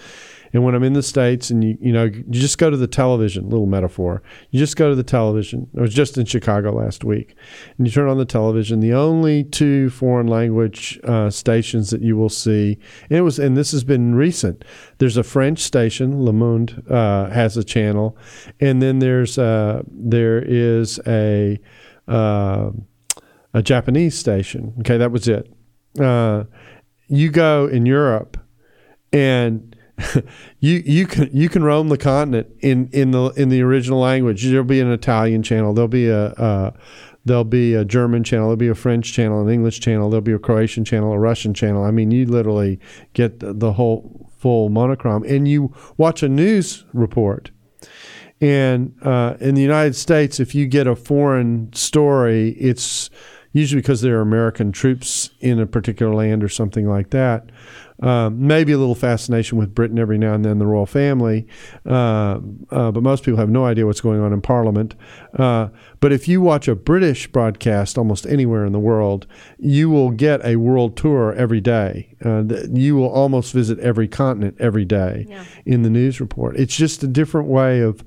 And 0.53 0.64
when 0.64 0.74
I'm 0.74 0.84
in 0.84 0.93
the 0.93 1.03
states, 1.03 1.49
and 1.49 1.64
you, 1.64 1.78
you 1.80 1.93
know, 1.93 2.05
you 2.05 2.24
just 2.32 2.57
go 2.57 2.70
to 2.70 2.78
the 2.78 2.88
television. 2.88 3.49
Little 3.49 3.68
metaphor. 3.68 4.22
You 4.49 4.60
just 4.60 4.78
go 4.78 4.89
to 4.89 4.95
the 4.95 5.03
television. 5.03 5.70
I 5.78 5.82
was 5.82 5.93
just 5.93 6.18
in 6.18 6.26
Chicago 6.26 6.74
last 6.74 7.03
week, 7.03 7.36
and 7.78 7.86
you 7.86 7.93
turn 7.93 8.10
on 8.10 8.18
the 8.18 8.26
television. 8.26 8.80
The 8.80 8.93
only 8.93 9.43
two 9.43 9.89
foreign 9.91 10.28
language 10.28 10.99
uh, 11.03 11.30
stations 11.30 11.91
that 11.91 12.01
you 12.01 12.18
will 12.18 12.30
see, 12.30 12.80
and 13.10 13.20
it 13.20 13.22
was, 13.22 13.38
and 13.38 13.55
this 13.55 13.72
has 13.72 13.84
been 13.84 14.16
recent. 14.16 14.66
There's 14.97 15.18
a 15.18 15.24
French 15.24 15.60
station, 15.60 16.26
Le 16.26 16.34
Monde 16.34 16.84
uh, 16.89 17.30
has 17.30 17.55
a 17.55 17.64
channel, 17.64 18.18
and 18.60 18.82
then 18.82 18.99
there's 18.99 19.38
uh, 19.38 19.84
there 19.88 20.41
is 20.43 20.99
a 21.05 21.60
uh, 22.07 22.72
a 23.54 23.62
Japanese 23.62 24.18
station. 24.18 24.74
Okay, 24.80 24.97
that 24.97 25.12
was 25.12 25.28
it. 25.28 25.52
Uh, 26.00 26.43
you 27.08 27.30
go 27.30 27.68
in 27.68 27.86
Europe, 27.86 28.38
and 29.12 29.76
you 30.60 30.82
you 30.86 31.08
can 31.08 31.30
you 31.34 31.50
can 31.50 31.64
roam 31.64 31.89
the 31.89 31.97
continent 31.97 32.47
in 32.60 32.89
in 32.91 33.12
the 33.12 33.30
in 33.32 33.50
the 33.50 33.62
original 33.62 34.00
language. 34.00 34.43
There'll 34.45 34.64
be 34.64 34.80
an 34.80 34.91
Italian 34.91 35.43
channel. 35.43 35.74
There'll 35.74 35.88
be 35.88 36.08
a 36.08 36.28
uh, 36.34 36.72
there'll 37.26 37.43
be 37.43 37.74
a 37.74 37.86
German 37.86 38.24
channel. 38.24 38.47
There'll 38.47 38.58
be 38.58 38.68
a 38.68 38.76
French 38.76 39.14
channel, 39.14 39.41
an 39.41 39.50
English 39.50 39.80
channel. 39.80 40.10
There'll 40.10 40.22
be 40.22 40.32
a 40.32 40.39
Croatian 40.39 40.86
channel, 40.86 41.12
a 41.12 41.20
Russian 41.20 41.54
channel. 41.54 41.84
I 41.84 41.91
mean, 41.91 42.12
you 42.12 42.26
literally 42.26 42.80
get 43.14 43.39
the, 43.39 43.74
whole 43.74 44.30
full 44.38 44.70
monochrome, 44.70 45.24
and 45.24 45.47
you 45.47 45.76
watch 45.97 46.24
a 46.24 46.30
news 46.30 46.86
report. 46.93 47.52
And 48.41 48.95
uh, 49.04 49.36
in 49.39 49.56
the 49.56 49.62
United 49.62 49.95
States, 49.95 50.39
if 50.39 50.56
you 50.56 50.66
get 50.66 50.88
a 50.88 50.95
foreign 50.95 51.74
story, 51.74 52.52
it's 52.52 53.10
usually 53.52 53.82
because 53.82 54.02
there 54.02 54.18
are 54.18 54.22
American 54.22 54.72
troops 54.72 55.32
in 55.39 55.60
a 55.60 55.66
particular 55.66 56.14
land 56.14 56.43
or 56.43 56.50
something 56.50 56.88
like 56.88 57.10
that. 57.12 57.50
Um, 58.02 58.47
maybe 58.47 58.72
a 58.72 58.78
little 58.78 58.95
fascination 58.95 59.58
with 59.58 59.76
Britain 59.76 60.00
every 60.00 60.18
now 60.18 60.34
and 60.34 60.45
then, 60.45 60.58
the 60.58 60.66
royal 60.66 60.86
family, 60.86 61.45
uh, 61.86 62.39
uh, 62.72 62.91
but 62.91 63.04
most 63.04 63.26
people 63.26 63.38
have 63.39 63.50
no 63.50 63.66
idea 63.66 63.86
what's 63.86 64.00
going 64.00 64.22
on 64.22 64.32
in 64.32 64.39
Parliament. 64.41 64.95
Uh, 65.38 65.68
but 66.00 66.14
if 66.14 66.26
you 66.26 66.39
watch 66.39 66.70
a 66.70 66.76
British 66.76 67.28
broadcast 67.30 67.97
almost 67.97 68.26
anywhere 68.26 68.66
in 68.66 68.72
the 68.72 68.80
world, 68.80 69.28
you 69.58 69.89
will 69.89 70.12
get 70.12 70.39
a 70.45 70.56
world 70.56 70.95
tour 70.95 71.34
every 71.34 71.60
day. 71.60 72.16
Uh, 72.24 72.43
you 72.72 72.95
will 72.95 73.10
almost 73.10 73.52
visit 73.52 73.78
every 73.80 74.08
continent 74.08 74.56
every 74.60 74.86
day 74.86 75.26
Yeah. 75.30 75.43
in 75.66 75.82
the 75.82 75.89
news 75.89 76.22
report. 76.22 76.56
It's 76.58 76.78
just 76.78 77.04
a 77.04 77.08
different 77.08 77.50
way 77.50 77.82
of 77.82 78.02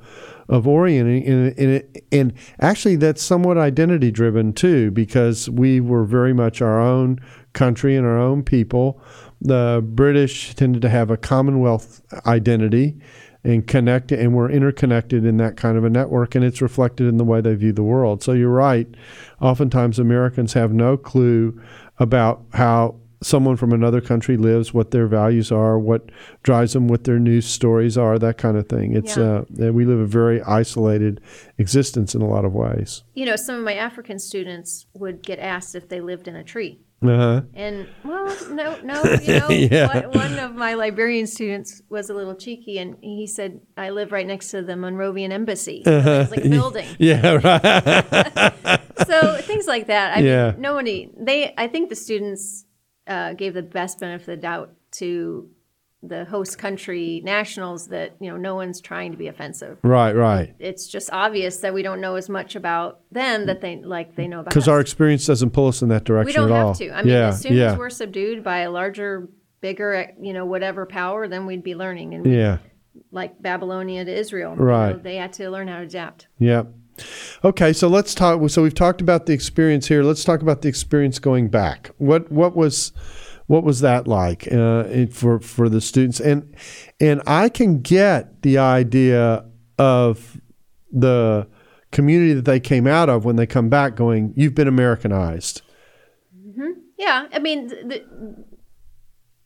of 0.52 0.68
orienting, 0.68 1.26
and, 1.26 1.58
and, 1.58 2.02
and 2.12 2.32
actually 2.60 2.94
that's 2.96 3.22
somewhat 3.22 3.56
identity 3.56 4.10
driven 4.10 4.52
too, 4.52 4.90
because 4.90 5.48
we 5.48 5.80
were 5.80 6.04
very 6.04 6.34
much 6.34 6.60
our 6.60 6.78
own 6.78 7.18
country 7.54 7.96
and 7.96 8.06
our 8.06 8.18
own 8.18 8.42
people. 8.42 9.00
The 9.40 9.82
British 9.84 10.54
tended 10.54 10.82
to 10.82 10.90
have 10.90 11.10
a 11.10 11.16
Commonwealth 11.16 12.02
identity 12.26 13.00
and 13.42 13.66
connect, 13.66 14.12
and 14.12 14.34
we're 14.34 14.50
interconnected 14.50 15.24
in 15.24 15.38
that 15.38 15.56
kind 15.56 15.78
of 15.78 15.84
a 15.84 15.90
network, 15.90 16.34
and 16.34 16.44
it's 16.44 16.60
reflected 16.60 17.08
in 17.08 17.16
the 17.16 17.24
way 17.24 17.40
they 17.40 17.54
view 17.54 17.72
the 17.72 17.82
world. 17.82 18.22
So 18.22 18.32
you're 18.32 18.50
right. 18.50 18.86
Oftentimes, 19.40 19.98
Americans 19.98 20.52
have 20.52 20.72
no 20.72 20.98
clue 20.98 21.58
about 21.98 22.44
how 22.52 22.96
someone 23.22 23.56
from 23.56 23.72
another 23.72 24.00
country 24.00 24.36
lives, 24.36 24.74
what 24.74 24.90
their 24.90 25.06
values 25.06 25.50
are, 25.52 25.78
what 25.78 26.10
drives 26.42 26.72
them, 26.72 26.88
what 26.88 27.04
their 27.04 27.18
news 27.18 27.46
stories 27.46 27.96
are, 27.96 28.18
that 28.18 28.36
kind 28.38 28.56
of 28.56 28.68
thing. 28.68 28.94
It's 28.94 29.16
Yeah. 29.16 29.42
uh, 29.60 29.72
we 29.72 29.84
live 29.84 30.00
a 30.00 30.06
very 30.06 30.42
isolated 30.42 31.20
existence 31.58 32.14
in 32.14 32.22
a 32.22 32.28
lot 32.28 32.44
of 32.44 32.52
ways. 32.54 33.02
You 33.14 33.26
know, 33.26 33.36
some 33.36 33.56
of 33.56 33.64
my 33.64 33.74
African 33.74 34.18
students 34.18 34.86
would 34.94 35.22
get 35.22 35.38
asked 35.38 35.74
if 35.74 35.88
they 35.88 36.00
lived 36.00 36.28
in 36.28 36.36
a 36.36 36.44
tree. 36.44 36.80
Uh-huh. 37.04 37.42
And 37.54 37.88
well, 38.04 38.36
no, 38.52 38.78
no, 38.84 39.02
you 39.22 39.38
know, 39.40 39.48
Yeah. 39.50 39.88
one, 40.08 40.12
one 40.12 40.38
of 40.38 40.54
my 40.54 40.74
Liberian 40.74 41.26
students 41.26 41.82
was 41.90 42.08
a 42.10 42.14
little 42.14 42.36
cheeky, 42.36 42.78
and 42.78 42.94
he 43.00 43.26
said, 43.26 43.58
"I 43.76 43.90
live 43.90 44.12
right 44.12 44.24
next 44.26 44.52
to 44.52 44.62
the 44.62 44.74
Monrovian 44.74 45.32
embassy. 45.32 45.82
It's 45.84 46.30
like 46.30 46.44
a 46.44 46.48
building." 46.58 46.86
Yeah, 47.00 47.40
right. 47.42 48.80
so 49.06 49.36
things 49.42 49.66
like 49.66 49.88
that. 49.88 50.16
I 50.16 50.20
Yeah. 50.20 50.52
mean, 50.52 50.60
nobody. 50.60 51.10
They. 51.18 51.52
I 51.58 51.66
think 51.66 51.88
the 51.88 51.96
students 51.96 52.66
uh, 53.06 53.32
gave 53.34 53.54
the 53.54 53.62
best 53.62 54.00
benefit 54.00 54.22
of 54.22 54.26
the 54.26 54.36
doubt 54.36 54.72
to 54.92 55.48
the 56.04 56.24
host 56.24 56.58
country 56.58 57.20
nationals 57.24 57.86
that 57.88 58.16
you 58.20 58.28
know 58.28 58.36
no 58.36 58.56
one's 58.56 58.80
trying 58.80 59.12
to 59.12 59.16
be 59.16 59.28
offensive. 59.28 59.78
right, 59.84 60.14
right. 60.16 60.52
It's 60.58 60.88
just 60.88 61.10
obvious 61.12 61.58
that 61.58 61.72
we 61.74 61.82
don't 61.82 62.00
know 62.00 62.16
as 62.16 62.28
much 62.28 62.56
about 62.56 63.00
them 63.12 63.46
that 63.46 63.60
they 63.60 63.76
like 63.76 64.16
they 64.16 64.26
know 64.26 64.40
about 64.40 64.50
Because 64.50 64.66
our 64.66 64.80
experience 64.80 65.24
doesn't 65.26 65.50
pull 65.50 65.68
us 65.68 65.80
in 65.80 65.88
that 65.90 66.02
direction 66.04 66.26
we 66.26 66.32
don't 66.32 66.50
at 66.50 66.56
have 66.56 66.66
all. 66.66 66.74
to. 66.74 66.90
I 66.90 67.02
mean, 67.02 67.12
yeah, 67.14 67.28
as 67.28 67.40
soon 67.40 67.54
yeah, 67.54 67.72
as 67.72 67.78
we're 67.78 67.88
subdued 67.90 68.42
by 68.42 68.58
a 68.60 68.70
larger, 68.72 69.28
bigger, 69.60 70.10
you 70.20 70.32
know, 70.32 70.44
whatever 70.44 70.86
power, 70.86 71.28
then 71.28 71.46
we'd 71.46 71.62
be 71.62 71.76
learning. 71.76 72.14
And 72.14 72.26
yeah, 72.26 72.58
like 73.12 73.40
Babylonia 73.40 74.04
to 74.04 74.12
Israel, 74.12 74.56
you 74.58 74.62
Right. 74.64 74.96
know, 74.96 74.98
they 74.98 75.14
had 75.16 75.32
to 75.34 75.50
learn 75.50 75.68
how 75.68 75.76
to 75.78 75.84
adapt. 75.84 76.26
yeah. 76.38 76.64
Okay, 77.44 77.72
so 77.72 77.88
let's 77.88 78.14
talk. 78.14 78.48
So 78.50 78.62
we've 78.62 78.74
talked 78.74 79.00
about 79.00 79.26
the 79.26 79.32
experience 79.32 79.88
here. 79.88 80.02
Let's 80.02 80.24
talk 80.24 80.42
about 80.42 80.62
the 80.62 80.68
experience 80.68 81.18
going 81.18 81.48
back. 81.48 81.90
What 81.98 82.30
what 82.30 82.54
was 82.54 82.92
what 83.46 83.64
was 83.64 83.80
that 83.80 84.06
like 84.06 84.50
uh, 84.52 85.06
for 85.10 85.40
for 85.40 85.68
the 85.68 85.80
students? 85.80 86.20
And 86.20 86.54
and 87.00 87.22
I 87.26 87.48
can 87.48 87.80
get 87.80 88.42
the 88.42 88.58
idea 88.58 89.44
of 89.78 90.40
the 90.90 91.48
community 91.90 92.34
that 92.34 92.44
they 92.44 92.60
came 92.60 92.86
out 92.86 93.08
of 93.08 93.24
when 93.24 93.36
they 93.36 93.46
come 93.46 93.68
back, 93.68 93.96
going, 93.96 94.32
"You've 94.36 94.54
been 94.54 94.68
Americanized." 94.68 95.62
Yeah, 96.98 97.26
I 97.32 97.40
mean, 97.40 97.68
th- 97.68 97.88
th- 97.88 98.06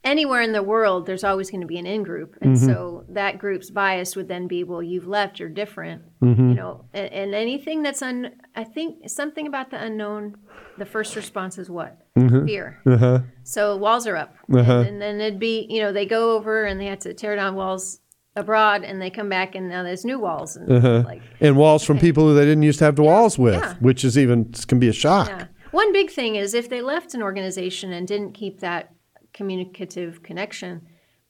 anywhere 0.07 0.40
in 0.40 0.52
the 0.52 0.62
world, 0.62 1.04
there's 1.07 1.24
always 1.24 1.50
going 1.50 1.61
to 1.61 1.66
be 1.66 1.78
an 1.78 1.84
in 1.86 2.02
group, 2.02 2.36
and 2.40 2.57
Mm-hmm. 2.57 2.66
so 2.66 3.04
that 3.11 3.36
group's 3.38 3.68
bias 3.70 4.16
would 4.16 4.28
then 4.28 4.46
be, 4.46 4.64
well, 4.64 4.82
you've 4.82 5.07
left, 5.07 5.38
you're 5.38 5.48
different, 5.50 6.02
Mm-hmm. 6.22 6.48
you 6.50 6.54
know, 6.54 6.84
and, 6.94 7.12
and 7.12 7.34
anything 7.34 7.82
that's 7.82 8.00
un, 8.02 8.32
I 8.54 8.64
think 8.64 9.09
something 9.11 9.46
about 9.46 9.70
the 9.70 9.82
unknown. 9.82 10.36
The 10.78 10.86
first 10.86 11.16
response 11.16 11.59
is 11.59 11.68
what 11.68 11.98
Mm-hmm. 12.18 12.46
fear. 12.46 12.80
Uh-huh. 12.86 13.20
So 13.42 13.76
walls 13.76 14.07
are 14.07 14.16
up, 14.16 14.34
and, 14.48 14.59
and 14.59 15.02
then 15.02 15.20
it'd 15.20 15.38
be, 15.38 15.66
you 15.68 15.80
know, 15.82 15.92
they 15.92 16.07
go 16.07 16.34
over 16.36 16.64
and 16.64 16.80
they 16.80 16.86
had 16.86 17.00
to 17.02 17.12
tear 17.12 17.34
down 17.36 17.54
walls 17.54 18.00
abroad, 18.36 18.84
and 18.84 19.00
they 19.00 19.09
come 19.11 19.28
back, 19.30 19.54
and 19.54 19.68
now 19.68 19.82
there's 19.82 20.04
new 20.04 20.18
walls, 20.18 20.57
and 20.57 20.70
Uh-huh. 20.70 21.02
like 21.07 21.22
And 21.40 21.57
walls 21.57 21.82
from 21.84 21.98
people 21.98 22.24
who 22.24 22.34
they 22.34 22.44
didn't 22.44 22.62
used 22.62 22.78
to 22.80 22.84
have 22.84 22.96
the 22.96 23.02
walls 23.02 23.38
with, 23.38 23.54
yeah. 23.61 23.74
which 23.80 24.04
is 24.04 24.16
even 24.18 24.52
can 24.68 24.78
be 24.78 24.88
a 24.88 24.92
shock. 24.92 25.28
Yeah. 25.28 25.46
One 25.72 25.92
big 25.92 26.11
thing 26.11 26.36
is 26.36 26.54
if 26.54 26.68
they 26.68 26.80
left 26.80 27.12
an 27.14 27.22
organization 27.22 27.92
and 27.92 28.07
didn't 28.09 28.32
keep 28.32 28.61
that 28.61 28.92
communicative 29.37 30.22
connection, 30.22 30.80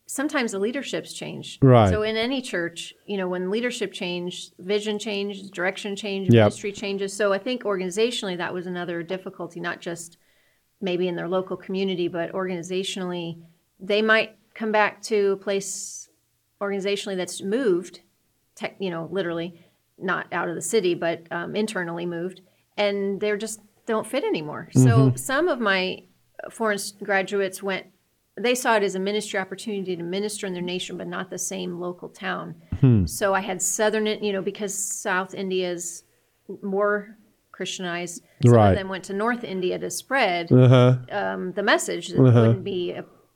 sometimes 0.07 0.53
the 0.53 0.59
leaderships 0.59 1.13
change. 1.13 1.59
Right. 1.61 1.91
So 1.91 2.03
in 2.03 2.17
any 2.17 2.41
church, 2.41 2.95
you 3.05 3.17
know, 3.17 3.29
when 3.29 3.51
leadership 3.51 3.93
changed, 3.93 4.55
vision 4.59 4.99
changed, 4.99 5.53
direction 5.53 5.97
changed, 5.97 6.33
Yep. 6.33 6.45
ministry 6.45 6.73
changes. 6.73 7.13
So 7.13 7.33
I 7.33 7.39
think 7.39 7.65
organizationally 7.65 8.37
that 8.39 8.55
was 8.55 8.67
another 8.67 9.03
difficulty, 9.03 9.61
not 9.61 9.81
just 9.81 10.17
maybe 10.81 11.09
in 11.09 11.17
their 11.17 11.29
local 11.29 11.57
community, 11.57 12.07
but 12.07 12.33
organizationally, 12.33 13.43
they 13.81 14.01
might 14.03 14.37
come 14.55 14.71
back 14.73 15.03
to 15.03 15.33
a 15.33 15.37
place 15.37 16.09
organizationally 16.61 17.17
that's 17.17 17.43
moved, 17.43 18.01
tech, 18.55 18.77
you 18.79 18.91
know, 18.91 19.09
literally 19.11 19.61
not 19.99 20.27
out 20.33 20.49
of 20.49 20.55
the 20.55 20.63
city, 20.63 20.95
but 20.95 21.27
um, 21.31 21.57
internally 21.57 22.07
moved, 22.07 22.41
and 22.77 23.21
they're 23.21 23.37
just 23.37 23.61
don't 23.87 24.07
fit 24.07 24.25
anymore. 24.25 24.69
So 24.73 25.13
some 25.17 25.49
of 25.49 25.61
my 25.61 26.03
foreign 26.51 26.79
graduates 27.03 27.63
went. 27.63 27.87
They 28.39 28.55
saw 28.55 28.76
it 28.76 28.82
as 28.82 28.95
a 28.95 28.99
ministry 29.01 29.39
opportunity 29.41 29.97
to 29.97 30.03
minister 30.03 30.47
in 30.47 30.53
their 30.53 30.62
nation, 30.62 30.97
but 30.99 31.07
not 31.07 31.30
the 31.30 31.39
same 31.39 31.80
local 31.80 32.09
town. 32.11 32.55
So 33.07 33.34
I 33.34 33.41
had 33.41 33.62
southern, 33.62 34.07
you 34.07 34.32
know, 34.32 34.43
because 34.43 34.74
South 34.74 35.34
India 35.34 35.70
is 35.72 36.05
more 36.62 37.16
Christianized. 37.51 38.22
Some 38.45 38.53
Right. 38.55 38.70
of 38.70 38.76
them 38.76 38.89
went 38.91 39.05
to 39.05 39.14
North 39.14 39.43
India 39.43 39.78
to 39.78 39.91
spread 39.91 40.53
Uh-huh. 40.53 40.97
um, 41.11 41.53
the 41.53 41.62
message 41.62 42.09
that 42.09 42.20
wouldn't 42.20 42.62
be 42.64 42.95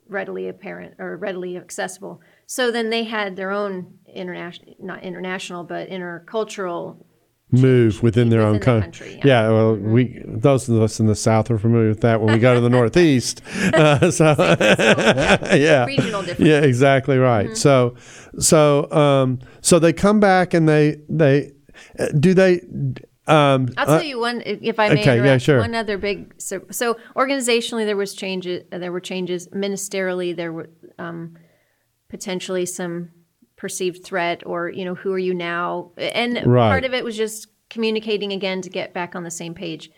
readily 0.09 0.48
apparent 0.48 0.94
or 0.98 1.16
readily 1.16 1.57
accessible. 1.57 2.20
So 2.46 2.70
then 2.70 2.90
they 2.90 3.05
had 3.05 3.36
their 3.36 3.51
own 3.51 3.94
international, 4.12 4.74
not 4.78 5.03
international, 5.03 5.64
but 5.64 5.88
intercultural. 5.88 6.96
Move 7.53 8.03
within 8.03 8.28
their 8.28 8.42
own 8.42 8.55
the 8.55 8.61
country. 8.61 9.14
country, 9.14 9.28
yeah. 9.28 9.48
well, 9.48 9.74
we 9.74 10.22
those 10.24 10.68
of 10.68 10.80
us 10.80 11.01
in 11.01 11.07
the 11.07 11.16
South 11.16 11.51
are 11.51 11.59
familiar 11.59 11.88
with 11.88 12.01
that 12.01 12.20
when 12.20 12.32
we 12.32 12.38
go 12.38 12.55
to 12.55 12.61
the 12.61 12.70
Northeast. 12.78 13.42
Uh, 13.80 14.11
so, 14.11 14.34
yeah, 15.55 15.84
Regional 15.84 16.22
difference. 16.22 16.48
yeah, 16.48 16.61
exactly 16.61 17.16
right. 17.18 17.46
Mm-hmm. 17.46 17.55
So, 17.55 17.94
so, 18.38 18.90
um, 18.90 19.38
so 19.62 19.78
they 19.78 19.92
come 19.92 20.20
back 20.20 20.55
and 20.55 20.68
they 20.68 20.98
they 21.09 21.53
uh, 21.98 22.09
do 22.09 22.34
they. 22.34 22.61
Um, 23.26 23.68
I'll 23.76 23.86
tell 23.86 24.03
you 24.03 24.18
one, 24.18 24.42
if 24.44 24.59
if 24.61 24.78
I 24.78 24.90
may 24.90 25.01
okay, 25.01 25.24
yeah, 25.24 25.38
sure. 25.38 25.59
One 25.59 25.74
other 25.74 25.98
big 25.98 26.34
so, 26.38 26.62
so 26.70 26.96
organizationally 27.16 27.86
there 27.86 27.96
was 27.96 28.14
changes. 28.14 28.64
There 28.70 28.92
were 28.92 29.01
changes 29.01 29.48
ministerially. 29.48 30.34
There 30.34 30.53
were 30.53 30.70
um, 30.98 31.36
potentially 32.09 32.66
some 32.66 33.11
perceived 33.61 34.02
threat 34.02 34.42
or 34.46 34.70
you 34.70 34.84
know 34.86 34.94
who 34.94 35.12
are 35.12 35.18
you 35.18 35.34
now? 35.34 35.90
And 35.98 36.34
Right. 36.46 36.70
part 36.70 36.84
of 36.84 36.94
it 36.94 37.04
was 37.04 37.16
just 37.16 37.46
communicating 37.68 38.32
again 38.32 38.62
to 38.62 38.70
get 38.70 38.94
back 38.94 39.14
on 39.14 39.22
the 39.22 39.30
same 39.30 39.54
page. 39.54 39.90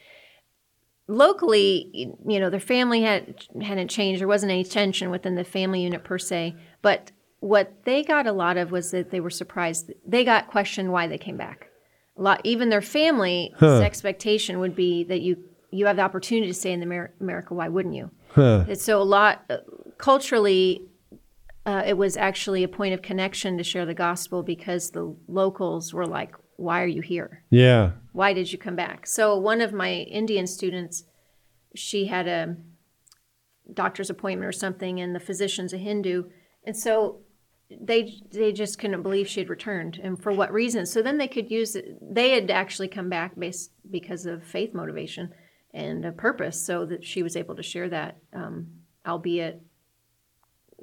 Locally 1.09 1.91
you 2.27 2.41
know 2.41 2.51
their 2.51 2.61
family 2.61 3.03
had 3.03 3.47
hadn't 3.63 3.89
changed. 3.89 4.21
There 4.21 4.29
wasn't 4.29 4.53
any 4.53 4.65
tension 4.65 5.11
within 5.11 5.35
the 5.37 5.45
family 5.45 5.83
unit 5.83 6.05
per 6.05 6.19
se. 6.19 6.55
But 6.81 7.13
what 7.41 7.85
they 7.85 8.03
got 8.03 8.27
a 8.27 8.33
lot 8.33 8.57
of 8.57 8.71
was 8.71 8.91
that 8.93 9.11
they 9.11 9.21
were 9.21 9.31
surprised. 9.31 9.93
They 10.07 10.25
got 10.25 10.49
questioned 10.49 10.93
why 10.93 11.07
they 11.07 11.19
came 11.19 11.37
back. 11.37 11.69
A 12.17 12.23
lot 12.23 12.41
even 12.45 12.69
their 12.69 12.83
family's 12.83 13.53
expectation 13.63 14.59
would 14.61 14.75
be 14.77 15.05
that 15.05 15.21
you 15.23 15.37
you 15.71 15.87
have 15.87 15.97
the 15.97 16.03
opportunity 16.03 16.47
to 16.49 16.55
stay 16.55 16.73
in 16.73 16.83
Amer- 16.83 17.15
america. 17.21 17.55
Why 17.55 17.69
wouldn't 17.69 17.95
you? 17.95 18.11
And 18.37 18.79
so 18.79 19.01
a 19.01 19.05
lot 19.05 19.51
culturally 19.99 20.83
uh, 21.65 21.83
it 21.87 21.97
was 21.97 22.17
actually 22.17 22.63
a 22.65 22.69
point 22.69 22.95
of 22.95 23.03
connection 23.03 23.57
to 23.59 23.65
share 23.65 23.87
the 23.87 23.95
gospel 23.95 24.43
because 24.43 24.91
the 24.91 25.15
locals 25.29 25.95
were 25.95 26.07
like 26.07 26.35
why 26.57 26.83
are 26.83 26.87
you 26.87 27.03
here 27.03 27.43
Yeah. 27.51 27.93
why 28.13 28.33
did 28.35 28.53
you 28.53 28.59
come 28.59 28.77
back? 28.77 29.07
So 29.07 29.37
one 29.37 29.61
of 29.61 29.73
my 29.73 29.91
Indian 29.93 30.47
students, 30.47 31.05
she 31.75 32.07
had 32.07 32.29
a 32.29 32.57
doctor's 33.73 34.11
appointment 34.11 34.49
or 34.49 34.53
something, 34.53 35.01
and 35.01 35.15
the 35.15 35.21
physician's 35.21 35.73
a 35.73 35.79
Hindu, 35.79 36.25
and 36.65 36.77
so 36.77 37.21
they 37.71 38.21
they 38.31 38.53
just 38.53 38.79
couldn't 38.79 39.03
believe 39.03 39.27
she 39.29 39.41
had 39.41 39.49
returned, 39.49 39.99
and 40.03 40.23
for 40.23 40.31
what 40.33 40.53
reason? 40.53 40.85
So 40.87 41.01
then 41.03 41.17
they 41.19 41.29
could 41.29 41.51
use 41.51 41.75
it. 41.75 41.87
They 42.03 42.31
had 42.31 42.51
actually 42.51 42.89
come 42.89 43.09
back 43.09 43.39
based 43.39 43.71
because 43.91 44.27
of 44.27 44.45
faith 44.45 44.75
motivation 44.75 45.33
and 45.73 46.05
a 46.05 46.13
purpose, 46.13 46.65
so 46.65 46.85
that 46.87 47.05
she 47.05 47.23
was 47.23 47.35
able 47.35 47.57
to 47.57 47.63
share 47.63 47.89
that, 47.89 48.19
um, 48.35 48.67
albeit 49.07 49.63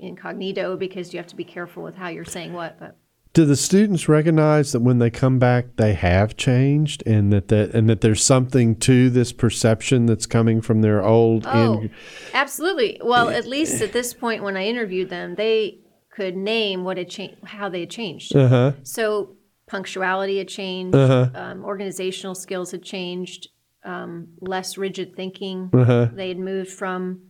incognito, 0.01 0.77
because 0.77 1.13
you 1.13 1.17
have 1.19 1.27
to 1.27 1.35
be 1.35 1.43
careful 1.43 1.83
with 1.83 1.95
how 1.95 2.07
you're 2.09 2.25
saying 2.25 2.53
what, 2.53 2.79
but. 2.79 2.97
Do 3.31 3.45
the 3.45 3.55
students 3.55 4.09
recognize 4.09 4.71
that 4.71 4.79
when 4.79 4.97
they 4.97 5.11
come 5.11 5.37
back, 5.37 5.75
they 5.75 5.93
have 5.93 6.35
changed, 6.35 7.03
and 7.05 7.31
that 7.31 7.47
that 7.49 7.75
and 7.75 7.87
that 7.87 8.01
there's 8.01 8.23
something 8.23 8.75
to 8.77 9.11
this 9.11 9.31
perception 9.31 10.07
that's 10.07 10.25
coming 10.25 10.61
from 10.61 10.81
their 10.81 11.03
old? 11.03 11.45
Oh, 11.45 11.81
in- 11.81 11.91
absolutely. 12.33 12.99
Well, 13.03 13.29
at 13.29 13.45
least 13.45 13.83
at 13.83 13.93
this 13.93 14.15
point, 14.15 14.41
when 14.41 14.57
I 14.57 14.65
interviewed 14.65 15.09
them, 15.11 15.35
they 15.35 15.79
could 16.11 16.35
name 16.35 16.83
what 16.83 16.97
had 16.97 17.07
changed, 17.09 17.37
how 17.43 17.69
they 17.69 17.81
had 17.81 17.91
changed. 17.91 18.35
uh-huh. 18.35 18.71
So 18.81 19.35
punctuality 19.67 20.39
had 20.39 20.47
changed, 20.47 20.95
Uh-huh. 20.95 21.29
um, 21.35 21.63
organizational 21.63 22.33
skills 22.33 22.71
had 22.71 22.81
changed, 22.81 23.49
um, 23.85 24.29
less 24.41 24.75
rigid 24.75 25.15
thinking. 25.15 25.69
Uh-huh. 25.71 26.07
They 26.13 26.29
had 26.29 26.39
moved 26.39 26.71
from 26.71 27.21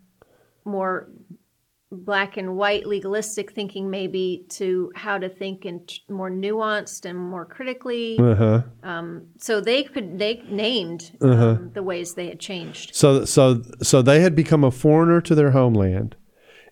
more 0.64 1.10
black 1.92 2.38
and 2.38 2.56
white 2.56 2.86
legalistic 2.86 3.52
thinking 3.52 3.90
maybe 3.90 4.46
to 4.50 4.92
how 4.96 5.18
to 5.18 5.28
think 5.28 5.66
in 5.66 5.84
t- 5.88 6.02
more 6.10 6.30
nuanced 6.30 7.04
and 7.10 7.18
more 7.18 7.46
critically 7.46 8.18
Uh-huh. 8.20 8.62
so 9.40 9.60
they 9.60 9.84
could 9.84 10.20
they 10.20 10.44
named 10.50 11.12
Uh-huh. 11.20 11.50
um, 11.50 11.72
the 11.74 11.82
ways 11.82 12.14
they 12.14 12.28
had 12.28 12.40
changed 12.40 12.94
So 12.96 13.26
so 13.26 13.64
so 13.82 14.02
they 14.04 14.20
had 14.22 14.36
become 14.36 14.64
a 14.64 14.72
foreigner 14.72 15.20
to 15.22 15.34
their 15.34 15.52
homeland, 15.52 16.16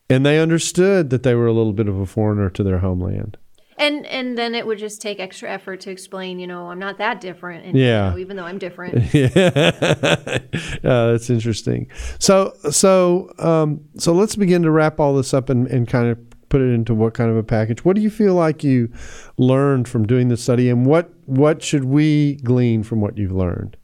and 0.09 0.23
they 0.25 0.39
understood 0.39 1.09
that 1.09 1.23
they 1.23 1.33
were 1.33 1.47
a 1.47 1.53
little 1.53 1.73
bit 1.73 1.87
of 1.87 1.97
a 1.99 2.05
foreigner 2.05 2.49
to 2.51 2.63
their 2.63 2.79
homeland. 2.79 3.37
And 3.79 4.07
and 4.07 4.35
then 4.37 4.55
it 4.55 4.65
would 4.65 4.79
just 4.79 5.01
take 5.01 5.19
extra 5.19 5.49
effort 5.51 5.81
to 5.81 5.91
explain, 5.91 6.39
you 6.39 6.47
know, 6.47 6.71
I'm 6.71 6.79
not 6.79 6.97
that 6.97 7.21
different, 7.21 7.63
and 7.65 7.77
Yeah. 7.77 8.05
you 8.05 8.11
know, 8.11 8.17
even 8.17 8.35
though 8.37 8.45
I'm 8.45 8.57
different. 8.57 8.95
Yeah, 9.13 10.39
uh, 10.83 11.11
that's 11.11 11.29
interesting. 11.29 11.87
So, 12.17 12.53
so, 12.71 13.31
um, 13.37 13.81
so 13.97 14.13
let's 14.13 14.35
begin 14.35 14.63
to 14.63 14.71
wrap 14.71 14.99
all 14.99 15.15
this 15.15 15.31
up 15.33 15.49
and, 15.49 15.67
and 15.67 15.87
kind 15.87 16.09
of 16.09 16.17
put 16.49 16.61
it 16.61 16.73
into 16.73 16.95
what 16.95 17.13
kind 17.13 17.29
of 17.29 17.37
a 17.37 17.43
package. 17.43 17.85
What 17.85 17.95
do 17.95 18.01
you 18.01 18.09
feel 18.09 18.33
like 18.33 18.63
you 18.63 18.91
learned 19.37 19.87
from 19.87 20.07
doing 20.07 20.29
the 20.29 20.37
study, 20.37 20.69
and 20.69 20.85
what 20.85 21.11
what 21.25 21.61
should 21.61 21.83
we 21.85 22.37
glean 22.37 22.81
from 22.83 22.99
what 23.01 23.17
you've 23.17 23.31
learned? 23.31 23.77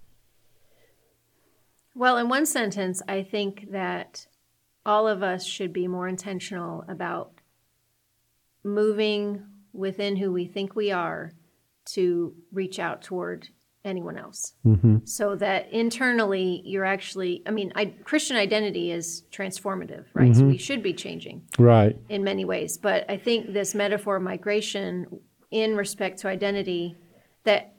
well, 1.96 2.18
in 2.18 2.28
one 2.28 2.46
sentence, 2.48 3.02
I 3.08 3.22
think 3.22 3.68
that 3.72 4.26
all 4.86 5.08
of 5.08 5.22
us 5.22 5.46
should 5.46 5.72
be 5.72 5.88
more 5.88 6.08
intentional 6.08 6.84
about 6.88 7.34
moving 8.64 9.44
within 9.74 10.16
who 10.16 10.32
we 10.32 10.46
think 10.46 10.76
we 10.76 10.92
are 10.92 11.34
to 11.86 12.34
reach 12.52 12.80
out 12.80 13.02
toward 13.02 13.50
anyone 13.86 14.18
else. 14.18 14.54
Mm-hmm. 14.66 15.00
So 15.04 15.36
that 15.36 15.70
internally 15.72 16.62
you're 16.64 16.86
actually, 16.86 17.44
I 17.46 17.52
mean, 17.52 17.74
I, 17.76 17.86
Christian 18.04 18.38
identity 18.38 18.92
is 18.92 19.24
transformative, 19.32 20.06
right? 20.14 20.34
So 20.34 20.42
mm-hmm. 20.42 20.52
we 20.52 20.58
should 20.58 20.82
be 20.82 20.94
changing. 20.94 21.44
Right. 21.60 21.98
in 22.08 22.24
many 22.24 22.46
ways. 22.46 22.78
But 22.78 23.10
I 23.10 23.18
think 23.18 23.52
this 23.52 23.76
metaphor 23.76 24.18
of 24.18 24.24
migration 24.24 25.20
in 25.52 25.76
respect 25.76 26.20
to 26.20 26.28
identity, 26.28 26.96
that 27.44 27.76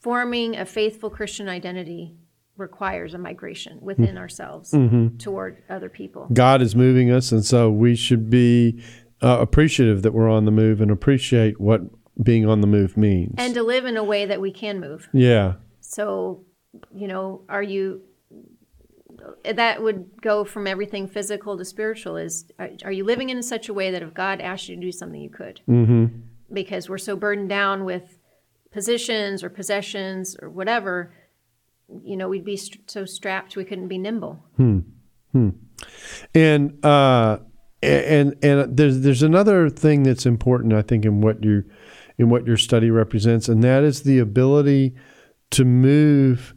forming 0.00 0.56
a 0.56 0.66
faithful 0.66 1.10
Christian 1.10 1.48
identity 1.48 2.16
requires 2.56 3.14
a 3.14 3.18
migration 3.18 3.78
within 3.80 4.06
mm-hmm. 4.06 4.18
ourselves 4.18 4.74
toward 5.18 5.62
other 5.70 5.88
people. 5.88 6.28
God 6.32 6.60
is 6.60 6.76
moving 6.76 7.10
us, 7.10 7.32
and 7.32 7.42
so 7.44 7.70
we 7.70 7.96
should 7.96 8.28
be 8.28 8.82
uh, 9.22 9.38
appreciative 9.40 10.02
that 10.02 10.12
we're 10.12 10.30
on 10.30 10.44
the 10.44 10.50
move 10.50 10.80
and 10.80 10.90
appreciate 10.90 11.60
what 11.60 11.82
being 12.22 12.46
on 12.46 12.60
the 12.60 12.66
move 12.66 12.96
means. 12.96 13.34
And 13.38 13.54
to 13.54 13.62
live 13.62 13.84
in 13.84 13.96
a 13.96 14.04
way 14.04 14.26
that 14.26 14.40
we 14.40 14.52
can 14.52 14.80
move. 14.80 15.08
yeah. 15.12 15.54
So, 15.80 16.44
you 16.94 17.08
know, 17.08 17.42
are 17.48 17.62
you 17.62 18.02
that 19.44 19.82
would 19.82 20.22
go 20.22 20.44
from 20.44 20.66
everything 20.66 21.08
physical 21.08 21.58
to 21.58 21.64
spiritual 21.64 22.16
is 22.16 22.46
are, 22.58 22.70
are 22.84 22.92
you 22.92 23.04
living 23.04 23.30
in 23.30 23.42
such 23.42 23.68
a 23.68 23.74
way 23.74 23.90
that 23.90 24.02
if 24.02 24.14
God 24.14 24.40
asked 24.40 24.68
you 24.68 24.76
to 24.76 24.80
do 24.80 24.92
something 24.92 25.20
you 25.20 25.30
could? 25.30 25.60
Mm-hmm. 25.68 26.06
Because 26.52 26.88
we're 26.88 26.98
so 26.98 27.16
burdened 27.16 27.48
down 27.48 27.84
with 27.84 28.18
positions 28.70 29.42
or 29.42 29.50
possessions 29.50 30.36
or 30.40 30.48
whatever, 30.48 31.12
you 32.04 32.16
know, 32.16 32.28
we'd 32.28 32.44
be 32.44 32.56
st- 32.56 32.90
so 32.90 33.04
strapped 33.04 33.56
we 33.56 33.64
couldn't 33.64 33.88
be 33.88 33.98
nimble. 33.98 34.42
Hmm. 34.56 34.80
And 36.34 36.84
uh, 36.84 37.38
and 37.82 38.36
and 38.42 38.76
there's 38.76 39.00
there's 39.00 39.22
another 39.22 39.70
thing 39.70 40.02
that's 40.02 40.26
important, 40.26 40.72
I 40.72 40.82
think, 40.82 41.04
in 41.04 41.20
what 41.20 41.42
you 41.42 41.64
in 42.18 42.28
what 42.28 42.46
your 42.46 42.56
study 42.56 42.90
represents, 42.90 43.48
and 43.48 43.64
that 43.64 43.82
is 43.82 44.02
the 44.02 44.18
ability 44.18 44.94
to 45.50 45.64
move. 45.64 46.54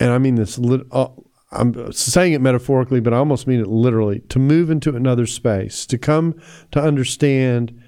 And 0.00 0.10
I 0.10 0.18
mean 0.18 0.34
this. 0.34 0.58
Uh, 0.90 1.08
I'm 1.50 1.92
saying 1.92 2.34
it 2.34 2.42
metaphorically, 2.42 3.00
but 3.00 3.14
I 3.14 3.16
almost 3.16 3.46
mean 3.46 3.60
it 3.60 3.68
literally. 3.68 4.20
To 4.28 4.38
move 4.38 4.70
into 4.70 4.94
another 4.94 5.24
space, 5.26 5.86
to 5.86 5.96
come 5.96 6.34
to 6.72 6.80
understand 6.80 7.80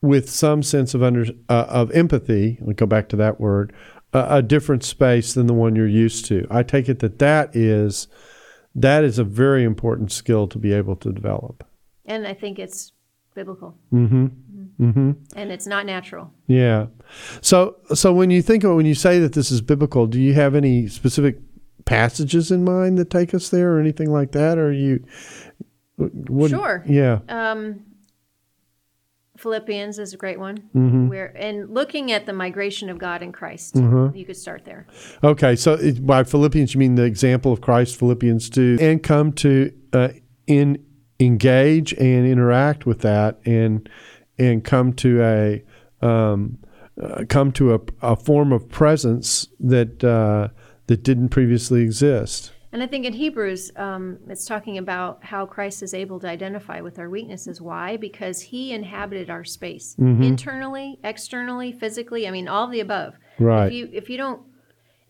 with 0.00 0.28
some 0.28 0.62
sense 0.62 0.94
of 0.94 1.02
under 1.02 1.26
uh, 1.48 1.66
of 1.68 1.90
empathy. 1.92 2.58
I'll 2.66 2.72
go 2.72 2.86
back 2.86 3.08
to 3.10 3.16
that 3.16 3.40
word. 3.40 3.72
Uh, 4.14 4.26
a 4.28 4.42
different 4.42 4.84
space 4.84 5.32
than 5.32 5.46
the 5.46 5.54
one 5.54 5.74
you're 5.74 5.86
used 5.86 6.26
to. 6.26 6.46
I 6.50 6.62
take 6.62 6.88
it 6.88 6.98
that 6.98 7.18
that 7.18 7.54
is 7.56 8.08
that 8.74 9.04
is 9.04 9.18
a 9.18 9.24
very 9.24 9.64
important 9.64 10.12
skill 10.12 10.46
to 10.48 10.58
be 10.58 10.72
able 10.72 10.96
to 10.96 11.12
develop. 11.12 11.64
And 12.04 12.26
I 12.26 12.34
think 12.34 12.58
it's 12.58 12.92
biblical. 13.34 13.76
Mm-hmm. 13.92 14.26
Mm-hmm. 14.80 15.10
And 15.36 15.52
it's 15.52 15.66
not 15.66 15.86
natural. 15.86 16.32
Yeah. 16.46 16.86
So 17.40 17.76
so 17.94 18.12
when 18.12 18.30
you 18.30 18.42
think 18.42 18.64
of 18.64 18.76
when 18.76 18.86
you 18.86 18.94
say 18.94 19.18
that 19.20 19.32
this 19.32 19.50
is 19.50 19.60
biblical, 19.60 20.06
do 20.06 20.20
you 20.20 20.34
have 20.34 20.54
any 20.54 20.88
specific 20.88 21.38
passages 21.84 22.50
in 22.50 22.64
mind 22.64 22.98
that 22.98 23.10
take 23.10 23.34
us 23.34 23.48
there 23.48 23.74
or 23.74 23.80
anything 23.80 24.10
like 24.10 24.32
that? 24.32 24.58
Or 24.58 24.72
you 24.72 25.04
what, 25.96 26.50
Sure. 26.50 26.84
Yeah. 26.86 27.20
Um, 27.28 27.84
Philippians 29.38 29.98
is 29.98 30.14
a 30.14 30.16
great 30.16 30.38
one. 30.38 30.58
Where 31.08 31.36
and 31.36 31.68
looking 31.68 32.12
at 32.12 32.26
the 32.26 32.32
migration 32.32 32.88
of 32.88 32.98
God 32.98 33.22
in 33.22 33.32
Christ, 33.32 33.74
you 33.74 34.24
could 34.24 34.36
start 34.36 34.64
there. 34.64 34.86
Okay, 35.24 35.56
so 35.56 35.72
it, 35.72 36.06
by 36.06 36.22
Philippians, 36.22 36.74
you 36.74 36.78
mean 36.78 36.94
the 36.94 37.02
example 37.02 37.52
of 37.52 37.60
Christ, 37.60 37.98
Philippians 37.98 38.48
2, 38.50 38.78
and 38.80 39.02
come 39.02 39.32
to 39.34 39.72
uh, 39.92 40.10
in 40.46 40.84
engage 41.24 41.92
and 41.94 42.26
interact 42.26 42.86
with 42.86 43.00
that, 43.00 43.40
and 43.44 43.88
and 44.38 44.64
come 44.64 44.92
to 44.94 45.22
a 45.22 45.64
um, 46.06 46.58
uh, 47.00 47.24
come 47.28 47.52
to 47.52 47.74
a, 47.74 47.80
a 48.02 48.16
form 48.16 48.52
of 48.52 48.68
presence 48.68 49.48
that 49.60 50.02
uh, 50.04 50.48
that 50.86 51.02
didn't 51.02 51.30
previously 51.30 51.82
exist. 51.82 52.52
And 52.72 52.82
I 52.82 52.86
think 52.86 53.04
in 53.04 53.12
Hebrews, 53.12 53.70
um, 53.76 54.18
it's 54.28 54.46
talking 54.46 54.78
about 54.78 55.22
how 55.22 55.44
Christ 55.44 55.82
is 55.82 55.92
able 55.92 56.18
to 56.20 56.28
identify 56.28 56.80
with 56.80 56.98
our 56.98 57.10
weaknesses. 57.10 57.60
Why? 57.60 57.98
Because 57.98 58.40
he 58.40 58.72
inhabited 58.72 59.28
our 59.28 59.44
space 59.44 59.94
internally, 59.98 60.98
externally, 61.04 61.72
physically. 61.72 62.26
I 62.26 62.30
mean, 62.30 62.48
all 62.48 62.64
of 62.64 62.70
the 62.70 62.80
above. 62.80 63.18
Right. 63.38 63.66
If 63.66 63.72
you 63.74 63.90
if 63.92 64.08
you 64.08 64.16
don't 64.16 64.42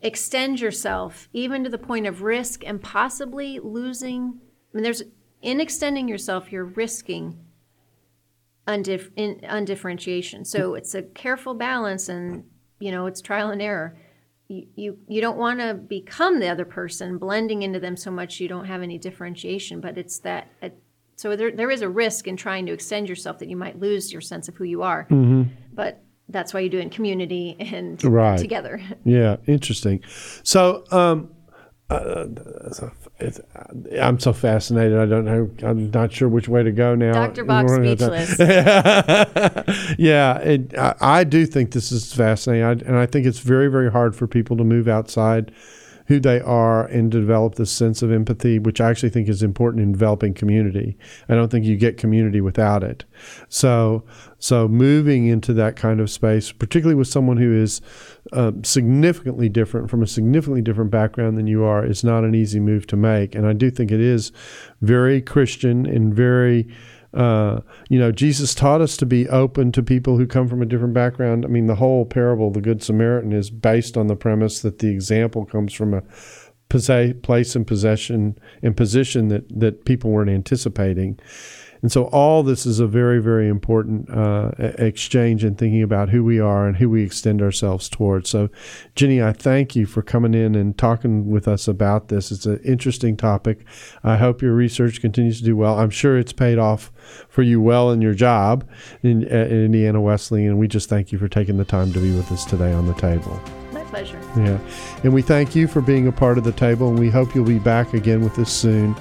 extend 0.00 0.60
yourself 0.60 1.28
even 1.32 1.62
to 1.62 1.70
the 1.70 1.78
point 1.78 2.06
of 2.06 2.22
risk 2.22 2.64
and 2.66 2.82
possibly 2.82 3.60
losing, 3.60 4.40
I 4.40 4.76
mean, 4.76 4.82
there's 4.82 5.04
in 5.42 5.60
extending 5.60 6.08
yourself, 6.08 6.50
you're 6.50 6.64
risking 6.64 7.38
undif- 8.66 9.10
in, 9.16 9.40
undifferentiation. 9.42 10.44
So 10.44 10.74
it's 10.74 10.94
a 10.94 11.02
careful 11.02 11.54
balance, 11.54 12.08
and 12.08 12.44
you 12.78 12.90
know, 12.90 13.06
it's 13.06 13.20
trial 13.20 13.50
and 13.50 13.60
error 13.60 13.96
you, 14.52 14.66
you, 14.74 14.98
you 15.08 15.20
don't 15.20 15.38
want 15.38 15.60
to 15.60 15.74
become 15.74 16.38
the 16.40 16.48
other 16.48 16.64
person, 16.64 17.18
blending 17.18 17.62
into 17.62 17.80
them 17.80 17.96
so 17.96 18.10
much 18.10 18.40
you 18.40 18.48
don't 18.48 18.66
have 18.66 18.82
any 18.82 18.98
differentiation. 18.98 19.80
But 19.80 19.98
it's 19.98 20.18
that, 20.20 20.48
uh, 20.62 20.68
so 21.16 21.36
there, 21.36 21.50
there 21.50 21.70
is 21.70 21.82
a 21.82 21.88
risk 21.88 22.26
in 22.28 22.36
trying 22.36 22.66
to 22.66 22.72
extend 22.72 23.08
yourself 23.08 23.38
that 23.38 23.48
you 23.48 23.56
might 23.56 23.80
lose 23.80 24.12
your 24.12 24.20
sense 24.20 24.48
of 24.48 24.56
who 24.56 24.64
you 24.64 24.82
are. 24.82 25.06
but 25.72 26.02
that's 26.28 26.54
why 26.54 26.60
you 26.60 26.68
do 26.68 26.78
it 26.78 26.82
in 26.82 26.90
community 26.90 27.56
and 27.58 28.02
Right. 28.04 28.38
together. 28.38 28.80
Yeah, 29.04 29.36
interesting. 29.46 30.02
So, 30.42 30.84
um, 30.90 31.34
uh, 31.90 32.26
it's, 33.22 33.40
uh, 33.54 34.00
I'm 34.00 34.18
so 34.18 34.32
fascinated. 34.32 34.98
I 34.98 35.06
don't 35.06 35.24
know. 35.24 35.50
I'm 35.62 35.90
not 35.90 36.12
sure 36.12 36.28
which 36.28 36.48
way 36.48 36.62
to 36.62 36.72
go 36.72 36.94
now. 36.94 37.12
Dr. 37.12 37.44
Bock 37.44 37.68
speechless. 37.68 38.38
yeah, 39.98 40.38
it, 40.38 40.76
I, 40.76 40.94
I 41.00 41.24
do 41.24 41.46
think 41.46 41.72
this 41.72 41.92
is 41.92 42.12
fascinating, 42.12 42.64
I, 42.64 42.72
and 42.72 42.96
I 42.96 43.06
think 43.06 43.26
it's 43.26 43.38
very, 43.38 43.68
very 43.68 43.90
hard 43.90 44.16
for 44.16 44.26
people 44.26 44.56
to 44.56 44.64
move 44.64 44.88
outside 44.88 45.52
who 46.06 46.20
they 46.20 46.40
are 46.40 46.86
and 46.86 47.10
develop 47.10 47.54
this 47.54 47.70
sense 47.70 48.02
of 48.02 48.12
empathy, 48.12 48.58
which 48.58 48.80
I 48.80 48.90
actually 48.90 49.10
think 49.10 49.28
is 49.28 49.42
important 49.42 49.82
in 49.82 49.92
developing 49.92 50.34
community. 50.34 50.96
I 51.28 51.34
don't 51.34 51.50
think 51.50 51.64
you 51.64 51.76
get 51.76 51.96
community 51.96 52.40
without 52.40 52.82
it. 52.82 53.04
So, 53.48 54.04
so 54.38 54.68
moving 54.68 55.26
into 55.26 55.52
that 55.54 55.76
kind 55.76 56.00
of 56.00 56.10
space, 56.10 56.52
particularly 56.52 56.96
with 56.96 57.08
someone 57.08 57.36
who 57.36 57.54
is 57.54 57.80
um, 58.32 58.64
significantly 58.64 59.48
different 59.48 59.90
from 59.90 60.02
a 60.02 60.06
significantly 60.06 60.62
different 60.62 60.90
background 60.90 61.38
than 61.38 61.46
you 61.46 61.64
are, 61.64 61.84
is 61.84 62.02
not 62.02 62.24
an 62.24 62.34
easy 62.34 62.60
move 62.60 62.86
to 62.88 62.96
make. 62.96 63.34
And 63.34 63.46
I 63.46 63.52
do 63.52 63.70
think 63.70 63.90
it 63.90 64.00
is 64.00 64.32
very 64.80 65.20
Christian 65.20 65.86
and 65.86 66.14
very 66.14 66.68
uh, 67.14 67.60
you 67.88 67.98
know, 67.98 68.10
Jesus 68.10 68.54
taught 68.54 68.80
us 68.80 68.96
to 68.96 69.06
be 69.06 69.28
open 69.28 69.72
to 69.72 69.82
people 69.82 70.16
who 70.16 70.26
come 70.26 70.48
from 70.48 70.62
a 70.62 70.66
different 70.66 70.94
background. 70.94 71.44
I 71.44 71.48
mean, 71.48 71.66
the 71.66 71.74
whole 71.74 72.06
parable, 72.06 72.50
the 72.50 72.60
Good 72.60 72.82
Samaritan, 72.82 73.32
is 73.32 73.50
based 73.50 73.96
on 73.96 74.06
the 74.06 74.16
premise 74.16 74.62
that 74.62 74.78
the 74.78 74.88
example 74.88 75.44
comes 75.44 75.72
from 75.72 75.94
a 75.94 76.02
place 76.68 77.54
and 77.54 77.66
possession 77.66 78.38
and 78.62 78.76
position 78.76 79.28
that 79.28 79.44
that 79.60 79.84
people 79.84 80.10
weren't 80.10 80.30
anticipating. 80.30 81.18
And 81.82 81.90
so 81.90 82.04
all 82.06 82.44
this 82.44 82.64
is 82.64 82.78
a 82.78 82.86
very, 82.86 83.20
very 83.20 83.48
important 83.48 84.08
uh, 84.08 84.52
exchange 84.58 85.44
in 85.44 85.56
thinking 85.56 85.82
about 85.82 86.10
who 86.10 86.22
we 86.22 86.38
are 86.38 86.68
and 86.68 86.76
who 86.76 86.88
we 86.88 87.02
extend 87.02 87.42
ourselves 87.42 87.88
towards. 87.88 88.30
So, 88.30 88.50
Jenny, 88.94 89.20
I 89.20 89.32
thank 89.32 89.74
you 89.74 89.84
for 89.84 90.00
coming 90.00 90.32
in 90.32 90.54
and 90.54 90.78
talking 90.78 91.28
with 91.28 91.48
us 91.48 91.66
about 91.66 92.06
this. 92.06 92.30
It's 92.30 92.46
an 92.46 92.60
interesting 92.64 93.16
topic. 93.16 93.66
I 94.04 94.16
hope 94.16 94.42
your 94.42 94.54
research 94.54 95.00
continues 95.00 95.38
to 95.40 95.44
do 95.44 95.56
well. 95.56 95.76
I'm 95.80 95.90
sure 95.90 96.16
it's 96.16 96.32
paid 96.32 96.56
off 96.56 96.92
for 97.28 97.42
you 97.42 97.60
well 97.60 97.90
in 97.90 98.00
your 98.00 98.14
job 98.14 98.64
in, 99.02 99.24
at 99.24 99.50
Indiana 99.50 100.00
Wesleyan, 100.00 100.50
and 100.50 100.58
we 100.60 100.68
just 100.68 100.88
thank 100.88 101.10
you 101.10 101.18
for 101.18 101.26
taking 101.26 101.56
the 101.56 101.64
time 101.64 101.92
to 101.94 101.98
be 101.98 102.14
with 102.14 102.30
us 102.30 102.44
today 102.44 102.72
on 102.72 102.86
the 102.86 102.94
table. 102.94 103.40
My 103.72 103.82
pleasure. 103.82 104.20
Yeah. 104.36 104.60
And 105.02 105.12
we 105.12 105.22
thank 105.22 105.56
you 105.56 105.66
for 105.66 105.80
being 105.80 106.06
a 106.06 106.12
part 106.12 106.38
of 106.38 106.44
the 106.44 106.52
table, 106.52 106.90
and 106.90 106.98
we 106.98 107.10
hope 107.10 107.34
you'll 107.34 107.44
be 107.44 107.58
back 107.58 107.92
again 107.92 108.22
with 108.22 108.38
us 108.38 108.52
soon 108.52 108.94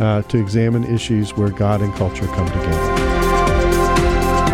uh, 0.00 0.22
to 0.22 0.38
examine 0.38 0.84
issues 0.84 1.36
where 1.36 1.50
God 1.50 1.80
and 1.82 1.94
culture 1.94 2.26
come 2.26 2.46
together. 2.46 3.12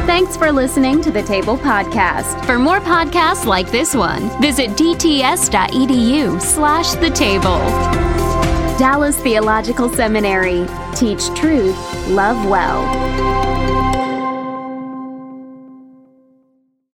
Thanks 0.06 0.36
for 0.36 0.50
listening 0.50 1.00
to 1.02 1.10
the 1.10 1.22
Table 1.22 1.56
Podcast. 1.56 2.44
For 2.44 2.58
more 2.58 2.80
podcasts 2.80 3.44
like 3.44 3.70
this 3.70 3.94
one, 3.94 4.28
visit 4.40 4.70
dts.edu 4.70 6.40
slash 6.40 6.92
the 6.94 7.10
table. 7.10 7.58
Dallas 8.78 9.16
Theological 9.20 9.88
Seminary. 9.88 10.66
Teach 10.94 11.26
truth, 11.34 11.76
love 12.08 12.48
well. 12.48 13.67